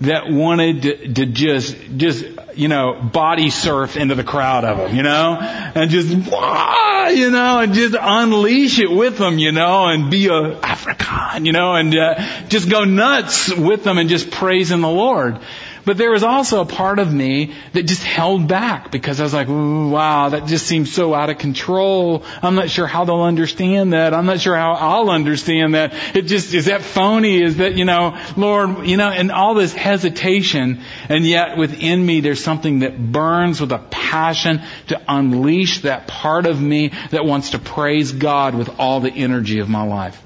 that 0.00 0.30
wanted 0.30 0.82
to, 0.82 1.12
to, 1.12 1.26
just, 1.26 1.76
just, 1.96 2.24
you 2.54 2.68
know, 2.68 2.94
body 2.94 3.50
surf 3.50 3.96
into 3.96 4.14
the 4.14 4.24
crowd 4.24 4.64
of 4.64 4.78
them, 4.78 4.96
you 4.96 5.02
know, 5.02 5.38
and 5.40 5.90
just, 5.90 6.08
you 6.08 7.30
know, 7.30 7.60
and 7.60 7.74
just 7.74 7.94
unleash 8.00 8.78
it 8.78 8.90
with 8.90 9.18
them, 9.18 9.38
you 9.38 9.52
know, 9.52 9.86
and 9.88 10.10
be 10.10 10.28
a 10.28 10.58
African, 10.60 11.44
you 11.44 11.52
know, 11.52 11.74
and 11.74 11.94
uh, 11.94 12.14
just 12.48 12.70
go 12.70 12.84
nuts 12.84 13.54
with 13.54 13.84
them 13.84 13.98
and 13.98 14.08
just 14.08 14.30
praising 14.30 14.80
the 14.80 14.88
Lord. 14.88 15.38
But 15.84 15.96
there 15.96 16.10
was 16.10 16.22
also 16.22 16.60
a 16.60 16.66
part 16.66 16.98
of 16.98 17.12
me 17.12 17.54
that 17.72 17.84
just 17.84 18.02
held 18.02 18.46
back 18.46 18.90
because 18.90 19.20
I 19.20 19.24
was 19.24 19.34
like, 19.34 19.48
wow, 19.48 20.28
that 20.28 20.46
just 20.46 20.66
seems 20.66 20.92
so 20.92 21.12
out 21.14 21.30
of 21.30 21.38
control. 21.38 22.24
I'm 22.42 22.54
not 22.54 22.70
sure 22.70 22.86
how 22.86 23.04
they'll 23.04 23.22
understand 23.22 23.92
that. 23.92 24.14
I'm 24.14 24.26
not 24.26 24.40
sure 24.40 24.56
how 24.56 24.72
I'll 24.74 25.10
understand 25.10 25.74
that. 25.74 25.92
It 26.14 26.22
just, 26.22 26.54
is 26.54 26.66
that 26.66 26.82
phony? 26.82 27.42
Is 27.42 27.56
that, 27.56 27.74
you 27.74 27.84
know, 27.84 28.18
Lord, 28.36 28.86
you 28.86 28.96
know, 28.96 29.08
and 29.08 29.32
all 29.32 29.54
this 29.54 29.72
hesitation. 29.72 30.82
And 31.08 31.26
yet 31.26 31.56
within 31.56 32.04
me, 32.04 32.20
there's 32.20 32.42
something 32.42 32.80
that 32.80 33.12
burns 33.12 33.60
with 33.60 33.72
a 33.72 33.78
passion 33.78 34.62
to 34.88 35.00
unleash 35.08 35.82
that 35.82 36.06
part 36.06 36.46
of 36.46 36.60
me 36.60 36.92
that 37.10 37.24
wants 37.24 37.50
to 37.50 37.58
praise 37.58 38.12
God 38.12 38.54
with 38.54 38.78
all 38.78 39.00
the 39.00 39.10
energy 39.10 39.58
of 39.58 39.68
my 39.68 39.82
life. 39.82 40.22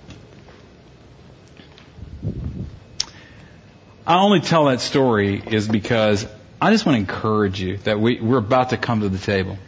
I 4.06 4.20
only 4.20 4.40
tell 4.40 4.66
that 4.66 4.80
story 4.80 5.42
is 5.44 5.66
because 5.66 6.26
I 6.60 6.70
just 6.70 6.86
want 6.86 6.94
to 6.94 7.00
encourage 7.00 7.60
you 7.60 7.78
that 7.78 7.98
we, 7.98 8.20
we're 8.20 8.38
about 8.38 8.70
to 8.70 8.76
come 8.76 9.00
to 9.00 9.08
the 9.08 9.18
table. 9.18 9.58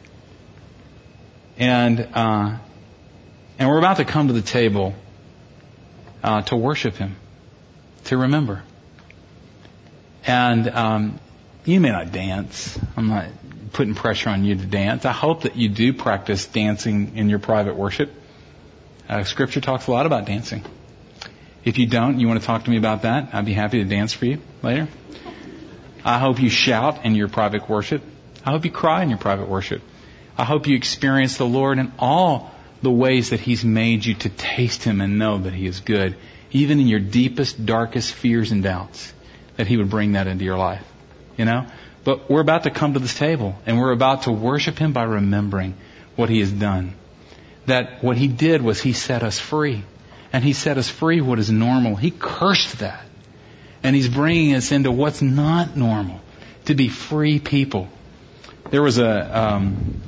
And, 1.58 2.08
uh, 2.14 2.56
and 3.58 3.68
we're 3.68 3.78
about 3.78 3.96
to 3.96 4.04
come 4.04 4.28
to 4.28 4.32
the 4.32 4.42
table 4.42 4.94
uh, 6.22 6.42
to 6.42 6.56
worship 6.56 6.94
Him, 6.94 7.16
to 8.04 8.16
remember. 8.16 8.62
And 10.24 10.68
um, 10.68 11.20
you 11.64 11.80
may 11.80 11.90
not 11.90 12.12
dance. 12.12 12.78
I'm 12.96 13.08
not 13.08 13.26
putting 13.72 13.96
pressure 13.96 14.30
on 14.30 14.44
you 14.44 14.54
to 14.54 14.66
dance. 14.66 15.04
I 15.04 15.12
hope 15.12 15.42
that 15.42 15.56
you 15.56 15.68
do 15.68 15.92
practice 15.92 16.46
dancing 16.46 17.16
in 17.16 17.28
your 17.28 17.40
private 17.40 17.74
worship. 17.74 18.12
Uh, 19.08 19.24
scripture 19.24 19.60
talks 19.60 19.88
a 19.88 19.90
lot 19.90 20.06
about 20.06 20.26
dancing. 20.26 20.64
If 21.64 21.78
you 21.78 21.86
don't, 21.86 22.20
you 22.20 22.28
want 22.28 22.40
to 22.40 22.46
talk 22.46 22.64
to 22.64 22.70
me 22.70 22.78
about 22.78 23.02
that, 23.02 23.30
I'd 23.32 23.44
be 23.44 23.52
happy 23.52 23.82
to 23.82 23.84
dance 23.84 24.12
for 24.12 24.26
you 24.26 24.38
later. 24.62 24.88
I 26.04 26.18
hope 26.18 26.40
you 26.40 26.48
shout 26.48 27.04
in 27.04 27.14
your 27.14 27.28
private 27.28 27.68
worship. 27.68 28.02
I 28.44 28.52
hope 28.52 28.64
you 28.64 28.70
cry 28.70 29.02
in 29.02 29.10
your 29.10 29.18
private 29.18 29.48
worship. 29.48 29.82
I 30.36 30.44
hope 30.44 30.66
you 30.66 30.76
experience 30.76 31.36
the 31.36 31.46
Lord 31.46 31.78
in 31.78 31.92
all 31.98 32.54
the 32.80 32.90
ways 32.90 33.30
that 33.30 33.40
He's 33.40 33.64
made 33.64 34.04
you 34.04 34.14
to 34.14 34.28
taste 34.28 34.84
Him 34.84 35.00
and 35.00 35.18
know 35.18 35.38
that 35.38 35.52
He 35.52 35.66
is 35.66 35.80
good, 35.80 36.16
even 36.52 36.78
in 36.78 36.86
your 36.86 37.00
deepest, 37.00 37.66
darkest 37.66 38.14
fears 38.14 38.52
and 38.52 38.62
doubts, 38.62 39.12
that 39.56 39.66
He 39.66 39.76
would 39.76 39.90
bring 39.90 40.12
that 40.12 40.28
into 40.28 40.44
your 40.44 40.56
life. 40.56 40.84
You 41.36 41.44
know? 41.44 41.66
But 42.04 42.30
we're 42.30 42.40
about 42.40 42.62
to 42.62 42.70
come 42.70 42.94
to 42.94 43.00
this 43.00 43.18
table 43.18 43.58
and 43.66 43.78
we're 43.78 43.92
about 43.92 44.22
to 44.22 44.32
worship 44.32 44.78
Him 44.78 44.92
by 44.92 45.02
remembering 45.02 45.74
what 46.14 46.30
He 46.30 46.38
has 46.38 46.52
done. 46.52 46.94
That 47.66 48.02
what 48.02 48.16
He 48.16 48.28
did 48.28 48.62
was 48.62 48.80
He 48.80 48.92
set 48.92 49.24
us 49.24 49.38
free 49.40 49.82
and 50.32 50.44
He 50.44 50.52
set 50.52 50.78
us 50.78 50.88
free 50.88 51.20
what 51.20 51.38
is 51.38 51.50
normal. 51.50 51.96
He 51.96 52.10
cursed 52.10 52.80
that. 52.80 53.04
And 53.82 53.94
He's 53.94 54.08
bringing 54.08 54.54
us 54.54 54.72
into 54.72 54.90
what's 54.90 55.22
not 55.22 55.76
normal, 55.76 56.20
to 56.66 56.74
be 56.74 56.88
free 56.88 57.38
people. 57.38 57.88
There 58.70 58.82
was 58.82 58.98
a, 58.98 59.38
um, 59.38 60.02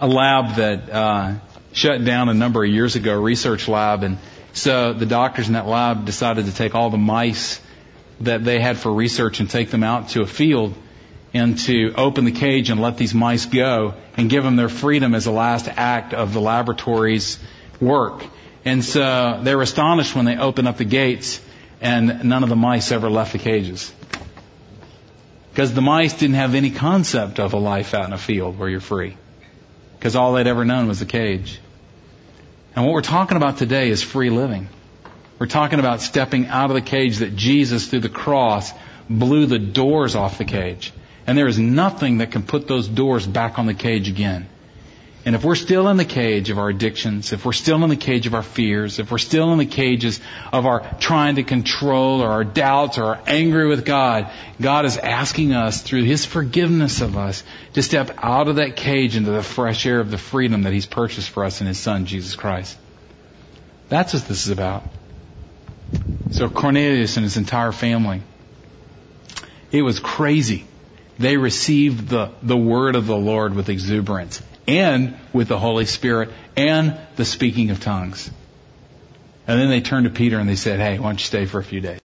a 0.00 0.08
lab 0.08 0.56
that 0.56 0.90
uh, 0.90 1.34
shut 1.72 2.04
down 2.04 2.28
a 2.28 2.34
number 2.34 2.64
of 2.64 2.70
years 2.70 2.96
ago, 2.96 3.14
a 3.14 3.20
research 3.20 3.68
lab, 3.68 4.02
and 4.02 4.18
so 4.52 4.92
the 4.92 5.06
doctors 5.06 5.46
in 5.46 5.54
that 5.54 5.66
lab 5.66 6.04
decided 6.04 6.46
to 6.46 6.54
take 6.54 6.74
all 6.74 6.90
the 6.90 6.98
mice 6.98 7.60
that 8.20 8.44
they 8.44 8.60
had 8.60 8.76
for 8.76 8.92
research 8.92 9.40
and 9.40 9.48
take 9.48 9.70
them 9.70 9.82
out 9.82 10.10
to 10.10 10.22
a 10.22 10.26
field 10.26 10.74
and 11.32 11.58
to 11.58 11.92
open 11.94 12.24
the 12.24 12.32
cage 12.32 12.70
and 12.70 12.80
let 12.80 12.96
these 12.96 13.14
mice 13.14 13.46
go 13.46 13.94
and 14.16 14.28
give 14.28 14.42
them 14.42 14.56
their 14.56 14.68
freedom 14.68 15.14
as 15.14 15.26
a 15.26 15.30
last 15.30 15.68
act 15.68 16.12
of 16.12 16.32
the 16.32 16.40
laboratory's 16.40 17.38
work. 17.80 18.24
And 18.64 18.84
so 18.84 19.40
they 19.42 19.54
were 19.54 19.62
astonished 19.62 20.14
when 20.14 20.24
they 20.24 20.36
opened 20.36 20.68
up 20.68 20.76
the 20.76 20.84
gates 20.84 21.40
and 21.80 22.24
none 22.24 22.42
of 22.42 22.48
the 22.48 22.56
mice 22.56 22.92
ever 22.92 23.08
left 23.08 23.32
the 23.32 23.38
cages. 23.38 23.92
Because 25.50 25.74
the 25.74 25.80
mice 25.80 26.14
didn't 26.14 26.36
have 26.36 26.54
any 26.54 26.70
concept 26.70 27.40
of 27.40 27.54
a 27.54 27.58
life 27.58 27.94
out 27.94 28.06
in 28.06 28.12
a 28.12 28.18
field 28.18 28.58
where 28.58 28.68
you're 28.68 28.80
free. 28.80 29.16
Because 29.98 30.14
all 30.14 30.34
they'd 30.34 30.46
ever 30.46 30.64
known 30.64 30.88
was 30.88 31.00
the 31.00 31.06
cage. 31.06 31.58
And 32.76 32.84
what 32.84 32.94
we're 32.94 33.02
talking 33.02 33.36
about 33.36 33.58
today 33.58 33.90
is 33.90 34.02
free 34.02 34.30
living. 34.30 34.68
We're 35.38 35.46
talking 35.46 35.78
about 35.78 36.02
stepping 36.02 36.46
out 36.46 36.70
of 36.70 36.74
the 36.74 36.82
cage 36.82 37.18
that 37.18 37.34
Jesus, 37.34 37.88
through 37.88 38.00
the 38.00 38.08
cross, 38.08 38.72
blew 39.08 39.46
the 39.46 39.58
doors 39.58 40.14
off 40.14 40.38
the 40.38 40.44
cage. 40.44 40.92
And 41.26 41.36
there 41.36 41.48
is 41.48 41.58
nothing 41.58 42.18
that 42.18 42.30
can 42.30 42.42
put 42.42 42.68
those 42.68 42.86
doors 42.86 43.26
back 43.26 43.58
on 43.58 43.66
the 43.66 43.74
cage 43.74 44.08
again. 44.08 44.48
And 45.22 45.34
if 45.34 45.44
we're 45.44 45.54
still 45.54 45.88
in 45.88 45.98
the 45.98 46.06
cage 46.06 46.48
of 46.48 46.58
our 46.58 46.70
addictions, 46.70 47.34
if 47.34 47.44
we're 47.44 47.52
still 47.52 47.82
in 47.84 47.90
the 47.90 47.96
cage 47.96 48.26
of 48.26 48.34
our 48.34 48.42
fears, 48.42 48.98
if 48.98 49.10
we're 49.10 49.18
still 49.18 49.52
in 49.52 49.58
the 49.58 49.66
cages 49.66 50.18
of 50.50 50.64
our 50.64 50.96
trying 50.98 51.34
to 51.34 51.42
control 51.42 52.22
or 52.22 52.28
our 52.28 52.44
doubts 52.44 52.96
or 52.96 53.04
our 53.04 53.20
angry 53.26 53.66
with 53.66 53.84
God, 53.84 54.30
God 54.58 54.86
is 54.86 54.96
asking 54.96 55.52
us 55.52 55.82
through 55.82 56.04
His 56.04 56.24
forgiveness 56.24 57.02
of 57.02 57.18
us 57.18 57.44
to 57.74 57.82
step 57.82 58.16
out 58.22 58.48
of 58.48 58.56
that 58.56 58.76
cage 58.76 59.14
into 59.14 59.30
the 59.30 59.42
fresh 59.42 59.84
air 59.84 60.00
of 60.00 60.10
the 60.10 60.16
freedom 60.16 60.62
that 60.62 60.72
He's 60.72 60.86
purchased 60.86 61.28
for 61.28 61.44
us 61.44 61.60
in 61.60 61.66
His 61.66 61.78
Son, 61.78 62.06
Jesus 62.06 62.34
Christ. 62.34 62.78
That's 63.90 64.14
what 64.14 64.24
this 64.24 64.46
is 64.46 64.52
about. 64.52 64.84
So 66.30 66.48
Cornelius 66.48 67.16
and 67.16 67.24
his 67.24 67.36
entire 67.36 67.72
family, 67.72 68.22
it 69.70 69.82
was 69.82 70.00
crazy. 70.00 70.64
They 71.18 71.36
received 71.36 72.08
the, 72.08 72.30
the 72.42 72.56
word 72.56 72.94
of 72.94 73.06
the 73.06 73.16
Lord 73.16 73.54
with 73.54 73.68
exuberance 73.68 74.40
and 74.78 75.16
with 75.32 75.48
the 75.48 75.58
Holy 75.58 75.86
Spirit 75.86 76.30
and 76.56 76.98
the 77.16 77.24
speaking 77.24 77.70
of 77.70 77.80
tongues. 77.80 78.30
And 79.46 79.60
then 79.60 79.68
they 79.68 79.80
turned 79.80 80.04
to 80.04 80.10
Peter 80.10 80.38
and 80.38 80.48
they 80.48 80.56
said, 80.56 80.78
hey, 80.78 80.98
why 80.98 81.08
don't 81.08 81.20
you 81.20 81.26
stay 81.26 81.46
for 81.46 81.58
a 81.58 81.64
few 81.64 81.80
days? 81.80 81.98